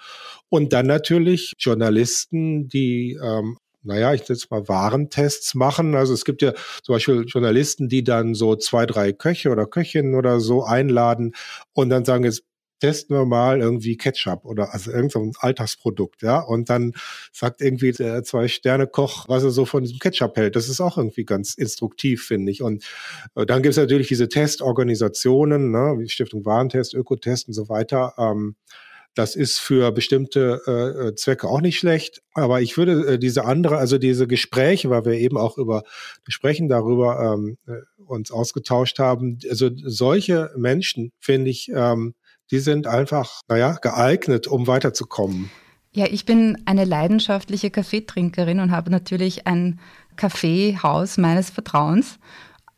Und 0.49 0.73
dann 0.73 0.87
natürlich 0.87 1.55
Journalisten, 1.59 2.69
die 2.69 3.19
ähm, 3.23 3.59
naja, 3.87 4.13
ich 4.13 4.29
jetzt 4.29 4.51
mal 4.51 4.67
Warentests 4.69 5.55
machen. 5.55 5.95
Also 5.95 6.13
es 6.13 6.25
gibt 6.25 6.43
ja 6.43 6.53
zum 6.83 6.95
Beispiel 6.95 7.25
Journalisten, 7.27 7.89
die 7.89 8.03
dann 8.03 8.35
so 8.35 8.57
zwei, 8.57 8.85
drei 8.85 9.13
Köche 9.13 9.51
oder 9.51 9.67
Köchinnen 9.67 10.17
oder 10.17 10.41
so 10.41 10.65
einladen 10.65 11.35
und 11.73 11.89
dann 11.89 12.05
sagen 12.05 12.25
jetzt, 12.25 12.43
testen 12.81 13.17
wir 13.17 13.25
mal 13.25 13.61
irgendwie 13.61 13.97
Ketchup 13.97 14.45
oder 14.45 14.73
also 14.73 14.91
irgendein 14.91 15.33
so 15.33 15.41
Alltagsprodukt, 15.41 16.23
ja. 16.23 16.41
Und 16.41 16.69
dann 16.71 16.93
sagt 17.33 17.61
irgendwie 17.61 17.93
der 17.93 18.23
Zwei-Sterne-Koch, 18.23 19.29
was 19.29 19.45
er 19.45 19.51
so 19.51 19.65
von 19.65 19.83
diesem 19.83 19.99
Ketchup 19.99 20.37
hält. 20.37 20.57
Das 20.57 20.69
ist 20.69 20.81
auch 20.81 20.99
irgendwie 20.99 21.25
ganz 21.25 21.55
instruktiv, 21.55 22.25
finde 22.25 22.53
ich. 22.53 22.63
Und 22.63 22.85
äh, 23.35 23.47
dann 23.47 23.63
gibt 23.63 23.73
es 23.73 23.79
natürlich 23.79 24.09
diese 24.09 24.29
Testorganisationen, 24.29 25.71
ne, 25.71 25.97
wie 25.99 26.09
Stiftung 26.09 26.45
Warentest, 26.45 26.95
Ökotest 26.95 27.49
und 27.49 27.55
so 27.55 27.69
weiter. 27.69 28.15
Ähm, 28.19 28.57
Das 29.15 29.35
ist 29.35 29.59
für 29.59 29.93
bestimmte 29.93 30.61
äh, 30.67 31.15
Zwecke 31.15 31.49
auch 31.49 31.63
nicht 31.63 31.79
schlecht. 31.79 32.21
Aber 32.35 32.61
ich 32.61 32.77
würde 32.77 33.15
äh, 33.15 33.19
diese 33.19 33.47
andere, 33.47 33.79
also 33.79 33.97
diese 33.97 34.27
Gespräche, 34.27 34.91
weil 34.91 35.07
wir 35.07 35.15
eben 35.15 35.39
auch 35.39 35.57
über 35.57 35.85
sprechen 36.29 36.69
darüber 36.69 37.35
ähm, 37.35 37.57
äh, 37.67 37.81
uns 38.05 38.31
ausgetauscht 38.31 38.99
haben. 38.99 39.39
Also 39.49 39.71
solche 39.75 40.51
Menschen 40.59 41.13
finde 41.19 41.51
ich, 41.51 41.71
ähm, 41.75 42.15
die 42.51 42.59
sind 42.59 42.87
einfach, 42.87 43.41
naja, 43.49 43.73
geeignet, 43.73 44.47
um 44.47 44.67
weiterzukommen. 44.67 45.51
Ja, 45.93 46.07
ich 46.07 46.27
bin 46.27 46.63
eine 46.67 46.85
leidenschaftliche 46.85 47.71
Kaffeetrinkerin 47.71 48.61
und 48.61 48.71
habe 48.71 48.91
natürlich 48.91 49.47
ein 49.47 49.81
Kaffeehaus 50.17 51.17
meines 51.17 51.51
Vertrauens 51.51 52.19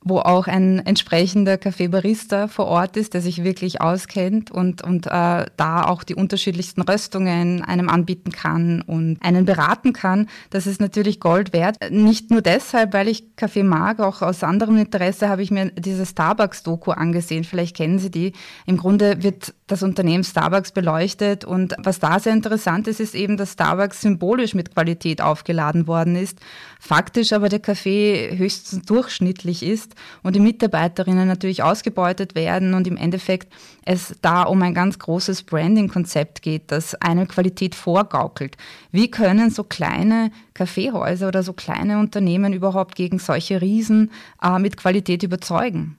wo 0.01 0.19
auch 0.19 0.47
ein 0.47 0.79
entsprechender 0.87 1.59
Kaffeebarista 1.59 2.47
vor 2.47 2.67
Ort 2.67 2.97
ist, 2.97 3.15
der 3.15 3.21
sich 3.21 3.43
wirklich 3.43 3.81
auskennt 3.81 4.51
und, 4.51 4.83
und 4.83 5.07
äh, 5.07 5.47
da 5.57 5.85
auch 5.87 6.05
die 6.05 6.15
unterschiedlichsten 6.15 6.83
Röstungen 6.83 7.65
einem 7.65 7.89
anbieten 7.89 8.31
kann 8.31 8.81
und 8.83 9.19
einen 9.21 9.45
beraten 9.45 9.93
kann. 9.93 10.29
Das 10.51 10.67
ist 10.67 10.81
natürlich 10.81 11.19
Gold 11.19 11.53
wert. 11.53 11.77
Nicht 11.91 12.31
nur 12.31 12.43
deshalb, 12.43 12.93
weil 12.93 13.09
ich 13.09 13.35
Kaffee 13.37 13.65
mag, 13.65 13.99
auch 13.99 14.23
aus 14.23 14.45
anderem 14.45 14.77
Interesse 14.77 15.29
habe 15.29 15.43
ich 15.43 15.51
mir 15.51 15.73
diese 15.73 16.07
Starbucks-Doku 16.07 16.93
angesehen. 16.93 17.43
Vielleicht 17.43 17.77
kennen 17.77 17.99
Sie 17.99 18.11
die. 18.11 18.33
Im 18.67 18.77
Grunde 18.77 19.23
wird 19.23 19.55
das 19.69 19.83
Unternehmen 19.83 20.25
Starbucks 20.25 20.73
beleuchtet 20.73 21.45
und 21.45 21.75
was 21.79 22.01
da 22.01 22.19
sehr 22.19 22.33
interessant 22.33 22.89
ist, 22.89 23.01
ist 23.01 23.15
eben, 23.15 23.37
dass 23.37 23.53
Starbucks 23.53 24.01
symbolisch 24.01 24.55
mit 24.55 24.75
Qualität 24.75 25.21
aufgeladen 25.21 25.87
worden 25.87 26.17
ist, 26.17 26.41
faktisch 26.81 27.33
aber 27.33 27.49
der 27.49 27.61
Kaffee 27.61 28.37
höchstens 28.37 28.85
durchschnittlich 28.87 29.63
ist 29.63 29.95
und 30.23 30.35
die 30.35 30.41
Mitarbeiterinnen 30.41 31.29
natürlich 31.29 31.63
ausgebeutet 31.63 32.35
werden 32.35 32.75
und 32.75 32.87
im 32.87 32.97
Endeffekt 32.97 33.53
es 33.85 34.15
da 34.23 34.43
um 34.43 34.63
ein 34.63 34.75
ganz 34.75 34.99
großes 34.99 35.45
Branding-Konzept 35.45 36.43
geht, 36.43 36.73
das 36.73 36.95
eine 36.97 37.27
Qualität 37.27 37.75
vorgaukelt. 37.75 38.57
Wie 38.91 39.11
können 39.11 39.51
so 39.51 39.65
kleine 39.65 40.31
Kaffeehäuser 40.55 41.29
oder 41.29 41.43
so 41.43 41.53
kleine 41.53 41.99
Unternehmen 41.99 42.53
überhaupt 42.53 42.97
gegen 42.97 43.19
solche 43.19 43.61
Riesen 43.61 44.11
äh, 44.43 44.59
mit 44.59 44.77
Qualität 44.77 45.23
überzeugen? 45.23 45.99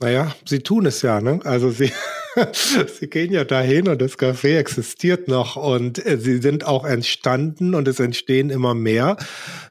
Naja, 0.00 0.34
sie 0.44 0.58
tun 0.58 0.86
es 0.86 1.02
ja. 1.02 1.20
Ne? 1.20 1.40
Also 1.44 1.70
sie, 1.70 1.92
sie 2.98 3.08
gehen 3.08 3.32
ja 3.32 3.44
dahin 3.44 3.88
und 3.88 4.00
das 4.00 4.18
Café 4.18 4.58
existiert 4.58 5.28
noch 5.28 5.56
und 5.56 6.04
äh, 6.04 6.18
sie 6.18 6.38
sind 6.38 6.66
auch 6.66 6.84
entstanden 6.84 7.74
und 7.74 7.86
es 7.88 8.00
entstehen 8.00 8.50
immer 8.50 8.74
mehr. 8.74 9.16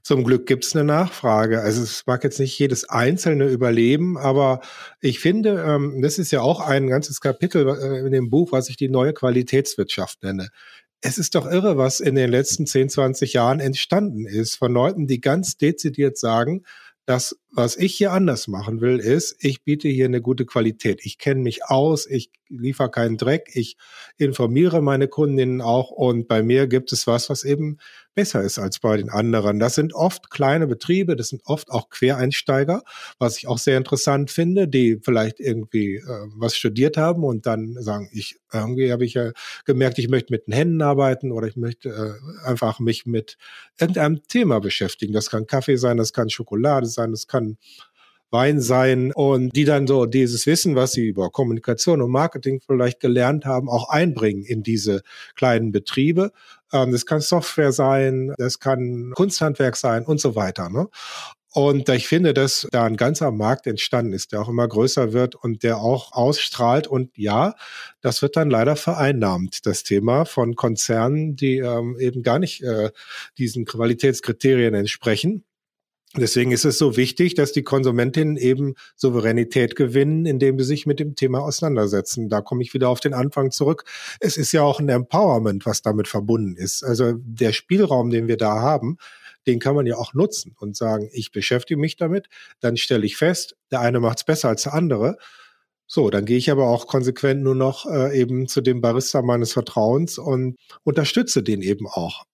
Zum 0.02 0.24
Glück 0.24 0.46
gibt 0.46 0.66
es 0.66 0.76
eine 0.76 0.86
Nachfrage. 0.86 1.62
Also 1.62 1.84
es 1.84 2.06
mag 2.06 2.24
jetzt 2.24 2.40
nicht 2.40 2.58
jedes 2.58 2.90
einzelne 2.90 3.48
überleben, 3.48 4.18
aber 4.18 4.62
ich 5.02 5.20
finde, 5.20 5.64
ähm, 5.68 6.02
das 6.02 6.18
ist 6.18 6.32
ja 6.32 6.42
auch 6.42 6.60
ein 6.60 6.88
ganzes 6.88 7.20
Kapitel 7.20 7.68
äh, 7.68 8.06
in 8.06 8.12
dem 8.12 8.30
Buch, 8.30 8.52
was 8.52 8.70
ich 8.70 8.78
die 8.78 8.90
neue 8.90 9.14
Qualitätswirtschaft 9.14 10.24
nenne. 10.24 10.50
Es 11.02 11.18
ist 11.18 11.36
doch 11.36 11.46
irre, 11.46 11.78
was 11.78 12.00
in 12.00 12.16
den 12.16 12.32
letzten 12.32 12.66
10, 12.66 12.90
20 12.90 13.34
Jahren 13.34 13.60
entstanden 13.60 14.26
ist 14.26 14.56
von 14.56 14.72
Leuten, 14.72 15.06
die 15.06 15.20
ganz 15.20 15.58
dezidiert 15.58 16.18
sagen, 16.18 16.64
das, 17.06 17.36
was 17.56 17.76
ich 17.76 17.96
hier 17.96 18.12
anders 18.12 18.48
machen 18.48 18.82
will, 18.82 18.98
ist, 19.00 19.36
ich 19.40 19.64
biete 19.64 19.88
hier 19.88 20.06
eine 20.06 20.22
gute 20.22 20.46
Qualität. 20.46 21.02
Ich 21.04 21.20
kenne 21.20 21.42
mich 21.42 21.66
aus, 21.66 22.08
ich 22.08 22.32
liefere 22.50 22.90
keinen 22.90 23.18
Dreck, 23.18 23.50
ich 23.54 23.78
informiere 24.18 24.82
meine 24.82 25.08
Kundinnen 25.08 25.62
auch 25.62 25.92
und 25.92 26.28
bei 26.28 26.44
mir 26.44 26.68
gibt 26.68 26.92
es 26.92 27.08
was, 27.08 27.30
was 27.30 27.44
eben 27.44 27.78
besser 28.16 28.42
ist 28.44 28.60
als 28.60 28.80
bei 28.80 28.98
den 28.98 29.10
anderen. 29.10 29.60
Das 29.60 29.76
sind 29.76 29.94
oft 29.94 30.30
kleine 30.30 30.68
Betriebe, 30.68 31.16
das 31.16 31.30
sind 31.30 31.42
oft 31.46 31.72
auch 31.72 31.90
Quereinsteiger, 31.90 32.84
was 33.18 33.38
ich 33.38 33.48
auch 33.48 33.58
sehr 33.58 33.78
interessant 33.78 34.30
finde, 34.30 34.68
die 34.68 35.00
vielleicht 35.02 35.40
irgendwie 35.40 35.96
äh, 35.96 36.28
was 36.36 36.56
studiert 36.56 36.98
haben 36.98 37.24
und 37.24 37.46
dann 37.46 37.76
sagen, 37.80 38.10
ich 38.14 38.40
irgendwie 38.52 38.92
habe 38.92 39.04
ich 39.04 39.16
ja 39.16 39.32
gemerkt, 39.66 39.98
ich 39.98 40.10
möchte 40.10 40.32
mit 40.32 40.48
den 40.48 40.54
Händen 40.54 40.82
arbeiten 40.82 41.32
oder 41.32 41.48
ich 41.48 41.56
möchte 41.56 41.90
äh, 41.90 42.48
einfach 42.48 42.80
mich 42.80 43.06
mit 43.06 43.38
irgendeinem 43.80 44.22
Thema 44.28 44.60
beschäftigen. 44.60 45.14
Das 45.14 45.30
kann 45.32 45.48
Kaffee 45.48 45.78
sein, 45.78 45.98
das 45.98 46.14
kann 46.14 46.30
Schokolade 46.30 46.86
sein, 46.86 47.12
das 47.12 47.28
kann 47.28 47.43
Wein 48.34 48.60
sein 48.60 49.14
und 49.14 49.56
die 49.56 49.64
dann 49.64 49.86
so 49.86 50.08
dieses 50.08 50.48
Wissen, 50.48 50.76
was 50.76 50.94
sie 50.94 51.06
über 51.06 51.30
Kommunikation 51.30 52.02
und 52.02 52.10
Marketing 52.10 52.60
vielleicht 52.66 53.00
gelernt 53.00 53.46
haben, 53.46 53.70
auch 53.70 53.90
einbringen 53.90 54.44
in 54.44 54.64
diese 54.64 55.04
kleinen 55.36 55.72
Betriebe. 55.72 56.32
Ähm, 56.74 56.92
das 56.92 57.06
kann 57.06 57.22
Software 57.22 57.72
sein, 57.72 58.34
das 58.38 58.60
kann 58.60 59.12
Kunsthandwerk 59.16 59.76
sein 59.76 60.04
und 60.04 60.20
so 60.20 60.36
weiter. 60.36 60.70
Ne? 60.70 60.88
Und 61.56 61.88
ich 61.90 62.08
finde, 62.08 62.34
dass 62.34 62.68
da 62.72 62.86
ein 62.86 62.98
ganzer 62.98 63.30
Markt 63.30 63.68
entstanden 63.68 64.14
ist, 64.14 64.32
der 64.32 64.42
auch 64.42 64.50
immer 64.50 64.68
größer 64.68 65.14
wird 65.14 65.36
und 65.36 65.62
der 65.62 65.78
auch 65.78 66.12
ausstrahlt. 66.12 66.88
Und 66.88 67.16
ja, 67.16 67.54
das 68.02 68.24
wird 68.24 68.36
dann 68.36 68.50
leider 68.50 68.76
vereinnahmt, 68.76 69.68
das 69.68 69.84
Thema 69.84 70.26
von 70.26 70.56
Konzernen, 70.56 71.36
die 71.36 71.60
ähm, 71.60 71.96
eben 72.00 72.24
gar 72.24 72.40
nicht 72.40 72.64
äh, 72.64 72.90
diesen 73.38 73.66
Qualitätskriterien 73.66 74.74
entsprechen. 74.74 75.44
Deswegen 76.16 76.52
ist 76.52 76.64
es 76.64 76.78
so 76.78 76.96
wichtig, 76.96 77.34
dass 77.34 77.54
die 77.54 77.64
Konsumentinnen 77.64 78.38
eben 78.38 78.76
Souveränität 78.96 79.76
gewinnen, 79.76 80.28
indem 80.28 80.60
sie 80.60 80.66
sich 80.66 80.86
mit 80.86 81.00
dem 81.00 81.16
Thema 81.16 81.40
auseinandersetzen. 81.40 82.30
Da 82.30 82.42
komme 82.42 82.62
ich 82.62 82.76
wieder 82.76 82.90
auf 82.90 83.00
den 83.00 83.16
Anfang 83.16 83.50
zurück. 83.50 83.84
Es 84.20 84.38
ist 84.38 84.52
ja 84.52 84.62
auch 84.62 84.80
ein 84.80 84.90
Empowerment, 84.90 85.66
was 85.66 85.82
damit 85.82 86.08
verbunden 86.08 86.56
ist. 86.56 86.84
Also 86.84 87.14
der 87.18 87.52
Spielraum, 87.52 88.12
den 88.12 88.28
wir 88.28 88.38
da 88.38 88.62
haben, 88.62 88.98
den 89.48 89.60
kann 89.60 89.76
man 89.76 89.88
ja 89.88 89.98
auch 89.98 90.14
nutzen 90.14 90.56
und 90.60 90.78
sagen, 90.78 91.10
ich 91.14 91.32
beschäftige 91.32 91.80
mich 91.80 91.96
damit, 91.96 92.30
dann 92.60 92.78
stelle 92.78 93.06
ich 93.06 93.18
fest, 93.18 93.56
der 93.72 93.82
eine 93.82 94.00
macht 94.00 94.20
es 94.20 94.24
besser 94.24 94.50
als 94.50 94.64
der 94.64 94.76
andere. 94.76 95.18
So, 95.88 96.12
dann 96.12 96.26
gehe 96.26 96.38
ich 96.38 96.52
aber 96.52 96.68
auch 96.68 96.86
konsequent 96.86 97.42
nur 97.42 97.56
noch 97.56 97.86
äh, 97.86 98.18
eben 98.20 98.48
zu 98.48 98.62
dem 98.62 98.82
Barista 98.82 99.22
meines 99.22 99.52
Vertrauens 99.52 100.18
und 100.18 100.58
unterstütze 100.84 101.44
den 101.44 101.62
eben 101.62 101.88
auch. 101.88 102.26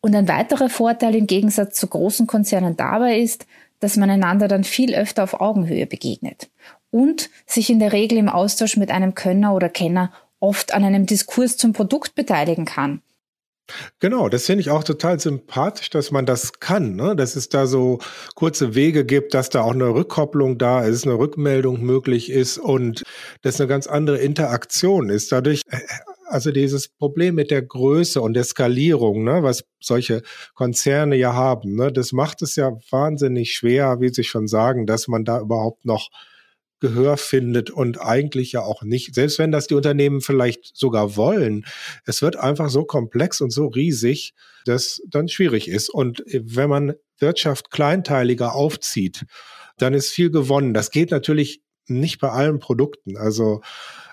Und 0.00 0.14
ein 0.14 0.28
weiterer 0.28 0.70
Vorteil 0.70 1.14
im 1.14 1.26
Gegensatz 1.26 1.78
zu 1.78 1.86
großen 1.86 2.26
Konzernen 2.26 2.76
dabei 2.76 3.18
ist, 3.18 3.46
dass 3.80 3.96
man 3.96 4.10
einander 4.10 4.48
dann 4.48 4.64
viel 4.64 4.94
öfter 4.94 5.24
auf 5.24 5.40
Augenhöhe 5.40 5.86
begegnet 5.86 6.50
und 6.90 7.30
sich 7.46 7.70
in 7.70 7.78
der 7.78 7.92
Regel 7.92 8.18
im 8.18 8.28
Austausch 8.28 8.76
mit 8.76 8.90
einem 8.90 9.14
Könner 9.14 9.54
oder 9.54 9.68
Kenner 9.68 10.12
oft 10.38 10.72
an 10.72 10.84
einem 10.84 11.06
Diskurs 11.06 11.56
zum 11.56 11.72
Produkt 11.72 12.14
beteiligen 12.14 12.64
kann. 12.64 13.02
Genau, 14.00 14.28
das 14.28 14.46
finde 14.46 14.62
ich 14.62 14.70
auch 14.70 14.82
total 14.82 15.20
sympathisch, 15.20 15.90
dass 15.90 16.10
man 16.10 16.26
das 16.26 16.58
kann, 16.58 16.96
ne? 16.96 17.14
dass 17.14 17.36
es 17.36 17.48
da 17.48 17.68
so 17.68 18.00
kurze 18.34 18.74
Wege 18.74 19.04
gibt, 19.04 19.32
dass 19.32 19.48
da 19.48 19.62
auch 19.62 19.72
eine 19.72 19.94
Rückkopplung 19.94 20.58
da 20.58 20.82
ist, 20.82 21.04
eine 21.04 21.18
Rückmeldung 21.18 21.80
möglich 21.80 22.30
ist 22.30 22.58
und 22.58 23.04
dass 23.42 23.60
eine 23.60 23.68
ganz 23.68 23.86
andere 23.86 24.18
Interaktion 24.18 25.08
ist. 25.08 25.30
Dadurch 25.30 25.62
äh, 25.70 25.78
also 26.30 26.52
dieses 26.52 26.88
Problem 26.88 27.34
mit 27.34 27.50
der 27.50 27.62
Größe 27.62 28.20
und 28.20 28.34
der 28.34 28.44
Skalierung, 28.44 29.24
ne, 29.24 29.42
was 29.42 29.64
solche 29.80 30.22
Konzerne 30.54 31.16
ja 31.16 31.34
haben, 31.34 31.74
ne, 31.74 31.92
das 31.92 32.12
macht 32.12 32.42
es 32.42 32.56
ja 32.56 32.72
wahnsinnig 32.90 33.52
schwer, 33.52 34.00
wie 34.00 34.10
Sie 34.10 34.24
schon 34.24 34.46
sagen, 34.46 34.86
dass 34.86 35.08
man 35.08 35.24
da 35.24 35.40
überhaupt 35.40 35.84
noch 35.84 36.10
Gehör 36.80 37.18
findet 37.18 37.70
und 37.70 38.00
eigentlich 38.00 38.52
ja 38.52 38.62
auch 38.62 38.82
nicht, 38.82 39.14
selbst 39.14 39.38
wenn 39.38 39.52
das 39.52 39.66
die 39.66 39.74
Unternehmen 39.74 40.22
vielleicht 40.22 40.74
sogar 40.74 41.14
wollen, 41.14 41.66
es 42.06 42.22
wird 42.22 42.36
einfach 42.36 42.70
so 42.70 42.84
komplex 42.84 43.42
und 43.42 43.50
so 43.50 43.66
riesig, 43.66 44.32
dass 44.64 45.02
dann 45.06 45.28
schwierig 45.28 45.68
ist. 45.68 45.90
Und 45.90 46.24
wenn 46.26 46.70
man 46.70 46.94
Wirtschaft 47.18 47.70
kleinteiliger 47.70 48.54
aufzieht, 48.54 49.26
dann 49.76 49.92
ist 49.92 50.10
viel 50.10 50.30
gewonnen. 50.30 50.72
Das 50.72 50.90
geht 50.90 51.10
natürlich 51.10 51.60
nicht 51.86 52.18
bei 52.18 52.30
allen 52.30 52.60
Produkten. 52.60 53.16
Also 53.18 53.60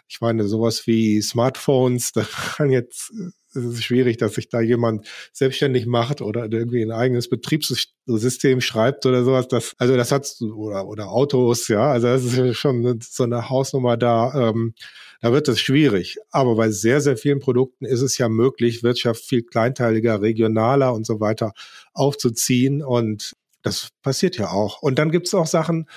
ich 0.08 0.22
meine, 0.22 0.48
sowas 0.48 0.88
wie 0.88 1.22
Smartphones, 1.22 2.12
da 2.14 2.24
kann 2.56 2.72
jetzt, 2.72 3.12
es 3.54 3.64
ist 3.64 3.84
schwierig, 3.84 4.18
dass 4.18 4.36
sich 4.36 4.50
da 4.50 4.62
jemand 4.62 5.08
selbstständig 5.34 5.86
macht 5.86 6.22
oder 6.22 6.52
irgendwie 6.52 6.84
ein 6.84 6.92
eigenes 6.92 7.30
Betriebssystem 7.30 8.62
schreibt 8.62 9.06
oder 9.06 9.24
sowas. 9.24 9.48
Das, 9.48 9.74
also 9.78 9.96
das 9.96 10.12
hat, 10.12 10.36
oder, 10.42 10.88
oder 10.88 11.10
Autos, 11.10 11.68
ja, 11.68 11.92
also 11.92 12.08
das 12.08 12.24
ist 12.24 12.58
schon 12.58 13.00
so 13.02 13.24
eine 13.24 13.50
Hausnummer 13.50 13.98
da. 13.98 14.50
Ähm, 14.50 14.74
da 15.22 15.32
wird 15.34 15.48
es 15.48 15.60
schwierig. 15.60 16.18
Aber 16.30 16.56
bei 16.56 16.70
sehr, 16.70 17.02
sehr 17.02 17.18
vielen 17.18 17.40
Produkten 17.40 17.86
ist 17.86 18.02
es 18.02 18.18
ja 18.18 18.30
möglich, 18.30 18.84
Wirtschaft 18.84 19.24
viel 19.24 19.44
kleinteiliger, 19.44 20.22
regionaler 20.22 20.94
und 20.94 21.06
so 21.06 21.20
weiter 21.20 21.54
aufzuziehen. 21.94 22.84
Und 22.84 23.34
das 23.64 23.90
passiert 24.04 24.38
ja 24.38 24.52
auch. 24.52 24.82
Und 24.82 25.00
dann 25.00 25.12
gibt 25.12 25.28
es 25.28 25.34
auch 25.34 25.48
Sachen, 25.48 25.88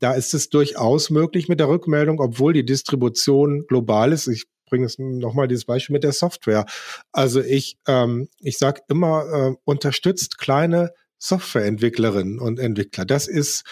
da 0.00 0.12
ist 0.14 0.34
es 0.34 0.48
durchaus 0.48 1.10
möglich 1.10 1.48
mit 1.48 1.60
der 1.60 1.68
Rückmeldung, 1.68 2.20
obwohl 2.20 2.52
die 2.52 2.64
Distribution 2.64 3.66
global 3.66 4.12
ist. 4.12 4.28
Ich 4.28 4.44
bringe 4.68 4.86
es 4.86 4.98
nochmal 4.98 5.48
dieses 5.48 5.64
Beispiel 5.64 5.94
mit 5.94 6.04
der 6.04 6.12
Software. 6.12 6.66
Also 7.12 7.40
ich, 7.40 7.78
ähm, 7.86 8.28
ich 8.40 8.58
sage 8.58 8.82
immer, 8.88 9.24
äh, 9.32 9.54
unterstützt 9.64 10.38
kleine 10.38 10.92
Softwareentwicklerinnen 11.18 12.38
und 12.38 12.60
Entwickler. 12.60 13.04
Das 13.04 13.26
ist, 13.26 13.64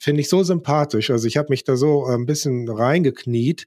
finde 0.00 0.20
ich, 0.20 0.28
so 0.28 0.42
sympathisch. 0.44 1.10
Also 1.10 1.26
ich 1.26 1.36
habe 1.36 1.48
mich 1.50 1.64
da 1.64 1.76
so 1.76 2.04
ein 2.04 2.26
bisschen 2.26 2.68
reingekniet. 2.68 3.66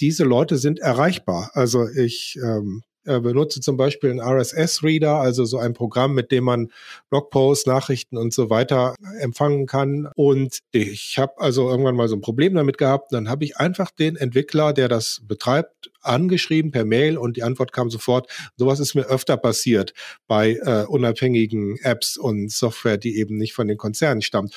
Diese 0.00 0.24
Leute 0.24 0.56
sind 0.56 0.80
erreichbar. 0.80 1.50
Also 1.54 1.88
ich 1.88 2.38
ähm, 2.42 2.82
äh, 3.08 3.20
benutze 3.20 3.60
zum 3.60 3.76
Beispiel 3.76 4.10
einen 4.10 4.20
RSS-Reader, 4.20 5.16
also 5.16 5.44
so 5.44 5.58
ein 5.58 5.74
Programm, 5.74 6.14
mit 6.14 6.30
dem 6.30 6.44
man 6.44 6.70
Blogposts, 7.10 7.66
Nachrichten 7.66 8.16
und 8.16 8.32
so 8.32 8.50
weiter 8.50 8.94
empfangen 9.20 9.66
kann. 9.66 10.08
Und 10.14 10.58
ich 10.72 11.18
habe 11.18 11.32
also 11.38 11.68
irgendwann 11.68 11.96
mal 11.96 12.08
so 12.08 12.16
ein 12.16 12.20
Problem 12.20 12.54
damit 12.54 12.78
gehabt. 12.78 13.12
Dann 13.12 13.28
habe 13.28 13.44
ich 13.44 13.56
einfach 13.56 13.90
den 13.90 14.16
Entwickler, 14.16 14.72
der 14.72 14.88
das 14.88 15.22
betreibt, 15.26 15.90
angeschrieben 16.00 16.70
per 16.70 16.84
Mail 16.84 17.18
und 17.18 17.36
die 17.36 17.42
Antwort 17.42 17.72
kam 17.72 17.90
sofort. 17.90 18.30
Sowas 18.56 18.80
ist 18.80 18.94
mir 18.94 19.06
öfter 19.06 19.36
passiert 19.36 19.94
bei 20.26 20.58
äh, 20.62 20.84
unabhängigen 20.84 21.78
Apps 21.82 22.16
und 22.16 22.50
Software, 22.52 22.98
die 22.98 23.18
eben 23.18 23.36
nicht 23.36 23.54
von 23.54 23.68
den 23.68 23.78
Konzernen 23.78 24.22
stammt. 24.22 24.54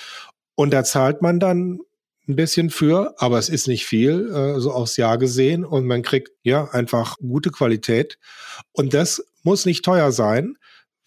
Und 0.55 0.71
da 0.73 0.83
zahlt 0.83 1.21
man 1.21 1.39
dann 1.39 1.79
ein 2.27 2.35
bisschen 2.35 2.69
für, 2.69 3.15
aber 3.17 3.37
es 3.39 3.49
ist 3.49 3.67
nicht 3.67 3.85
viel, 3.85 4.29
äh, 4.31 4.59
so 4.59 4.71
aufs 4.71 4.97
Jahr 4.97 5.17
gesehen. 5.17 5.65
Und 5.65 5.85
man 5.85 6.01
kriegt 6.01 6.29
ja 6.43 6.69
einfach 6.71 7.17
gute 7.17 7.49
Qualität. 7.49 8.17
Und 8.71 8.93
das 8.93 9.23
muss 9.43 9.65
nicht 9.65 9.83
teuer 9.83 10.11
sein, 10.11 10.55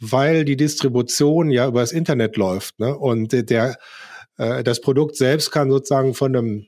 weil 0.00 0.44
die 0.44 0.56
Distribution 0.56 1.50
ja 1.50 1.66
über 1.66 1.80
das 1.80 1.92
Internet 1.92 2.36
läuft. 2.36 2.78
Ne? 2.80 2.96
Und 2.96 3.32
der, 3.32 3.76
äh, 4.38 4.64
das 4.64 4.80
Produkt 4.80 5.16
selbst 5.16 5.50
kann 5.50 5.70
sozusagen 5.70 6.14
von 6.14 6.36
einem 6.36 6.66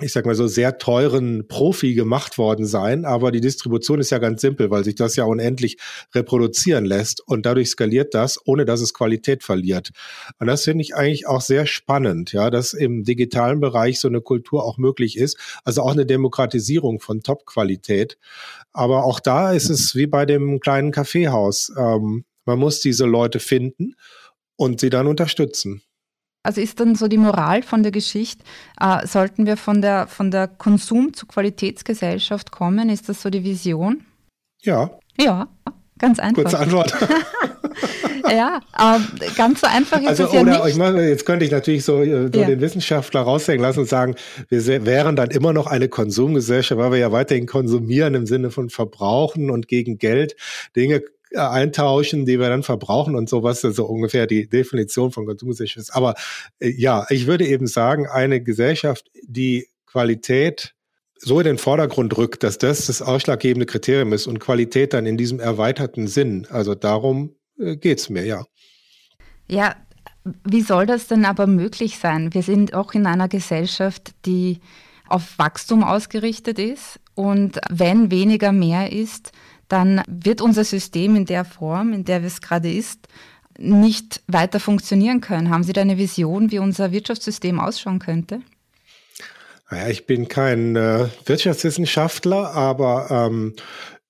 ich 0.00 0.12
sag 0.12 0.26
mal 0.26 0.34
so, 0.34 0.48
sehr 0.48 0.78
teuren 0.78 1.46
Profi 1.46 1.94
gemacht 1.94 2.36
worden 2.36 2.66
sein. 2.66 3.04
Aber 3.04 3.30
die 3.30 3.40
Distribution 3.40 4.00
ist 4.00 4.10
ja 4.10 4.18
ganz 4.18 4.40
simpel, 4.40 4.70
weil 4.70 4.82
sich 4.82 4.96
das 4.96 5.14
ja 5.14 5.24
unendlich 5.24 5.78
reproduzieren 6.14 6.84
lässt 6.84 7.20
und 7.20 7.46
dadurch 7.46 7.68
skaliert 7.70 8.12
das, 8.12 8.40
ohne 8.44 8.64
dass 8.64 8.80
es 8.80 8.92
Qualität 8.92 9.44
verliert. 9.44 9.90
Und 10.40 10.48
das 10.48 10.64
finde 10.64 10.82
ich 10.82 10.96
eigentlich 10.96 11.28
auch 11.28 11.40
sehr 11.40 11.66
spannend, 11.66 12.32
ja, 12.32 12.50
dass 12.50 12.72
im 12.72 13.04
digitalen 13.04 13.60
Bereich 13.60 14.00
so 14.00 14.08
eine 14.08 14.20
Kultur 14.20 14.64
auch 14.64 14.78
möglich 14.78 15.16
ist. 15.16 15.38
Also 15.62 15.82
auch 15.82 15.92
eine 15.92 16.06
Demokratisierung 16.06 16.98
von 16.98 17.22
Top-Qualität. 17.22 18.18
Aber 18.72 19.04
auch 19.04 19.20
da 19.20 19.52
ist 19.52 19.70
es 19.70 19.94
wie 19.94 20.08
bei 20.08 20.26
dem 20.26 20.58
kleinen 20.58 20.90
Kaffeehaus. 20.90 21.72
Ähm, 21.78 22.24
man 22.44 22.58
muss 22.58 22.80
diese 22.80 23.06
Leute 23.06 23.38
finden 23.38 23.94
und 24.56 24.80
sie 24.80 24.90
dann 24.90 25.06
unterstützen. 25.06 25.82
Also 26.44 26.60
ist 26.60 26.78
dann 26.78 26.94
so 26.94 27.08
die 27.08 27.16
Moral 27.16 27.62
von 27.62 27.82
der 27.82 27.90
Geschichte, 27.90 28.44
äh, 28.78 29.06
sollten 29.06 29.46
wir 29.46 29.56
von 29.56 29.80
der, 29.80 30.06
von 30.06 30.30
der 30.30 30.46
Konsum- 30.46 31.14
zu 31.14 31.26
Qualitätsgesellschaft 31.26 32.52
kommen? 32.52 32.90
Ist 32.90 33.08
das 33.08 33.22
so 33.22 33.30
die 33.30 33.42
Vision? 33.42 34.04
Ja. 34.62 34.90
Ja, 35.18 35.48
ganz 35.98 36.18
einfach. 36.18 36.42
Kurze 36.42 36.58
Antwort. 36.58 36.94
ja, 38.30 38.60
äh, 38.78 39.30
ganz 39.36 39.62
so 39.62 39.66
einfach 39.66 40.02
ist 40.02 40.08
also, 40.08 40.24
es 40.24 40.32
ja 40.34 40.40
oder 40.42 40.58
nicht. 40.58 40.66
Ich 40.66 40.76
meine, 40.76 41.08
jetzt 41.08 41.24
könnte 41.24 41.46
ich 41.46 41.50
natürlich 41.50 41.82
so, 41.82 42.02
äh, 42.02 42.28
so 42.30 42.40
ja. 42.40 42.46
den 42.46 42.60
Wissenschaftler 42.60 43.22
raushängen 43.22 43.62
lassen 43.62 43.80
und 43.80 43.88
sagen, 43.88 44.14
wir 44.50 44.84
wären 44.84 45.16
dann 45.16 45.30
immer 45.30 45.54
noch 45.54 45.66
eine 45.66 45.88
Konsumgesellschaft, 45.88 46.78
weil 46.78 46.92
wir 46.92 46.98
ja 46.98 47.10
weiterhin 47.10 47.46
konsumieren 47.46 48.14
im 48.14 48.26
Sinne 48.26 48.50
von 48.50 48.68
Verbrauchen 48.68 49.50
und 49.50 49.66
gegen 49.66 49.96
Geld 49.96 50.36
Dinge 50.76 51.02
eintauschen, 51.36 52.26
die 52.26 52.38
wir 52.38 52.48
dann 52.48 52.62
verbrauchen 52.62 53.16
und 53.16 53.28
sowas, 53.28 53.60
so 53.60 53.68
also 53.68 53.86
ungefähr 53.86 54.26
die 54.26 54.48
Definition 54.48 55.10
von 55.12 55.26
Konsumgesellschaft 55.26 55.88
ist. 55.88 55.94
Aber 55.94 56.14
äh, 56.60 56.70
ja, 56.70 57.06
ich 57.10 57.26
würde 57.26 57.46
eben 57.46 57.66
sagen, 57.66 58.06
eine 58.06 58.42
Gesellschaft, 58.42 59.10
die 59.22 59.68
Qualität 59.86 60.74
so 61.18 61.38
in 61.40 61.46
den 61.46 61.58
Vordergrund 61.58 62.16
rückt, 62.16 62.42
dass 62.42 62.58
das 62.58 62.86
das 62.86 63.00
ausschlaggebende 63.00 63.66
Kriterium 63.66 64.12
ist 64.12 64.26
und 64.26 64.40
Qualität 64.40 64.92
dann 64.92 65.06
in 65.06 65.16
diesem 65.16 65.40
erweiterten 65.40 66.06
Sinn. 66.06 66.46
Also 66.50 66.74
darum 66.74 67.34
äh, 67.58 67.76
geht's 67.76 68.08
mir, 68.08 68.24
ja. 68.24 68.44
Ja, 69.48 69.76
wie 70.44 70.62
soll 70.62 70.86
das 70.86 71.06
denn 71.06 71.24
aber 71.24 71.46
möglich 71.46 71.98
sein? 71.98 72.32
Wir 72.32 72.42
sind 72.42 72.74
auch 72.74 72.94
in 72.94 73.06
einer 73.06 73.28
Gesellschaft, 73.28 74.14
die 74.24 74.60
auf 75.08 75.38
Wachstum 75.38 75.84
ausgerichtet 75.84 76.58
ist 76.58 76.98
und 77.14 77.60
wenn 77.70 78.10
weniger 78.10 78.52
mehr 78.52 78.90
ist, 78.90 79.32
dann 79.68 80.02
wird 80.06 80.40
unser 80.40 80.64
System 80.64 81.16
in 81.16 81.24
der 81.24 81.44
Form, 81.44 81.92
in 81.92 82.04
der 82.04 82.22
es 82.22 82.40
gerade 82.40 82.70
ist, 82.70 83.08
nicht 83.58 84.22
weiter 84.26 84.60
funktionieren 84.60 85.20
können. 85.20 85.50
Haben 85.50 85.62
Sie 85.62 85.72
da 85.72 85.80
eine 85.80 85.98
Vision, 85.98 86.50
wie 86.50 86.58
unser 86.58 86.92
Wirtschaftssystem 86.92 87.60
ausschauen 87.60 87.98
könnte? 87.98 88.40
Naja, 89.70 89.88
ich 89.88 90.06
bin 90.06 90.28
kein 90.28 90.76
äh, 90.76 91.06
Wirtschaftswissenschaftler, 91.24 92.52
aber 92.52 93.08
ähm, 93.10 93.54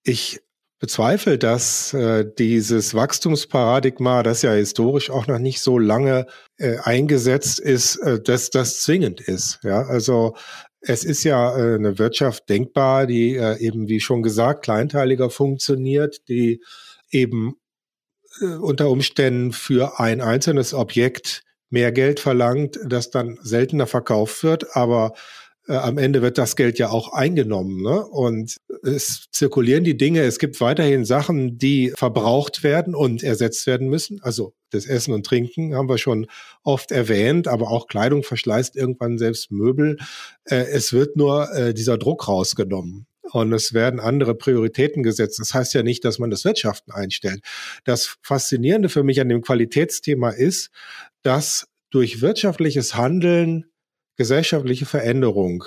ich 0.02 0.40
bezweifle, 0.80 1.38
dass 1.38 1.94
äh, 1.94 2.26
dieses 2.38 2.94
Wachstumsparadigma, 2.94 4.22
das 4.22 4.42
ja 4.42 4.52
historisch 4.52 5.11
auch 5.11 5.26
noch 5.26 5.38
nicht 5.38 5.61
so 5.61 5.78
lange 5.78 6.26
äh, 6.59 6.76
eingesetzt 6.78 7.61
ist, 7.61 7.96
äh, 7.96 8.20
dass 8.20 8.50
das 8.50 8.82
zwingend 8.82 9.20
ist. 9.20 9.61
Ja, 9.62 9.82
also 9.82 10.36
es 10.87 11.05
ist 11.05 11.24
ja 11.24 11.57
äh, 11.57 11.74
eine 11.74 11.99
Wirtschaft 11.99 12.49
denkbar, 12.49 13.07
die 13.07 13.37
äh, 13.37 13.59
eben, 13.59 13.89
wie 13.89 14.01
schon 14.01 14.22
gesagt, 14.22 14.64
kleinteiliger 14.64 15.30
funktioniert, 15.30 16.28
die 16.28 16.62
eben 17.11 17.55
äh, 18.41 18.47
unter 18.47 18.91
Umständen 18.91 19.53
für 19.53 19.99
ein 19.99 20.20
einzelnes 20.20 20.74
Objekt 20.74 21.43
mehr 21.70 21.91
Geld 21.91 22.20
verlangt, 22.20 22.78
das 22.87 23.11
dann 23.11 23.39
seltener 23.43 23.87
verkauft 23.87 24.43
wird, 24.45 24.76
aber 24.76 25.14
äh, 25.67 25.75
am 25.75 25.99
Ende 25.99 26.23
wird 26.23 26.39
das 26.39 26.57
Geld 26.57 26.79
ja 26.79 26.91
auch 26.91 27.12
eingenommen. 27.12 27.83
Ne? 27.83 28.05
Und 28.07 28.57
es 28.83 29.27
zirkulieren 29.31 29.85
die 29.85 29.97
Dinge. 29.97 30.23
Es 30.23 30.39
gibt 30.39 30.61
weiterhin 30.61 31.05
Sachen, 31.05 31.59
die 31.59 31.93
verbraucht 31.97 32.62
werden 32.62 32.95
und 32.95 33.23
ersetzt 33.23 33.67
werden 33.67 33.89
müssen. 33.89 34.21
Also 34.23 34.55
das 34.71 34.87
Essen 34.87 35.15
und 35.15 35.25
Trinken 35.25 35.75
haben 35.75 35.89
wir 35.89 35.99
schon 35.99 36.27
oft 36.62 36.91
erwähnt, 36.91 37.49
aber 37.49 37.71
auch 37.71 37.87
Kleidung 37.87 38.23
verschleißt 38.23 38.77
irgendwann 38.77 39.19
selbst 39.19 39.51
Möbel. 39.51 39.97
Äh, 40.45 40.67
es 40.73 40.93
wird 40.93 41.17
nur 41.17 41.53
äh, 41.55 41.75
dieser 41.75 41.99
Druck 41.99 42.29
rausgenommen. 42.29 43.07
Und 43.33 43.53
es 43.53 43.73
werden 43.73 44.01
andere 44.01 44.35
Prioritäten 44.35 45.03
gesetzt. 45.03 45.39
Das 45.39 45.55
heißt 45.55 45.73
ja 45.75 45.83
nicht, 45.83 46.05
dass 46.05 46.19
man 46.19 46.31
das 46.31 46.45
Wirtschaften 46.45 46.93
einstellt. 46.93 47.41
Das 47.85 48.17
Faszinierende 48.23 48.91
für 48.91 49.03
mich 49.03 49.21
an 49.21 49.31
dem 49.31 49.41
Qualitätsthema 49.41 50.29
ist, 50.31 50.71
dass 51.23 51.67
durch 51.91 52.21
wirtschaftliches 52.21 52.95
Handeln 52.97 53.65
gesellschaftliche 54.17 54.87
Veränderung 54.87 55.65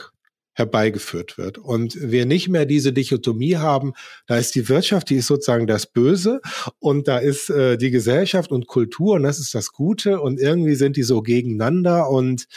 herbeigeführt 0.53 1.37
wird 1.37 1.59
und 1.59 1.95
wir 2.01 2.25
nicht 2.25 2.49
mehr 2.49 2.65
diese 2.65 2.91
Dichotomie 2.91 3.57
haben, 3.57 3.93
da 4.25 4.37
ist 4.37 4.55
die 4.55 4.67
Wirtschaft, 4.69 5.09
die 5.11 5.17
ist 5.17 5.27
sozusagen 5.27 5.67
das 5.67 5.85
Böse 5.85 6.41
und 6.79 7.07
da 7.07 7.19
ist 7.19 7.51
äh, 7.51 7.77
die 7.77 7.91
Gesellschaft 7.91 8.51
und 8.51 8.65
Kultur 8.65 9.15
und 9.15 9.23
das 9.23 9.37
ist 9.37 9.53
das 9.53 9.71
Gute 9.71 10.19
und 10.19 10.39
irgendwie 10.39 10.73
sind 10.73 10.97
die 10.97 11.03
so 11.03 11.21
gegeneinander 11.21 12.09
und 12.09 12.47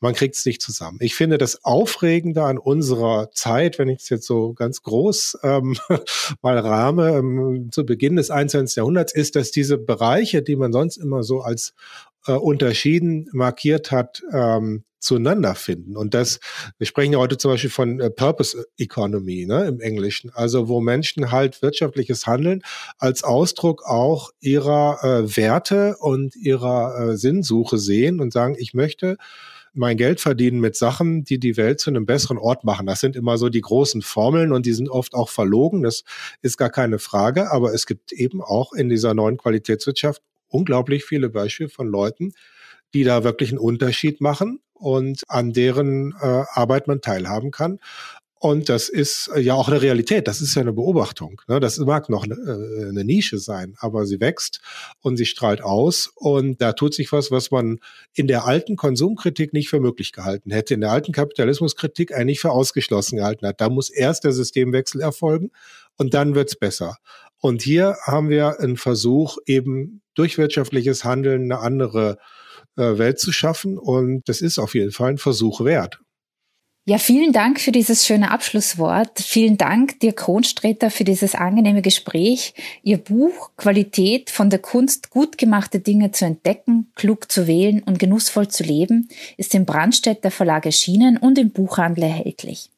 man 0.00 0.14
kriegt 0.14 0.34
es 0.34 0.46
nicht 0.46 0.62
zusammen. 0.62 0.98
Ich 1.00 1.14
finde 1.14 1.38
das 1.38 1.64
Aufregende 1.64 2.42
an 2.44 2.58
unserer 2.58 3.30
Zeit, 3.32 3.78
wenn 3.78 3.88
ich 3.88 4.00
es 4.00 4.08
jetzt 4.08 4.26
so 4.26 4.54
ganz 4.54 4.82
groß 4.82 5.38
ähm, 5.42 5.76
mal 6.42 6.58
rahme, 6.58 7.16
ähm, 7.16 7.68
zu 7.70 7.84
Beginn 7.84 8.16
des 8.16 8.30
21. 8.30 8.76
Jahrhunderts, 8.76 9.14
ist, 9.14 9.36
dass 9.36 9.50
diese 9.50 9.78
Bereiche, 9.78 10.42
die 10.42 10.56
man 10.56 10.72
sonst 10.72 10.96
immer 10.96 11.22
so 11.22 11.40
als 11.40 11.74
äh, 12.26 12.32
unterschieden 12.32 13.28
markiert 13.32 13.90
hat, 13.90 14.22
ähm, 14.32 14.84
zueinander 15.00 15.54
finden. 15.54 15.96
Und 15.96 16.14
das, 16.14 16.40
wir 16.78 16.86
sprechen 16.86 17.12
ja 17.12 17.18
heute 17.18 17.38
zum 17.38 17.50
Beispiel 17.50 17.70
von 17.70 18.00
äh, 18.00 18.10
Purpose 18.10 18.66
Economy 18.76 19.46
ne, 19.46 19.66
im 19.66 19.80
Englischen, 19.80 20.30
also 20.34 20.68
wo 20.68 20.80
Menschen 20.80 21.32
halt 21.32 21.62
wirtschaftliches 21.62 22.26
Handeln 22.26 22.62
als 22.98 23.24
Ausdruck 23.24 23.82
auch 23.84 24.30
ihrer 24.40 25.02
äh, 25.02 25.36
Werte 25.36 25.96
und 25.98 26.36
ihrer 26.36 27.10
äh, 27.10 27.16
Sinnsuche 27.16 27.78
sehen 27.78 28.20
und 28.20 28.32
sagen, 28.32 28.54
ich 28.58 28.74
möchte 28.74 29.16
mein 29.72 29.96
Geld 29.96 30.20
verdienen 30.20 30.60
mit 30.60 30.76
Sachen, 30.76 31.22
die 31.22 31.38
die 31.38 31.56
Welt 31.56 31.80
zu 31.80 31.90
einem 31.90 32.04
besseren 32.04 32.38
Ort 32.38 32.64
machen. 32.64 32.86
Das 32.86 33.00
sind 33.00 33.14
immer 33.14 33.38
so 33.38 33.48
die 33.48 33.60
großen 33.60 34.02
Formeln 34.02 34.52
und 34.52 34.66
die 34.66 34.72
sind 34.72 34.88
oft 34.88 35.14
auch 35.14 35.28
verlogen. 35.28 35.82
Das 35.82 36.02
ist 36.42 36.56
gar 36.56 36.70
keine 36.70 36.98
Frage. 36.98 37.52
Aber 37.52 37.72
es 37.72 37.86
gibt 37.86 38.12
eben 38.12 38.42
auch 38.42 38.72
in 38.72 38.88
dieser 38.88 39.14
neuen 39.14 39.36
Qualitätswirtschaft 39.36 40.22
unglaublich 40.48 41.04
viele 41.04 41.30
Beispiele 41.30 41.70
von 41.70 41.86
Leuten, 41.86 42.32
die 42.94 43.04
da 43.04 43.22
wirklich 43.22 43.50
einen 43.50 43.60
Unterschied 43.60 44.20
machen 44.20 44.60
und 44.80 45.22
an 45.28 45.52
deren 45.52 46.14
äh, 46.20 46.44
Arbeit 46.54 46.88
man 46.88 47.00
teilhaben 47.00 47.50
kann. 47.50 47.78
Und 48.42 48.70
das 48.70 48.88
ist 48.88 49.28
äh, 49.34 49.40
ja 49.40 49.52
auch 49.52 49.68
eine 49.68 49.82
Realität, 49.82 50.26
das 50.26 50.40
ist 50.40 50.54
ja 50.54 50.62
eine 50.62 50.72
Beobachtung. 50.72 51.42
Ne? 51.46 51.60
Das 51.60 51.76
mag 51.76 52.08
noch 52.08 52.24
eine, 52.24 52.34
äh, 52.34 52.88
eine 52.88 53.04
Nische 53.04 53.38
sein, 53.38 53.74
aber 53.78 54.06
sie 54.06 54.18
wächst 54.18 54.62
und 55.02 55.18
sie 55.18 55.26
strahlt 55.26 55.62
aus 55.62 56.10
und 56.14 56.62
da 56.62 56.72
tut 56.72 56.94
sich 56.94 57.12
was, 57.12 57.30
was 57.30 57.50
man 57.50 57.80
in 58.14 58.28
der 58.28 58.46
alten 58.46 58.76
Konsumkritik 58.76 59.52
nicht 59.52 59.68
für 59.68 59.78
möglich 59.78 60.12
gehalten 60.12 60.50
hätte, 60.52 60.72
in 60.72 60.80
der 60.80 60.90
alten 60.90 61.12
Kapitalismuskritik 61.12 62.14
eigentlich 62.14 62.40
für 62.40 62.50
ausgeschlossen 62.50 63.18
gehalten 63.18 63.46
hat. 63.46 63.60
Da 63.60 63.68
muss 63.68 63.90
erst 63.90 64.24
der 64.24 64.32
Systemwechsel 64.32 65.02
erfolgen 65.02 65.50
und 65.98 66.14
dann 66.14 66.34
wird's 66.34 66.56
besser. 66.56 66.96
Und 67.42 67.60
hier 67.60 67.98
haben 68.04 68.30
wir 68.30 68.58
einen 68.58 68.78
Versuch, 68.78 69.36
eben 69.44 70.00
durch 70.14 70.38
wirtschaftliches 70.38 71.04
Handeln 71.04 71.52
eine 71.52 71.60
andere 71.60 72.16
Welt 72.76 73.18
zu 73.18 73.32
schaffen. 73.32 73.78
Und 73.78 74.28
das 74.28 74.40
ist 74.40 74.58
auf 74.58 74.74
jeden 74.74 74.92
Fall 74.92 75.10
ein 75.10 75.18
Versuch 75.18 75.64
wert. 75.64 76.00
Ja, 76.86 76.98
vielen 76.98 77.32
Dank 77.32 77.60
für 77.60 77.72
dieses 77.72 78.06
schöne 78.06 78.30
Abschlusswort. 78.30 79.20
Vielen 79.20 79.58
Dank, 79.58 80.00
dir 80.00 80.12
Kronstreter, 80.12 80.90
für 80.90 81.04
dieses 81.04 81.34
angenehme 81.34 81.82
Gespräch. 81.82 82.54
Ihr 82.82 82.96
Buch 82.96 83.50
Qualität 83.56 84.30
von 84.30 84.48
der 84.48 84.60
Kunst, 84.60 85.10
gut 85.10 85.36
gemachte 85.36 85.80
Dinge 85.80 86.10
zu 86.10 86.24
entdecken, 86.24 86.90
klug 86.96 87.30
zu 87.30 87.46
wählen 87.46 87.82
und 87.82 87.98
genussvoll 87.98 88.48
zu 88.48 88.64
leben, 88.64 89.08
ist 89.36 89.54
im 89.54 89.66
Brandstätter 89.66 90.30
Verlag 90.30 90.64
erschienen 90.64 91.18
und 91.18 91.38
im 91.38 91.50
Buchhandel 91.50 92.04
erhältlich. 92.04 92.70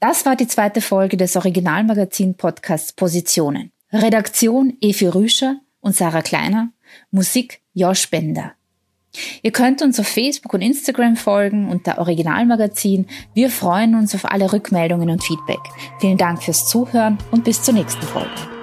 Das 0.00 0.26
war 0.26 0.36
die 0.36 0.48
zweite 0.48 0.80
Folge 0.80 1.16
des 1.16 1.36
Originalmagazin-Podcasts 1.36 2.92
Positionen. 2.92 3.70
Redaktion 3.92 4.76
Evi 4.80 5.06
Rüscher 5.06 5.60
und 5.80 5.94
Sarah 5.94 6.22
Kleiner, 6.22 6.70
Musik 7.12 7.60
Josh 7.72 8.10
Bender. 8.10 8.52
Ihr 9.42 9.52
könnt 9.52 9.82
uns 9.82 9.98
auf 10.00 10.08
Facebook 10.08 10.54
und 10.54 10.62
Instagram 10.62 11.16
folgen 11.16 11.68
unter 11.68 11.98
Originalmagazin. 11.98 13.06
Wir 13.34 13.50
freuen 13.50 13.94
uns 13.94 14.14
auf 14.14 14.24
alle 14.24 14.52
Rückmeldungen 14.52 15.10
und 15.10 15.24
Feedback. 15.24 15.60
Vielen 16.00 16.18
Dank 16.18 16.42
fürs 16.42 16.68
Zuhören 16.68 17.18
und 17.30 17.44
bis 17.44 17.62
zur 17.62 17.74
nächsten 17.74 18.02
Folge. 18.02 18.53